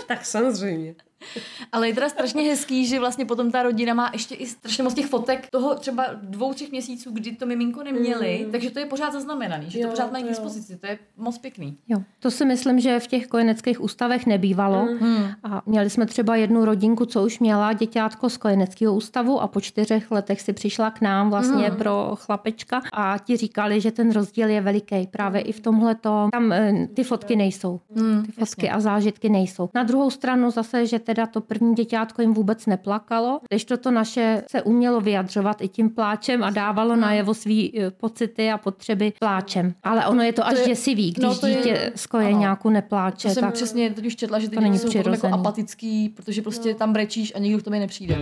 Tak 0.06 0.24
samozřejmě. 0.24 0.94
Ale 1.72 1.88
je 1.88 1.94
teda 1.94 2.08
strašně 2.08 2.42
hezký, 2.42 2.86
že 2.86 3.00
vlastně 3.00 3.24
potom 3.24 3.50
ta 3.50 3.62
rodina 3.62 3.94
má 3.94 4.10
ještě 4.12 4.34
i 4.34 4.46
strašně 4.46 4.84
moc 4.84 4.94
těch 4.94 5.06
fotek 5.06 5.50
toho 5.50 5.74
třeba 5.74 6.06
dvou, 6.22 6.54
třech 6.54 6.70
měsíců, 6.70 7.10
kdy 7.10 7.32
to 7.32 7.46
miminko 7.46 7.82
neměli, 7.82 8.42
mm. 8.44 8.52
takže 8.52 8.70
to 8.70 8.78
je 8.78 8.86
pořád 8.86 9.12
zaznamenaný, 9.12 9.70
že 9.70 9.78
jo, 9.78 9.86
to 9.86 9.90
pořád 9.90 10.12
mají 10.12 10.24
k 10.24 10.28
dispozici, 10.28 10.76
to 10.76 10.86
je 10.86 10.98
moc 11.16 11.38
pěkný. 11.38 11.76
Jo, 11.88 12.02
to 12.20 12.30
si 12.30 12.44
myslím, 12.44 12.80
že 12.80 13.00
v 13.00 13.06
těch 13.06 13.26
kojeneckých 13.26 13.80
ústavech 13.80 14.26
nebývalo. 14.26 14.86
Mm. 15.00 15.26
A 15.44 15.62
měli 15.66 15.90
jsme 15.90 16.06
třeba 16.06 16.36
jednu 16.36 16.64
rodinku, 16.64 17.06
co 17.06 17.24
už 17.24 17.38
měla 17.38 17.72
děťátko 17.72 18.30
z 18.30 18.36
kojeneckého 18.36 18.94
ústavu 18.94 19.40
a 19.40 19.48
po 19.48 19.60
čtyřech 19.60 20.10
letech 20.10 20.40
si 20.40 20.52
přišla 20.52 20.90
k 20.90 21.00
nám 21.00 21.30
vlastně 21.30 21.70
mm. 21.70 21.76
pro 21.76 22.12
chlapečka 22.14 22.82
a 22.92 23.18
ti 23.18 23.36
říkali, 23.36 23.80
že 23.80 23.90
ten 23.90 24.12
rozdíl 24.12 24.48
je 24.48 24.60
veliký 24.60 25.06
právě 25.06 25.40
i 25.40 25.52
v 25.52 25.60
tomhle 25.60 25.94
tam 25.94 26.52
eh, 26.52 26.88
ty 26.94 27.04
fotky 27.04 27.36
nejsou. 27.36 27.80
Mm, 27.94 28.22
ty 28.22 28.32
fotky 28.32 28.66
jasně. 28.66 28.70
a 28.70 28.80
zážitky 28.80 29.28
nejsou. 29.28 29.70
Na 29.74 29.82
druhou 29.82 30.10
stranu 30.10 30.50
zase, 30.50 30.86
že 30.86 30.98
teda 30.98 31.15
to 31.26 31.40
první 31.40 31.74
děťátko 31.74 32.22
jim 32.22 32.34
vůbec 32.34 32.66
neplakalo, 32.66 33.40
když 33.48 33.64
to 33.64 33.90
naše 33.90 34.42
se 34.50 34.62
umělo 34.62 35.00
vyjadřovat 35.00 35.62
i 35.62 35.68
tím 35.68 35.90
pláčem 35.90 36.44
a 36.44 36.50
dávalo 36.50 36.96
najevo 36.96 37.34
svý 37.34 37.80
eh, 37.80 37.90
pocity 37.90 38.50
a 38.50 38.58
potřeby 38.58 39.12
pláčem. 39.20 39.74
Ale 39.82 40.06
ono 40.06 40.22
je 40.22 40.32
to, 40.32 40.42
to 40.42 40.48
až 40.48 40.58
je, 40.58 40.66
děsivý, 40.66 41.10
když 41.10 41.24
no 41.24 41.34
to 41.34 41.48
dítě 41.48 41.68
je, 41.68 41.92
z 41.94 42.06
kojeňáku 42.06 42.70
nepláče. 42.70 43.28
To 43.28 43.34
jsem 43.34 43.44
tak 43.44 43.54
přesně 43.54 43.94
už 44.06 44.16
četla, 44.16 44.38
že 44.38 44.48
ty 44.48 44.54
to 44.54 44.60
není 44.60 44.78
jsou 44.78 44.98
jako 45.10 45.26
apatický, 45.26 46.08
protože 46.08 46.42
prostě 46.42 46.68
no. 46.68 46.74
tam 46.74 46.92
brečíš 46.92 47.32
a 47.36 47.38
nikdo 47.38 47.58
k 47.58 47.62
tobě 47.62 47.80
nepřijde. 47.80 48.16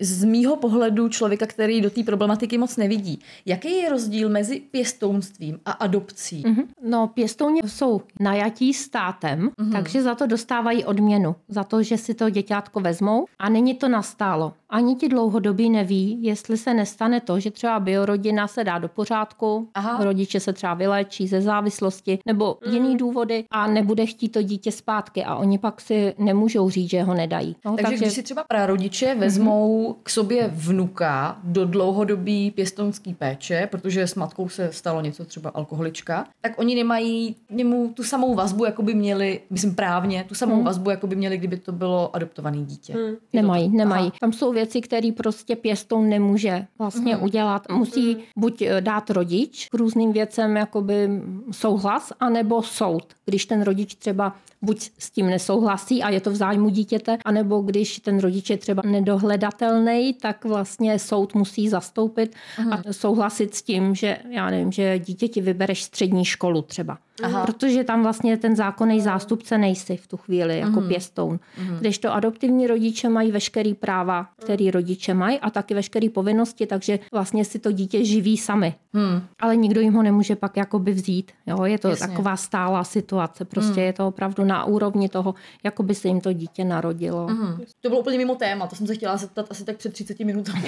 Z 0.00 0.24
mýho 0.24 0.56
pohledu 0.56 1.08
člověka, 1.08 1.46
který 1.46 1.80
do 1.80 1.90
té 1.90 2.02
problematiky 2.02 2.58
moc 2.58 2.76
nevidí, 2.76 3.20
jaký 3.46 3.76
je 3.76 3.88
rozdíl 3.88 4.28
mezi 4.28 4.60
pěstounstvím 4.60 5.60
a 5.64 5.70
adopcí? 5.70 6.42
Mm-hmm. 6.42 6.66
No, 6.82 7.08
pěstouni 7.08 7.60
jsou 7.66 8.00
najatí 8.20 8.74
státem, 8.74 9.48
mm-hmm. 9.48 9.72
takže 9.72 10.02
za 10.02 10.14
to 10.14 10.26
dostávají 10.26 10.84
odměnu. 10.84 11.36
Za 11.48 11.64
to, 11.64 11.82
že 11.82 11.98
si 11.98 12.14
to 12.14 12.30
děťátko 12.30 12.80
vezmou 12.80 13.26
a 13.38 13.48
není 13.48 13.74
to 13.74 13.88
nastálo. 13.88 14.52
Ani 14.68 14.96
ti 14.96 15.08
dlouhodobí 15.08 15.70
neví, 15.70 16.18
jestli 16.22 16.56
se 16.56 16.74
nestane 16.74 17.20
to, 17.20 17.40
že 17.40 17.50
třeba 17.50 17.80
biorodina 17.80 18.48
se 18.48 18.64
dá 18.64 18.78
do 18.78 18.88
pořádku, 18.88 19.68
Aha. 19.74 20.04
rodiče 20.04 20.40
se 20.40 20.52
třeba 20.52 20.74
vylečí 20.74 21.28
ze 21.28 21.40
závislosti 21.40 22.18
nebo 22.26 22.58
mm. 22.66 22.72
jiný 22.72 22.96
důvody 22.96 23.44
a 23.50 23.66
nebude 23.66 24.06
chtít 24.06 24.28
to 24.28 24.42
dítě 24.42 24.72
zpátky 24.72 25.24
a 25.24 25.34
oni 25.34 25.58
pak 25.58 25.80
si 25.80 26.14
nemůžou 26.18 26.70
říct, 26.70 26.90
že 26.90 27.02
ho 27.02 27.14
nedají. 27.14 27.56
No, 27.64 27.76
takže, 27.76 27.90
takže 27.90 28.04
když 28.04 28.14
si 28.14 28.22
třeba 28.22 28.44
prarodiče 28.48 29.14
vezmou 29.14 29.92
mm-hmm 29.92 29.96
k 30.02 30.10
sobě 30.10 30.50
vnuka 30.54 31.38
do 31.44 31.64
dlouhodobý 31.64 32.50
pěstounský 32.50 33.14
péče, 33.14 33.68
protože 33.70 34.06
s 34.06 34.14
matkou 34.14 34.48
se 34.48 34.72
stalo 34.72 35.00
něco 35.00 35.24
třeba 35.24 35.50
alkoholička, 35.50 36.26
tak 36.40 36.58
oni 36.58 36.74
nemají 36.74 37.36
němu 37.50 37.92
tu 37.94 38.02
samou 38.02 38.34
vazbu, 38.34 38.64
jako 38.64 38.82
by 38.82 38.94
měli, 38.94 39.40
myslím 39.50 39.74
právně, 39.74 40.24
tu 40.24 40.34
samou 40.34 40.54
hmm. 40.54 40.64
vazbu, 40.64 40.90
jako 40.90 41.06
by 41.06 41.16
měli, 41.16 41.38
kdyby 41.38 41.56
to 41.56 41.72
bylo 41.72 42.16
adoptované 42.16 42.56
dítě. 42.56 42.92
Hmm. 42.92 43.16
Nemají, 43.32 43.70
to 43.70 43.76
nemají. 43.76 44.06
Aha. 44.06 44.16
Tam 44.20 44.32
jsou 44.32 44.52
věci, 44.56 44.80
které 44.80 45.12
prostě 45.12 45.56
pěstoun 45.56 46.08
nemůže 46.08 46.66
vlastně 46.78 47.14
hmm. 47.14 47.24
udělat. 47.24 47.66
Musí 47.72 48.14
hmm. 48.14 48.22
buď 48.36 48.62
eh, 48.62 48.80
dát 48.80 49.10
rodič 49.10 49.68
k 49.68 49.74
různým 49.74 50.12
věcem 50.12 50.56
jakoby 50.56 51.08
souhlas, 51.50 52.12
anebo 52.20 52.62
soud. 52.62 53.04
Když 53.24 53.46
ten 53.46 53.62
rodič 53.62 53.94
třeba 53.94 54.36
buď 54.62 54.90
s 54.98 55.10
tím 55.10 55.26
nesouhlasí 55.26 56.02
a 56.02 56.10
je 56.10 56.20
to 56.20 56.30
v 56.30 56.36
zájmu 56.36 56.68
dítěte, 56.68 57.18
anebo 57.24 57.60
když 57.60 57.98
ten 57.98 58.18
rodič 58.18 58.50
je 58.50 58.56
třeba 58.56 58.82
nedohledatelný, 58.86 60.14
tak 60.14 60.44
vlastně 60.44 60.98
soud 60.98 61.34
musí 61.34 61.68
zastoupit 61.68 62.34
hmm. 62.56 62.72
a 62.72 62.82
souhlasit 62.90 63.54
s 63.54 63.62
tím, 63.62 63.94
že 63.94 64.18
já 64.30 64.50
nevím, 64.50 64.72
že 64.72 64.98
dítěti 64.98 65.40
vybereš 65.40 65.82
střední 65.82 66.24
školu 66.24 66.62
třeba. 66.62 66.98
Aha. 67.22 67.46
Protože 67.46 67.84
tam 67.84 68.02
vlastně 68.02 68.36
ten 68.36 68.56
zákonný 68.56 69.00
zástupce 69.00 69.58
nejsi 69.58 69.96
v 69.96 70.06
tu 70.06 70.16
chvíli 70.16 70.58
jako 70.58 70.80
mm. 70.80 70.88
pěstoun. 70.88 71.40
Mm. 71.58 71.76
Když 71.80 71.98
to 71.98 72.14
adoptivní 72.14 72.66
rodiče 72.66 73.08
mají 73.08 73.32
veškerý 73.32 73.74
práva, 73.74 74.28
který 74.44 74.70
rodiče 74.70 75.14
mají 75.14 75.38
a 75.38 75.50
taky 75.50 75.74
veškeré 75.74 76.08
povinnosti, 76.10 76.66
takže 76.66 76.98
vlastně 77.12 77.44
si 77.44 77.58
to 77.58 77.72
dítě 77.72 78.04
živí 78.04 78.36
sami. 78.36 78.74
Mm. 78.92 79.22
Ale 79.40 79.56
nikdo 79.56 79.80
jim 79.80 79.94
ho 79.94 80.02
nemůže 80.02 80.36
pak 80.36 80.56
jakoby 80.56 80.92
vzít. 80.92 81.32
Jo? 81.46 81.64
Je 81.64 81.78
to 81.78 81.88
Jasně. 81.88 82.06
taková 82.08 82.36
stálá 82.36 82.84
situace. 82.84 83.44
Prostě 83.44 83.80
mm. 83.80 83.86
je 83.86 83.92
to 83.92 84.08
opravdu 84.08 84.44
na 84.46 84.64
úrovni 84.64 85.08
toho, 85.08 85.34
jako 85.64 85.82
by 85.82 85.94
se 85.94 86.08
jim 86.08 86.20
to 86.20 86.32
dítě 86.32 86.64
narodilo. 86.64 87.28
Mm. 87.28 87.58
To 87.80 87.88
bylo 87.88 88.00
úplně 88.00 88.18
mimo 88.18 88.34
téma, 88.34 88.66
to 88.66 88.76
jsem 88.76 88.86
se 88.86 88.94
chtěla 88.94 89.16
zeptat 89.16 89.46
asi 89.50 89.64
tak 89.64 89.76
před 89.76 89.92
30 89.92 90.20
minutami. 90.20 90.62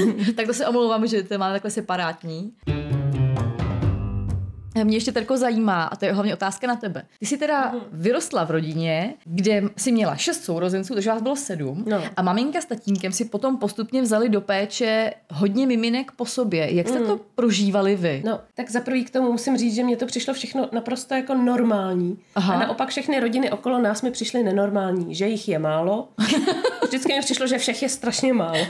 Tak 0.36 0.46
to 0.46 0.54
se 0.54 0.66
omlouvám, 0.66 1.06
že 1.06 1.22
to 1.22 1.38
má 1.38 1.52
takhle 1.52 1.70
separátní. 1.70 2.52
Mě 4.84 4.96
ještě 4.96 5.12
Terko 5.12 5.36
zajímá, 5.36 5.84
a 5.84 5.96
to 5.96 6.04
je 6.04 6.12
hlavně 6.12 6.34
otázka 6.34 6.66
na 6.66 6.76
tebe. 6.76 7.02
Ty 7.18 7.26
jsi 7.26 7.38
teda 7.38 7.70
mhm. 7.70 7.80
vyrostla 7.92 8.44
v 8.44 8.50
rodině, 8.50 9.14
kde 9.24 9.62
si 9.76 9.92
měla 9.92 10.16
šest 10.16 10.44
sourozenců, 10.44 10.94
takže 10.94 11.10
vás 11.10 11.22
bylo 11.22 11.36
sedm. 11.36 11.84
No. 11.88 12.02
A 12.16 12.22
maminka 12.22 12.60
s 12.60 12.64
tatínkem 12.64 13.12
si 13.12 13.24
potom 13.24 13.56
postupně 13.56 14.02
vzali 14.02 14.28
do 14.28 14.40
péče 14.40 15.12
hodně 15.32 15.66
miminek 15.66 16.12
po 16.12 16.26
sobě. 16.26 16.74
Jak 16.74 16.88
jste 16.88 16.98
mm. 16.98 17.06
to 17.06 17.20
prožívali 17.34 17.96
vy? 17.96 18.22
No, 18.26 18.40
tak 18.54 18.70
za 18.70 18.80
prvý 18.80 19.04
k 19.04 19.10
tomu 19.10 19.32
musím 19.32 19.56
říct, 19.56 19.74
že 19.74 19.84
mě 19.84 19.96
to 19.96 20.06
přišlo 20.06 20.34
všechno 20.34 20.68
naprosto 20.72 21.14
jako 21.14 21.34
normální. 21.34 22.18
Aha. 22.34 22.54
A 22.54 22.58
naopak 22.58 22.88
všechny 22.88 23.20
rodiny 23.20 23.50
okolo 23.50 23.78
nás 23.78 24.02
mi 24.02 24.10
přišly 24.10 24.42
nenormální, 24.42 25.14
že 25.14 25.28
jich 25.28 25.48
je 25.48 25.58
málo. 25.58 26.08
Vždycky 26.86 27.12
mi 27.12 27.20
přišlo, 27.20 27.46
že 27.46 27.58
všech 27.58 27.82
je 27.82 27.88
strašně 27.88 28.32
málo. 28.32 28.66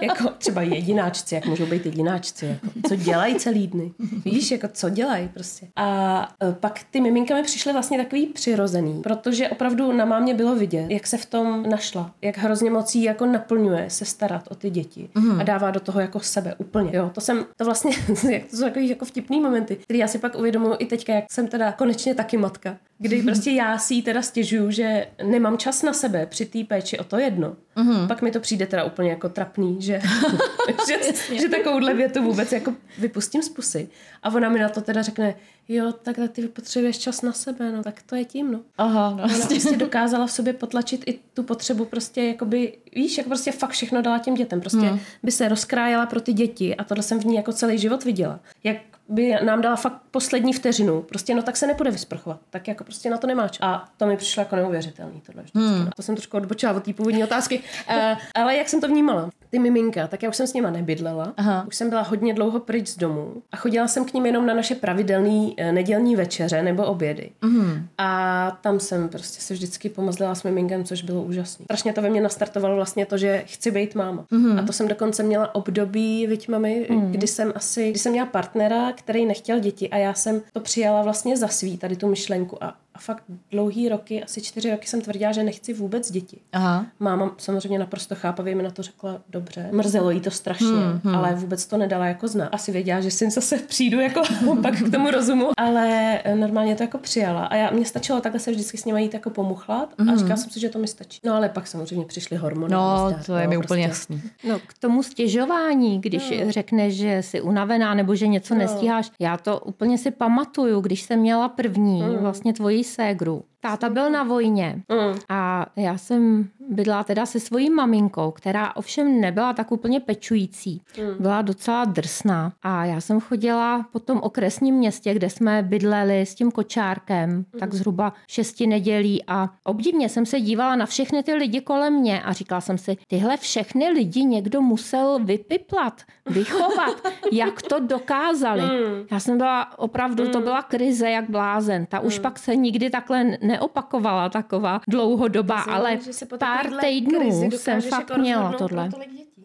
Jako 0.00 0.28
třeba 0.38 0.62
jedináčci, 0.62 1.34
jak 1.34 1.46
můžou 1.46 1.66
být 1.66 1.86
jedináčci. 1.86 2.46
Jako, 2.46 2.66
co 2.88 2.96
dělají 2.96 3.34
celý 3.34 3.66
dny? 3.66 3.92
Víš, 4.24 4.50
jako 4.50 4.68
co 4.72 4.90
dělají? 4.90 5.28
Prostě 5.28 5.43
prostě. 5.44 5.66
A 5.76 6.28
e, 6.42 6.52
pak 6.52 6.80
ty 6.90 7.00
miminka 7.00 7.34
mi 7.34 7.42
přišly 7.42 7.72
vlastně 7.72 7.98
takový 7.98 8.26
přirozený, 8.26 9.02
protože 9.02 9.48
opravdu 9.48 9.92
na 9.92 10.04
mámě 10.04 10.34
bylo 10.34 10.54
vidět, 10.54 10.90
jak 10.90 11.06
se 11.06 11.18
v 11.18 11.26
tom 11.26 11.70
našla, 11.70 12.14
jak 12.22 12.38
hrozně 12.38 12.70
mocí 12.70 13.02
jako 13.02 13.26
naplňuje 13.26 13.90
se 13.90 14.04
starat 14.04 14.48
o 14.50 14.54
ty 14.54 14.70
děti 14.70 15.08
mm. 15.14 15.40
a 15.40 15.42
dává 15.42 15.70
do 15.70 15.80
toho 15.80 16.00
jako 16.00 16.20
sebe 16.20 16.54
úplně. 16.58 16.90
Jo, 16.92 17.10
to 17.14 17.20
jsem, 17.20 17.46
to 17.56 17.64
vlastně, 17.64 17.96
to 18.50 18.56
jsou 18.56 18.62
takový 18.62 18.88
jako 18.88 19.04
vtipný 19.04 19.40
momenty, 19.40 19.76
který 19.76 19.98
já 19.98 20.08
si 20.08 20.18
pak 20.18 20.38
uvědomuji 20.38 20.74
i 20.78 20.86
teďka, 20.86 21.12
jak 21.12 21.24
jsem 21.32 21.48
teda 21.48 21.72
konečně 21.72 22.14
taky 22.14 22.36
matka, 22.36 22.76
kdy 22.98 23.22
prostě 23.26 23.50
já 23.50 23.78
si 23.78 24.02
teda 24.02 24.22
stěžuju, 24.22 24.70
že 24.70 25.06
nemám 25.24 25.58
čas 25.58 25.82
na 25.82 25.92
sebe 25.92 26.26
při 26.26 26.46
té 26.46 26.64
péči 26.64 26.98
o 26.98 27.04
to 27.04 27.18
jedno. 27.18 27.56
Mm-hmm. 27.76 28.06
Pak 28.06 28.22
mi 28.22 28.30
to 28.30 28.40
přijde 28.40 28.66
teda 28.66 28.84
úplně 28.84 29.10
jako 29.10 29.28
trapný, 29.28 29.82
že, 29.82 30.00
že, 30.88 31.38
že 31.40 31.48
takovouhle 31.48 31.94
větu 31.94 32.22
vůbec 32.22 32.52
jako 32.52 32.74
vypustím 32.98 33.42
z 33.42 33.48
pusy. 33.48 33.88
A 34.22 34.30
ona 34.34 34.48
mi 34.48 34.58
na 34.58 34.68
to 34.68 34.80
teda 34.80 35.02
řekne, 35.02 35.34
jo, 35.68 35.92
takhle 35.92 36.28
ty 36.28 36.48
potřebuješ 36.48 36.98
čas 36.98 37.22
na 37.22 37.32
sebe, 37.32 37.72
no 37.72 37.82
tak 37.82 38.02
to 38.02 38.16
je 38.16 38.24
tím, 38.24 38.52
no. 38.52 38.60
Aha, 38.78 39.10
no. 39.10 39.24
Ona 39.24 39.46
prostě 39.46 39.76
dokázala 39.76 40.26
v 40.26 40.32
sobě 40.32 40.52
potlačit 40.52 41.02
i 41.06 41.18
tu 41.34 41.42
potřebu 41.42 41.84
prostě 41.84 42.24
jakoby, 42.24 42.72
víš, 42.94 43.18
jak 43.18 43.26
prostě 43.26 43.52
fakt 43.52 43.70
všechno 43.70 44.02
dala 44.02 44.18
těm 44.18 44.34
dětem. 44.34 44.60
Prostě 44.60 44.86
hmm. 44.86 45.00
by 45.22 45.30
se 45.30 45.48
rozkrájela 45.48 46.06
pro 46.06 46.20
ty 46.20 46.32
děti 46.32 46.76
a 46.76 46.84
tohle 46.84 47.02
jsem 47.02 47.20
v 47.20 47.24
ní 47.24 47.34
jako 47.34 47.52
celý 47.52 47.78
život 47.78 48.04
viděla. 48.04 48.40
Jak 48.64 48.76
by 49.08 49.34
nám 49.44 49.60
dala 49.60 49.76
fakt 49.76 50.02
poslední 50.10 50.52
vteřinu. 50.52 51.02
Prostě 51.02 51.34
no 51.34 51.42
tak 51.42 51.56
se 51.56 51.66
nepůjde 51.66 51.90
vysprchovat. 51.90 52.40
Tak 52.50 52.68
jako 52.68 52.84
prostě 52.84 53.10
na 53.10 53.16
to 53.16 53.26
nemáš. 53.26 53.58
A 53.60 53.88
to 53.96 54.06
mi 54.06 54.16
přišlo 54.16 54.40
jako 54.40 54.56
neuvěřitelný. 54.56 55.22
Tohle, 55.26 55.44
hmm. 55.54 55.90
To 55.96 56.02
jsem 56.02 56.14
trošku 56.14 56.36
odbočila 56.36 56.72
od 56.72 56.84
té 56.84 56.92
původní 56.92 57.24
otázky. 57.24 57.58
Uh, 57.58 58.18
ale 58.34 58.56
jak 58.56 58.68
jsem 58.68 58.80
to 58.80 58.88
vnímala? 58.88 59.30
Ty 59.54 59.58
miminka, 59.58 60.06
tak 60.06 60.22
já 60.22 60.28
už 60.28 60.36
jsem 60.36 60.46
s 60.46 60.52
nima 60.54 60.70
nebydlela. 60.70 61.34
Aha. 61.36 61.64
Už 61.68 61.76
jsem 61.76 61.90
byla 61.90 62.02
hodně 62.02 62.34
dlouho 62.34 62.60
pryč 62.60 62.88
z 62.88 62.96
domu 62.96 63.42
a 63.52 63.56
chodila 63.56 63.88
jsem 63.88 64.04
k 64.04 64.12
ním 64.12 64.26
jenom 64.26 64.46
na 64.46 64.54
naše 64.54 64.74
pravidelné 64.74 65.28
uh, 65.28 65.72
nedělní 65.72 66.16
večeře 66.16 66.62
nebo 66.62 66.84
obědy. 66.84 67.30
Hmm. 67.42 67.86
A 67.98 68.58
tam 68.60 68.80
jsem 68.80 69.08
prostě 69.08 69.42
se 69.42 69.54
vždycky 69.54 69.88
pomazlila 69.88 70.34
s 70.34 70.42
miminkem, 70.42 70.84
což 70.84 71.02
bylo 71.02 71.22
úžasné. 71.22 71.64
Strašně 71.64 71.92
to 71.92 72.02
ve 72.02 72.10
mně 72.10 72.20
nastartovalo 72.20 72.76
vlastně 72.76 73.06
to, 73.06 73.18
že 73.18 73.44
chci 73.46 73.70
být 73.70 73.94
máma. 73.94 74.26
Hmm. 74.30 74.58
A 74.58 74.62
to 74.62 74.72
jsem 74.72 74.88
dokonce 74.88 75.22
měla 75.22 75.54
období, 75.54 76.26
viď 76.26 76.48
mami, 76.48 76.86
hmm. 76.90 77.12
kdy 77.12 77.26
jsem 77.26 77.52
asi, 77.54 77.90
kdy 77.90 77.98
jsem 77.98 78.12
měla 78.12 78.26
partnera, 78.26 78.92
který 78.92 79.26
nechtěl 79.26 79.60
děti 79.60 79.90
a 79.90 79.96
já 79.96 80.14
jsem 80.14 80.42
to 80.52 80.60
přijala 80.60 81.02
vlastně 81.02 81.36
za 81.36 81.48
svý, 81.48 81.78
tady 81.78 81.96
tu 81.96 82.08
myšlenku 82.08 82.64
a 82.64 82.74
a 82.94 82.98
fakt 82.98 83.24
dlouhý 83.50 83.88
roky, 83.88 84.24
asi 84.24 84.42
čtyři 84.42 84.70
roky 84.70 84.88
jsem 84.88 85.00
tvrdila, 85.00 85.32
že 85.32 85.42
nechci 85.42 85.72
vůbec 85.72 86.10
děti. 86.10 86.40
Aha. 86.52 86.86
Máma 87.00 87.34
samozřejmě 87.38 87.78
naprosto 87.78 88.14
chápavě 88.14 88.54
mi 88.54 88.62
na 88.62 88.70
to 88.70 88.82
řekla 88.82 89.20
dobře. 89.28 89.68
Mrzelo 89.72 90.10
jí 90.10 90.20
to 90.20 90.30
strašně, 90.30 90.66
hmm, 90.66 91.00
hmm. 91.04 91.14
ale 91.14 91.34
vůbec 91.34 91.66
to 91.66 91.76
nedala 91.76 92.06
jako 92.06 92.28
zna. 92.28 92.46
Asi 92.46 92.72
věděla, 92.72 93.00
že 93.00 93.10
si 93.10 93.30
zase 93.30 93.58
přijdu 93.58 94.00
jako 94.00 94.22
pak 94.62 94.82
k 94.82 94.90
tomu 94.90 95.10
rozumu, 95.10 95.50
ale 95.56 96.18
normálně 96.34 96.76
to 96.76 96.82
jako 96.82 96.98
přijala. 96.98 97.46
A 97.46 97.54
já, 97.54 97.70
mě 97.70 97.84
stačilo 97.84 98.20
takhle 98.20 98.40
se 98.40 98.50
vždycky 98.50 98.78
s 98.78 98.84
nimi 98.84 99.02
jít 99.02 99.14
jako 99.14 99.30
pomuchlat 99.30 99.94
hmm. 99.98 100.10
a 100.10 100.16
říkala 100.16 100.36
jsem 100.36 100.50
si, 100.50 100.60
že 100.60 100.68
to 100.68 100.78
mi 100.78 100.88
stačí. 100.88 101.20
No 101.24 101.34
ale 101.34 101.48
pak 101.48 101.66
samozřejmě 101.66 102.06
přišly 102.06 102.36
hormony. 102.36 102.72
No, 102.72 103.06
zdát, 103.08 103.26
to 103.26 103.36
je 103.36 103.44
no, 103.44 103.50
mi 103.50 103.56
prostě. 103.56 103.66
úplně 103.66 103.82
jasný. 103.82 104.22
No 104.48 104.58
k 104.58 104.78
tomu 104.78 105.02
stěžování, 105.02 106.00
když 106.00 106.30
no. 106.30 106.50
řekneš, 106.52 106.94
že 106.94 107.22
jsi 107.22 107.40
unavená 107.40 107.94
nebo 107.94 108.14
že 108.14 108.26
něco 108.26 108.54
no. 108.54 108.60
nestíháš, 108.60 109.10
já 109.18 109.36
to 109.36 109.60
úplně 109.60 109.98
si 109.98 110.10
pamatuju, 110.10 110.80
když 110.80 111.02
jsem 111.02 111.20
měla 111.20 111.48
první 111.48 112.02
hmm. 112.02 112.16
vlastně 112.16 112.52
tvoji 112.52 112.83
bisegru 112.84 113.42
Táta 113.64 113.88
byl 113.88 114.10
na 114.10 114.22
vojně 114.22 114.82
Mm. 114.88 115.18
a 115.28 115.66
já 115.76 115.98
jsem 115.98 116.48
bydla 116.70 117.04
teda 117.04 117.26
se 117.26 117.40
svojí 117.40 117.70
maminkou, 117.70 118.30
která 118.30 118.76
ovšem 118.76 119.20
nebyla 119.20 119.52
tak 119.52 119.72
úplně 119.72 120.00
pečující. 120.00 120.80
Byla 121.18 121.42
docela 121.42 121.84
drsná 121.84 122.52
a 122.62 122.84
já 122.84 123.00
jsem 123.00 123.20
chodila 123.20 123.86
po 123.92 123.98
tom 124.00 124.18
okresním 124.22 124.74
městě, 124.74 125.14
kde 125.14 125.30
jsme 125.30 125.62
bydleli 125.62 126.20
s 126.20 126.34
tím 126.34 126.50
kočárkem, 126.50 127.44
tak 127.58 127.74
zhruba 127.74 128.12
šesti 128.28 128.66
nedělí 128.66 129.22
a 129.26 129.50
obdivně 129.64 130.08
jsem 130.08 130.26
se 130.26 130.40
dívala 130.40 130.76
na 130.76 130.86
všechny 130.86 131.22
ty 131.22 131.34
lidi 131.34 131.60
kolem 131.60 131.94
mě 131.94 132.22
a 132.22 132.32
říkala 132.32 132.60
jsem 132.60 132.78
si, 132.78 132.96
tyhle 133.08 133.36
všechny 133.36 133.88
lidi 133.88 134.24
někdo 134.24 134.60
musel 134.60 135.18
vypiplat, 135.24 136.02
vychovat, 136.26 136.94
jak 137.32 137.62
to 137.62 137.78
dokázali. 137.80 138.62
Já 139.10 139.20
jsem 139.20 139.38
byla 139.38 139.78
opravdu, 139.78 140.28
to 140.30 140.40
byla 140.40 140.62
krize 140.62 141.10
jak 141.10 141.30
blázen. 141.30 141.86
Ta 141.86 142.00
už 142.00 142.18
pak 142.18 142.38
se 142.38 142.56
nikdy 142.56 142.90
takhle 142.90 143.24
neopakovala, 143.54 144.28
taková 144.28 144.80
dlouhodobá, 144.88 145.60
ale 145.60 145.98
že 146.04 146.12
se 146.12 146.26
po 146.26 146.38
pár 146.38 146.66
týdnů 146.80 147.50
jsem 147.50 147.80
fakt 147.80 148.10
jako 148.10 148.20
měla 148.20 148.52
tohle. 148.52 148.90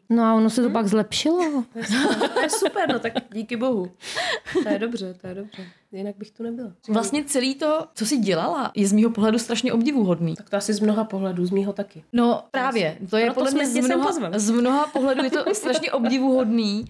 No 0.10 0.24
a 0.24 0.34
ono 0.34 0.50
se 0.50 0.62
to 0.62 0.70
pak 0.70 0.88
zlepšilo. 0.88 1.64
To 1.74 1.80
je 1.80 1.86
super, 1.86 2.30
to 2.30 2.40
je 2.40 2.50
super, 2.50 2.94
no 2.94 3.00
tak 3.00 3.14
díky 3.34 3.56
bohu. 3.56 3.92
To 4.64 4.70
je 4.70 4.80
dobře, 4.80 5.14
to 5.22 5.28
je 5.28 5.36
dobře. 5.36 5.66
Jinak 5.92 6.16
bych 6.18 6.32
tu 6.32 6.44
nebyla. 6.44 6.72
Vlastně 6.90 7.24
celý 7.24 7.56
to, 7.56 7.86
co 7.96 8.06
jsi 8.06 8.18
dělala, 8.18 8.72
je 8.76 8.88
z 8.88 8.92
mýho 8.92 9.10
pohledu 9.10 9.40
strašně 9.40 9.74
obdivuhodný. 9.74 10.36
Tak 10.36 10.50
to 10.50 10.58
asi 10.58 10.74
z 10.74 10.80
mnoha 10.80 11.04
pohledů, 11.04 11.46
z 11.46 11.52
mýho 11.52 11.74
taky. 11.74 12.04
No 12.14 12.44
právě, 12.52 12.98
to 13.10 13.18
je 13.18 13.26
Proto 13.26 13.40
podle 13.40 13.52
mě 13.52 13.68
jsme 13.68 13.82
z 13.82 13.86
mnoha, 13.86 14.12
z 14.40 14.50
mnoha 14.52 14.88
pohledů 14.88 15.24
je 15.24 15.30
to 15.32 15.44
strašně 15.54 15.92
obdivuhodný. 15.92 16.86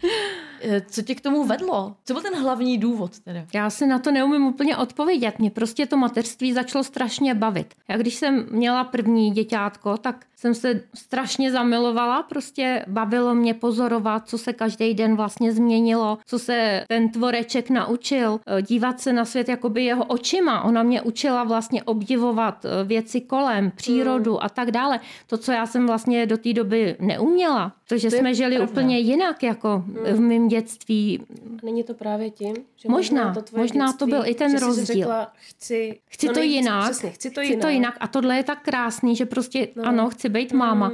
Eh, 0.62 0.82
Co 0.89 1.02
tě 1.02 1.16
k 1.16 1.22
tomu 1.22 1.43
vedlo? 1.43 1.95
Co 2.06 2.14
byl 2.14 2.22
ten 2.24 2.36
hlavní 2.41 2.78
důvod 2.78 3.20
teda? 3.20 3.45
Já 3.54 3.70
si 3.70 3.88
na 3.88 4.00
to 4.00 4.12
neumím 4.12 4.45
úplně 4.45 4.78
odpovědět. 4.78 5.39
Mě 5.39 5.52
prostě 5.52 5.86
to 5.86 5.97
mateřství 5.97 6.54
začalo 6.54 6.84
strašně 6.84 7.34
bavit. 7.34 7.74
Já 7.88 7.97
když 7.97 8.16
jsem 8.16 8.47
měla 8.52 8.84
první 8.84 9.32
děťátko, 9.32 9.97
tak 9.97 10.26
jsem 10.36 10.54
se 10.54 10.82
strašně 10.95 11.52
zamilovala. 11.52 12.24
Prostě 12.24 12.86
bavilo 12.88 13.36
mě 13.36 13.54
pozorovat, 13.54 14.30
co 14.30 14.38
se 14.38 14.54
každý 14.54 14.93
den 14.93 15.16
vlastně 15.16 15.52
změnilo, 15.52 16.18
co 16.26 16.39
se 16.39 16.84
ten 16.88 17.10
tvoreček 17.12 17.70
naučil, 17.70 18.39
eh, 18.47 18.62
dívat 18.90 19.02
se 19.02 19.14
na 19.14 19.26
svět 19.26 19.50
jakoby 19.50 19.84
jeho 19.86 20.06
očima. 20.06 20.64
Ona 20.64 20.84
mě 20.84 21.02
učila 21.02 21.44
vlastně 21.44 21.84
obdivovat 21.84 22.66
eh, 22.66 22.84
věci 22.84 23.22
kolem, 23.22 23.72
přírodu 23.76 24.44
a 24.44 24.50
tak 24.50 24.72
dále. 24.72 25.00
To, 25.28 25.38
co 25.38 25.52
já 25.52 25.66
jsem 25.66 25.88
vlastně 25.88 26.26
do 26.26 26.38
té 26.38 26.54
doby 26.54 26.96
neuměla. 27.00 27.74
Protože 27.88 28.10
To 28.10 28.16
je 28.16 28.20
jsme 28.20 28.34
žili 28.34 28.56
pravda. 28.56 28.72
úplně 28.72 29.00
jinak 29.00 29.44
jako 29.44 29.84
v 30.14 30.20
mém 30.20 30.48
dětství. 30.48 31.26
Není 31.64 31.84
to 31.84 31.94
právě 31.94 32.30
tím, 32.30 32.56
že 32.76 32.90
Možná, 32.90 33.34
to 33.34 33.58
možná 33.58 33.86
to 33.86 34.06
dětství, 34.06 34.12
byl 34.12 34.24
i 34.26 34.36
ten 34.36 34.60
rozdíl. 34.60 34.86
Řekla, 34.86 35.32
chci, 35.36 36.00
Chci 36.10 36.28
to 36.28 36.34
nejvíc- 36.34 36.56
jinak. 36.56 36.92
Přesně, 36.92 37.10
chci 37.10 37.30
to 37.32 37.42
chci 37.42 37.50
jinak. 37.50 37.62
to 37.62 37.68
jinak. 37.70 37.98
A 38.00 38.08
tohle 38.08 38.36
je 38.38 38.44
tak 38.44 38.62
krásný, 38.64 39.16
že 39.16 39.26
prostě 39.26 39.68
no. 39.76 39.84
ano, 39.86 40.10
chci 40.10 40.30
být 40.30 40.54
máma. 40.54 40.92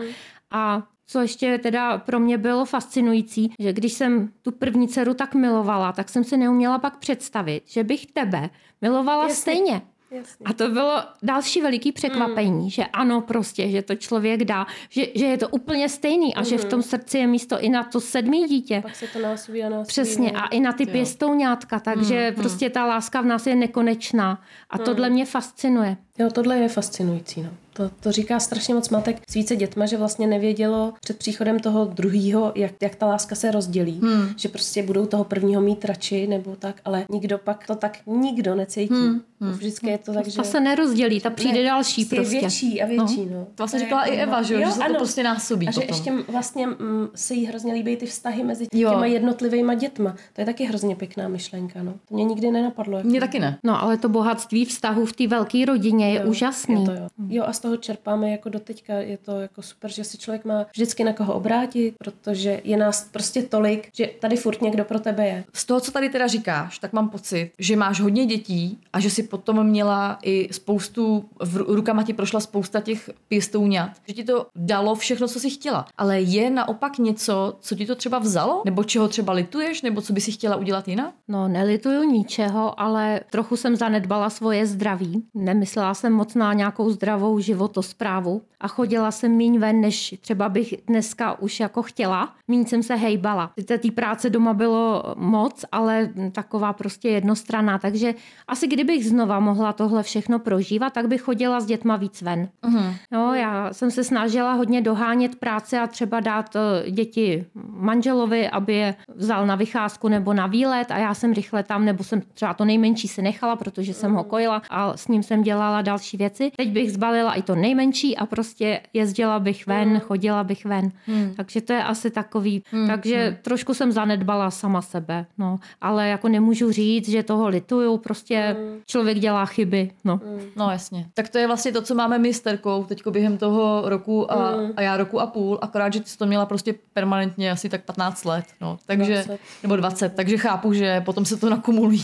A 0.51 0.83
co 1.07 1.21
ještě 1.21 1.57
teda 1.57 1.97
pro 1.97 2.19
mě 2.19 2.37
bylo 2.37 2.65
fascinující, 2.65 3.53
že 3.59 3.73
když 3.73 3.93
jsem 3.93 4.29
tu 4.41 4.51
první 4.51 4.87
dceru 4.87 5.13
tak 5.13 5.35
milovala, 5.35 5.91
tak 5.91 6.09
jsem 6.09 6.23
si 6.23 6.37
neuměla 6.37 6.79
pak 6.79 6.97
představit, 6.97 7.63
že 7.65 7.83
bych 7.83 8.05
tebe 8.05 8.49
milovala 8.81 9.23
Jasně. 9.23 9.41
stejně. 9.41 9.81
Jasně. 10.11 10.43
A 10.45 10.53
to 10.53 10.69
bylo 10.69 11.03
další 11.23 11.61
veliký 11.61 11.91
překvapení, 11.91 12.63
mm. 12.63 12.69
že 12.69 12.85
ano 12.85 13.21
prostě, 13.21 13.69
že 13.69 13.81
to 13.81 13.95
člověk 13.95 14.43
dá, 14.43 14.65
že, 14.89 15.05
že 15.15 15.25
je 15.25 15.37
to 15.37 15.49
úplně 15.49 15.89
stejný 15.89 16.35
a 16.35 16.39
mm. 16.39 16.45
že 16.45 16.57
v 16.57 16.65
tom 16.65 16.83
srdci 16.83 17.17
je 17.17 17.27
místo 17.27 17.59
i 17.59 17.69
na 17.69 17.83
to 17.83 18.01
sedmý 18.01 18.47
dítě. 18.47 18.79
Pak 18.81 18.95
se 18.95 19.07
to 19.07 19.19
násobí 19.19 19.63
a 19.63 19.69
násobí. 19.69 19.87
Přesně 19.87 20.31
no. 20.31 20.39
a 20.39 20.47
i 20.47 20.59
na 20.59 20.73
ty 20.73 20.85
pěstouňátka, 20.85 21.79
takže 21.79 22.25
Hmm, 22.25 22.35
prostě 22.35 22.69
ta 22.69 22.85
láska 22.85 23.21
v 23.21 23.25
nás 23.25 23.47
je 23.47 23.55
nekonečná 23.55 24.41
a 24.69 24.77
tohle 24.77 25.09
mě 25.09 25.25
fascinuje. 25.25 25.97
Jo, 26.19 26.29
tohle 26.29 26.57
je 26.57 26.69
fascinující. 26.69 27.41
No. 27.41 27.49
To, 27.77 27.91
to 27.99 28.11
říká 28.11 28.39
strašně 28.39 28.73
moc 28.73 28.89
matek 28.89 29.21
s 29.29 29.33
více 29.33 29.55
dětma, 29.55 29.85
že 29.85 29.97
vlastně 29.97 30.27
nevědělo 30.27 30.93
před 31.01 31.17
příchodem 31.17 31.59
toho 31.59 31.85
druhého, 31.85 32.51
jak, 32.55 32.71
jak 32.81 32.95
ta 32.95 33.05
láska 33.05 33.35
se 33.35 33.51
rozdělí. 33.51 33.99
Hmm. 34.03 34.29
Že 34.37 34.49
prostě 34.49 34.83
budou 34.83 35.05
toho 35.05 35.23
prvního 35.23 35.61
mít 35.61 35.85
radši 35.85 36.27
nebo 36.27 36.55
tak, 36.55 36.81
ale 36.85 37.05
nikdo 37.09 37.37
pak 37.37 37.67
to 37.67 37.75
tak 37.75 37.97
nikdo 38.05 38.55
necítí. 38.55 38.93
Hmm. 38.93 39.21
Vždycky 39.39 39.89
je 39.89 39.97
to 39.97 40.13
tak, 40.13 40.27
že... 40.27 40.35
Ta 40.37 40.43
se 40.43 40.59
nerozdělí, 40.59 41.21
ta 41.21 41.29
přijde 41.29 41.59
Ne, 41.63 41.69
další 41.69 42.05
prostě. 42.05 42.35
Je 42.35 42.41
větší 42.41 42.81
a 42.81 42.85
větší, 42.85 43.25
no. 43.25 43.39
To 43.45 43.51
vlastně 43.57 43.79
říkala 43.79 44.03
i 44.05 44.17
jako- 44.17 44.23
Eva, 44.31 44.41
že, 44.41 44.53
jo, 44.53 44.59
že 44.65 44.71
se 44.71 44.77
to 44.79 44.85
ano. 44.85 44.95
prostě 44.95 45.23
násobí 45.23 45.67
A 45.67 45.71
že 45.71 45.81
potom. 45.81 45.95
ještě 45.95 46.31
vlastně 46.31 46.67
mm, 46.67 47.07
se 47.15 47.33
jí 47.33 47.45
hrozně 47.45 47.73
líbí 47.73 47.97
ty 47.97 48.05
vztahy 48.05 48.43
mezi 48.43 48.67
Jo. 48.73 48.89
těma 48.89 49.05
jednotlivými 49.05 49.75
dětma. 49.75 50.15
To 50.33 50.41
je 50.41 50.45
taky 50.45 50.65
hrozně 50.65 50.95
pěkná 50.95 51.27
myšlenka, 51.27 51.83
no. 51.83 51.93
To 52.09 52.15
mě 52.15 52.23
nikdy 52.23 52.51
nenapadlo. 52.51 52.97
Jako... 52.97 53.09
Mně 53.09 53.19
taky 53.19 53.39
ne. 53.39 53.57
No 53.63 53.83
ale 53.83 53.97
to 53.97 54.09
bohatství 54.09 54.65
vztahu 54.65 55.05
v 55.05 55.13
té 55.13 55.27
velké 55.27 55.65
rodině 55.65 56.09
je 56.13 56.19
Jo, 56.21 56.29
úžasný. 56.29 56.79
Je 56.81 56.85
to 56.85 56.91
jo. 56.91 57.07
jo, 57.27 57.43
a 57.47 57.53
z 57.53 57.59
toho 57.59 57.77
čerpáme 57.77 58.29
jako 58.31 58.49
doteďka. 58.49 58.93
Je 58.93 59.17
to 59.17 59.39
jako 59.41 59.61
super, 59.61 59.91
že 59.91 60.03
si 60.03 60.17
člověk 60.17 60.45
má 60.45 60.65
vždycky 60.73 61.03
na 61.03 61.13
koho 61.13 61.33
obrátit, 61.33 61.95
protože 61.97 62.61
je 62.63 62.77
nás 62.77 63.09
prostě 63.11 63.41
tolik, 63.43 63.89
že 63.95 64.09
tady 64.19 64.35
furt 64.37 64.61
někdo 64.61 64.85
pro 64.85 64.99
tebe 64.99 65.25
je. 65.27 65.43
Z 65.53 65.65
toho, 65.65 65.79
co 65.79 65.91
tady 65.91 66.09
teda 66.09 66.27
říkáš, 66.27 66.79
tak 66.79 66.93
mám 66.93 67.09
pocit, 67.09 67.51
že 67.59 67.75
máš 67.75 67.99
hodně 68.01 68.25
dětí 68.25 68.79
a 68.93 68.99
že 68.99 69.09
si 69.09 69.23
potom 69.35 69.63
měla 69.63 70.17
i 70.23 70.49
spoustu, 70.51 71.25
v 71.43 71.57
ru- 71.57 71.75
rukama 71.75 72.03
ti 72.03 72.13
prošla 72.13 72.39
spousta 72.39 72.81
těch 72.81 73.09
pěstouňat, 73.27 73.89
že 74.07 74.13
ti 74.13 74.23
to 74.23 74.47
dalo 74.55 74.95
všechno, 74.95 75.27
co 75.27 75.39
jsi 75.39 75.49
chtěla. 75.49 75.87
Ale 75.97 76.21
je 76.21 76.49
naopak 76.49 76.97
něco, 76.97 77.57
co 77.59 77.75
ti 77.75 77.85
to 77.85 77.95
třeba 77.95 78.19
vzalo? 78.19 78.61
Nebo 78.65 78.83
čeho 78.83 79.07
třeba 79.07 79.33
lituješ? 79.33 79.81
Nebo 79.81 80.01
co 80.01 80.13
by 80.13 80.21
si 80.21 80.31
chtěla 80.31 80.55
udělat 80.55 80.87
jinak? 80.87 81.13
No, 81.27 81.47
nelituju 81.47 82.03
ničeho, 82.03 82.79
ale 82.79 83.21
trochu 83.31 83.55
jsem 83.57 83.75
zanedbala 83.75 84.29
svoje 84.29 84.65
zdraví. 84.65 85.23
Nemyslela 85.33 85.93
jsem 85.93 86.13
moc 86.13 86.35
na 86.35 86.53
nějakou 86.53 86.89
zdravou 86.89 87.39
životosprávu 87.39 88.41
a 88.59 88.67
chodila 88.67 89.11
jsem 89.11 89.31
míň 89.31 89.59
ven, 89.59 89.81
než 89.81 90.15
třeba 90.21 90.49
bych 90.49 90.73
dneska 90.87 91.39
už 91.41 91.59
jako 91.59 91.81
chtěla. 91.83 92.33
Míň 92.47 92.65
jsem 92.65 92.83
se 92.83 92.95
hejbala. 92.95 93.51
Sice 93.59 93.77
té 93.77 93.91
práce 93.91 94.29
doma 94.29 94.53
bylo 94.53 95.03
moc, 95.17 95.65
ale 95.71 96.09
taková 96.31 96.73
prostě 96.73 97.09
jednostranná, 97.09 97.79
takže 97.79 98.13
asi 98.47 98.67
kdybych 98.67 99.05
znova 99.15 99.39
mohla 99.39 99.73
tohle 99.73 100.03
všechno 100.03 100.39
prožívat, 100.39 100.93
tak 100.93 101.07
bych 101.07 101.21
chodila 101.21 101.59
s 101.59 101.65
dětma 101.65 101.95
víc 101.95 102.21
ven. 102.21 102.49
Mhm. 102.65 102.93
No, 103.11 103.33
já 103.33 103.73
jsem 103.73 103.91
se 103.91 104.03
snažila 104.03 104.53
hodně 104.53 104.81
dohánět 104.81 105.35
práce 105.35 105.79
a 105.79 105.87
třeba 105.87 106.19
dát 106.19 106.55
eh, 106.55 106.91
děti 106.91 107.45
manželovi, 107.69 108.49
aby 108.49 108.73
je 108.73 108.95
vzal 109.15 109.47
na 109.47 109.55
vycházku 109.55 110.07
nebo 110.07 110.33
na 110.33 110.47
výlet 110.47 110.91
a 110.91 110.97
já 110.97 111.13
jsem 111.13 111.33
rychle 111.33 111.63
tam, 111.63 111.85
nebo 111.85 112.03
jsem 112.03 112.21
třeba 112.33 112.53
to 112.53 112.65
nejmenší 112.65 113.07
si 113.07 113.21
nechala, 113.21 113.55
protože 113.55 113.93
jsem 113.93 114.13
ho 114.13 114.23
kojila 114.23 114.61
a 114.69 114.97
s 114.97 115.07
ním 115.07 115.23
jsem 115.23 115.43
dělala 115.43 115.81
další 115.81 116.17
věci. 116.17 116.51
Teď 116.57 116.69
bych 116.71 116.91
zbalila 116.91 117.33
i 117.33 117.41
to 117.41 117.55
nejmenší 117.55 118.17
a 118.17 118.25
prostě 118.25 118.81
jezdila 118.93 119.39
bych 119.39 119.67
ven, 119.67 119.99
chodila 119.99 120.43
bych 120.43 120.65
ven. 120.65 120.91
Takže 121.35 121.61
to 121.61 121.73
je 121.73 121.83
asi 121.83 122.11
takový. 122.11 122.63
Takže 122.87 123.37
trošku 123.41 123.73
jsem 123.73 123.91
zanedbala 123.91 124.51
sama 124.51 124.81
sebe, 124.81 125.25
no. 125.37 125.57
Ale 125.81 126.07
jako 126.07 126.27
nemůžu 126.27 126.71
říct, 126.71 127.09
že 127.09 127.23
toho 127.23 127.47
lituju, 127.47 127.97
prostě 127.97 128.55
člověk 128.85 129.04
dělá 129.13 129.45
chyby, 129.45 129.91
no. 130.03 130.19
No 130.55 130.71
jasně. 130.71 131.05
Tak 131.13 131.29
to 131.29 131.37
je 131.37 131.47
vlastně 131.47 131.71
to, 131.71 131.81
co 131.81 131.95
máme 131.95 132.19
my 132.19 132.33
s 132.33 132.39
Terkou 132.39 132.83
teďko 132.83 133.11
během 133.11 133.37
toho 133.37 133.81
roku 133.85 134.31
a, 134.31 134.55
a 134.75 134.81
já 134.81 134.97
roku 134.97 135.19
a 135.19 135.27
půl, 135.27 135.59
akorát, 135.61 135.93
že 135.93 135.99
ty 135.99 136.09
jsi 136.09 136.17
to 136.17 136.25
měla 136.25 136.45
prostě 136.45 136.75
permanentně 136.93 137.51
asi 137.51 137.69
tak 137.69 137.83
15 137.83 138.25
let, 138.25 138.45
no. 138.61 138.77
Takže, 138.85 139.13
20. 139.13 139.39
nebo 139.63 139.75
20, 139.75 140.15
takže 140.15 140.37
chápu, 140.37 140.73
že 140.73 141.01
potom 141.01 141.25
se 141.25 141.37
to 141.37 141.49
nakumulí. 141.55 142.03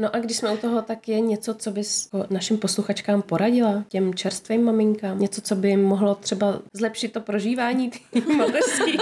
No 0.00 0.16
a 0.16 0.18
když 0.18 0.36
jsme 0.36 0.50
u 0.50 0.56
toho, 0.56 0.82
tak 0.82 1.08
je 1.08 1.20
něco, 1.20 1.54
co 1.54 1.70
bys 1.70 2.08
jako 2.12 2.26
našim 2.34 2.58
posluchačkám 2.58 3.22
poradila, 3.22 3.84
těm 3.88 4.14
čerstvým 4.14 4.64
maminkám, 4.64 5.18
něco, 5.18 5.40
co 5.40 5.54
by 5.56 5.68
jim 5.68 5.84
mohlo 5.84 6.14
třeba 6.14 6.58
zlepšit 6.72 7.12
to 7.12 7.20
prožívání 7.20 7.90
té 7.90 8.20
mateřství. 8.36 8.98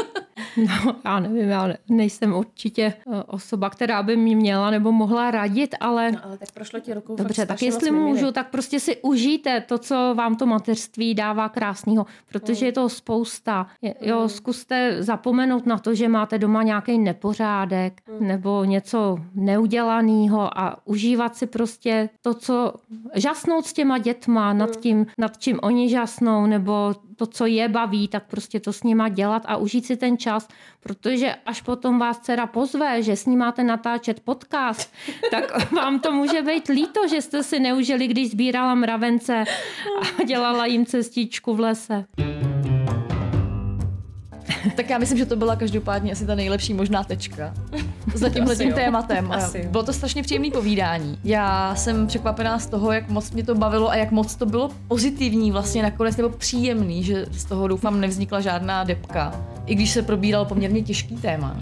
No, 0.57 0.97
já 1.05 1.21
nevím, 1.21 1.49
já 1.49 1.67
ne- 1.67 1.79
nejsem 1.89 2.35
určitě 2.35 2.83
eh, 2.83 3.23
osoba, 3.27 3.71
která 3.71 4.03
by 4.03 4.17
mi 4.17 4.35
měla 4.35 4.71
nebo 4.71 4.93
mohla 4.93 5.31
radit, 5.31 5.75
ale 5.81 6.13
No 6.13 6.19
ale 6.25 6.39
tak 6.39 6.53
prošlo 6.53 6.81
ti 6.81 6.95
rukou 6.95 7.17
dobře, 7.17 7.47
tak 7.47 7.63
jestli 7.63 7.91
můžu, 7.91 8.33
tak 8.33 8.51
prostě 8.51 8.81
si 8.81 8.97
užijte 8.97 9.61
to, 9.61 9.79
co 9.79 10.15
vám 10.17 10.37
to 10.37 10.47
mateřství 10.47 11.15
dává 11.15 11.49
krásného, 11.49 12.07
protože 12.29 12.67
je 12.67 12.73
toho 12.73 12.89
spousta. 12.89 13.67
Je- 13.83 13.95
Jo, 14.01 14.29
zkuste 14.29 14.97
zapomenout 15.03 15.67
na 15.67 15.79
to, 15.79 15.95
že 15.95 16.09
máte 16.09 16.39
doma 16.39 16.63
nějaký 16.63 16.99
nepořádek 16.99 18.01
nebo 18.21 18.65
něco 18.65 19.19
neudělaného 19.35 20.59
a 20.59 20.77
užívat 20.87 21.37
si 21.37 21.47
prostě 21.47 22.09
to, 22.23 22.35
co 22.35 22.73
žasnout 23.15 23.67
s 23.67 23.73
těma 23.73 23.99
dětma 23.99 24.53
nad 24.53 24.77
tím, 24.77 25.07
nad 25.19 25.39
čím 25.39 25.59
oni 25.63 25.89
žasnou 25.89 26.47
nebo 26.47 26.95
to, 27.17 27.27
co 27.27 27.47
je 27.47 27.69
baví, 27.69 28.09
tak 28.09 28.27
prostě 28.27 28.61
to 28.61 28.73
s 28.73 28.83
nima 28.83 29.09
dělat 29.09 29.43
a 29.47 29.57
užít 29.57 29.87
si 29.87 29.97
ten 29.97 30.19
čas, 30.19 30.49
protože 30.81 31.35
až 31.47 31.63
potom 31.63 31.99
vás 31.99 32.19
dcera 32.19 32.47
pozve, 32.47 33.03
že 33.03 33.17
s 33.17 33.27
ní 33.27 33.37
máte 33.37 33.65
natáčet 33.65 34.21
podcast, 34.21 34.93
tak 35.31 35.73
vám 35.73 36.01
to 36.01 36.13
může 36.13 36.43
být 36.43 36.69
líto, 36.69 37.09
že 37.09 37.23
jste 37.23 37.43
si 37.43 37.61
neužili, 37.61 38.07
když 38.09 38.31
sbírala 38.31 38.75
mravence 38.75 39.45
a 40.19 40.23
dělala 40.25 40.67
jim 40.67 40.87
cestičku 40.87 41.55
v 41.55 41.61
lese. 41.61 42.05
Tak 44.77 44.91
já 44.91 44.99
myslím, 44.99 45.19
že 45.19 45.27
to 45.27 45.37
byla 45.37 45.57
každopádně 45.57 46.13
asi 46.13 46.27
ta 46.27 46.35
nejlepší 46.35 46.75
možná 46.75 47.05
tečka 47.05 47.55
za 48.15 48.29
tímhle 48.29 48.57
tím 48.57 48.73
tématem. 48.73 49.33
Asi 49.33 49.59
jo. 49.59 49.65
Bylo 49.71 49.83
to 49.83 49.93
strašně 49.93 50.23
příjemné 50.23 50.51
povídání. 50.51 51.19
Já 51.25 51.75
jsem 51.75 52.07
překvapená 52.07 52.59
z 52.59 52.67
toho, 52.67 52.93
jak 52.93 53.09
moc 53.09 53.31
mě 53.31 53.45
to 53.45 53.55
bavilo 53.55 53.91
a 53.91 53.97
jak 53.97 54.11
moc 54.11 54.35
to 54.35 54.47
bylo 54.47 54.71
pozitivní 54.89 55.53
vlastně 55.53 55.83
nakonec, 55.83 56.17
nebo 56.17 56.29
příjemný, 56.29 57.03
že 57.05 57.27
z 57.31 57.45
toho 57.45 57.69
doufám 57.69 58.01
nevznikla 58.01 58.41
žádná 58.41 58.85
depka. 58.85 59.45
I 59.67 59.75
když 59.75 59.91
se 59.91 60.03
probíral 60.03 60.45
poměrně 60.45 60.83
těžký 60.83 61.17
téma. 61.17 61.57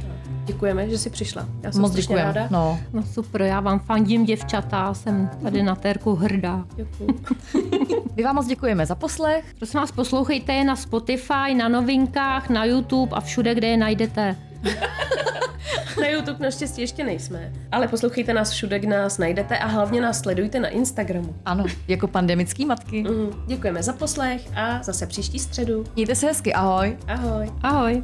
Děkujeme, 0.45 0.88
že 0.90 0.99
jsi 0.99 1.11
přišla. 1.11 1.47
Já 1.62 1.72
jsem 1.72 1.80
Moc 1.82 1.92
strašně 1.92 2.14
děkujem. 2.14 2.26
ráda. 2.34 2.49
No. 2.51 2.80
No 2.92 3.03
super, 3.03 3.42
já 3.42 3.61
vám 3.61 3.78
fandím 3.78 4.24
děvčata, 4.24 4.95
jsem 4.95 5.30
tady 5.42 5.62
na 5.62 5.74
Terku 5.74 6.14
hrdá. 6.14 6.64
Děkuju. 6.76 7.20
My 8.16 8.22
vám 8.22 8.34
moc 8.34 8.47
děkujeme 8.47 8.86
za 8.86 8.95
poslech. 8.95 9.45
Prosím 9.59 9.80
vás, 9.80 9.92
poslouchejte 9.92 10.53
je 10.53 10.64
na 10.64 10.76
Spotify, 10.76 11.55
na 11.57 11.68
novinkách, 11.68 12.49
na 12.51 12.64
YouTube 12.64 13.16
a 13.16 13.20
všude, 13.20 13.55
kde 13.55 13.68
je 13.68 13.76
najdete. 13.76 14.36
Na 16.01 16.07
YouTube 16.09 16.38
naštěstí 16.45 16.80
ještě 16.80 17.05
nejsme, 17.05 17.53
ale 17.72 17.88
poslouchejte 17.88 18.34
nás 18.34 18.51
všude, 18.51 18.78
kde 18.78 18.99
nás 18.99 19.18
najdete 19.18 19.59
a 19.59 19.66
hlavně 19.66 20.01
nás 20.01 20.20
sledujte 20.20 20.61
na 20.61 20.68
Instagramu. 20.68 21.34
Ano, 21.45 21.64
jako 21.88 22.07
pandemický 22.09 22.64
matky. 22.66 23.03
Mhm. 23.03 23.42
Děkujeme 23.47 23.82
za 23.82 23.92
poslech 23.92 24.40
a 24.57 24.82
zase 24.82 25.07
příští 25.07 25.38
středu. 25.38 25.84
Mějte 25.97 26.14
se 26.14 26.26
hezky, 26.26 26.55
ahoj. 26.55 26.97
Ahoj. 27.09 27.51
Ahoj. 27.62 28.03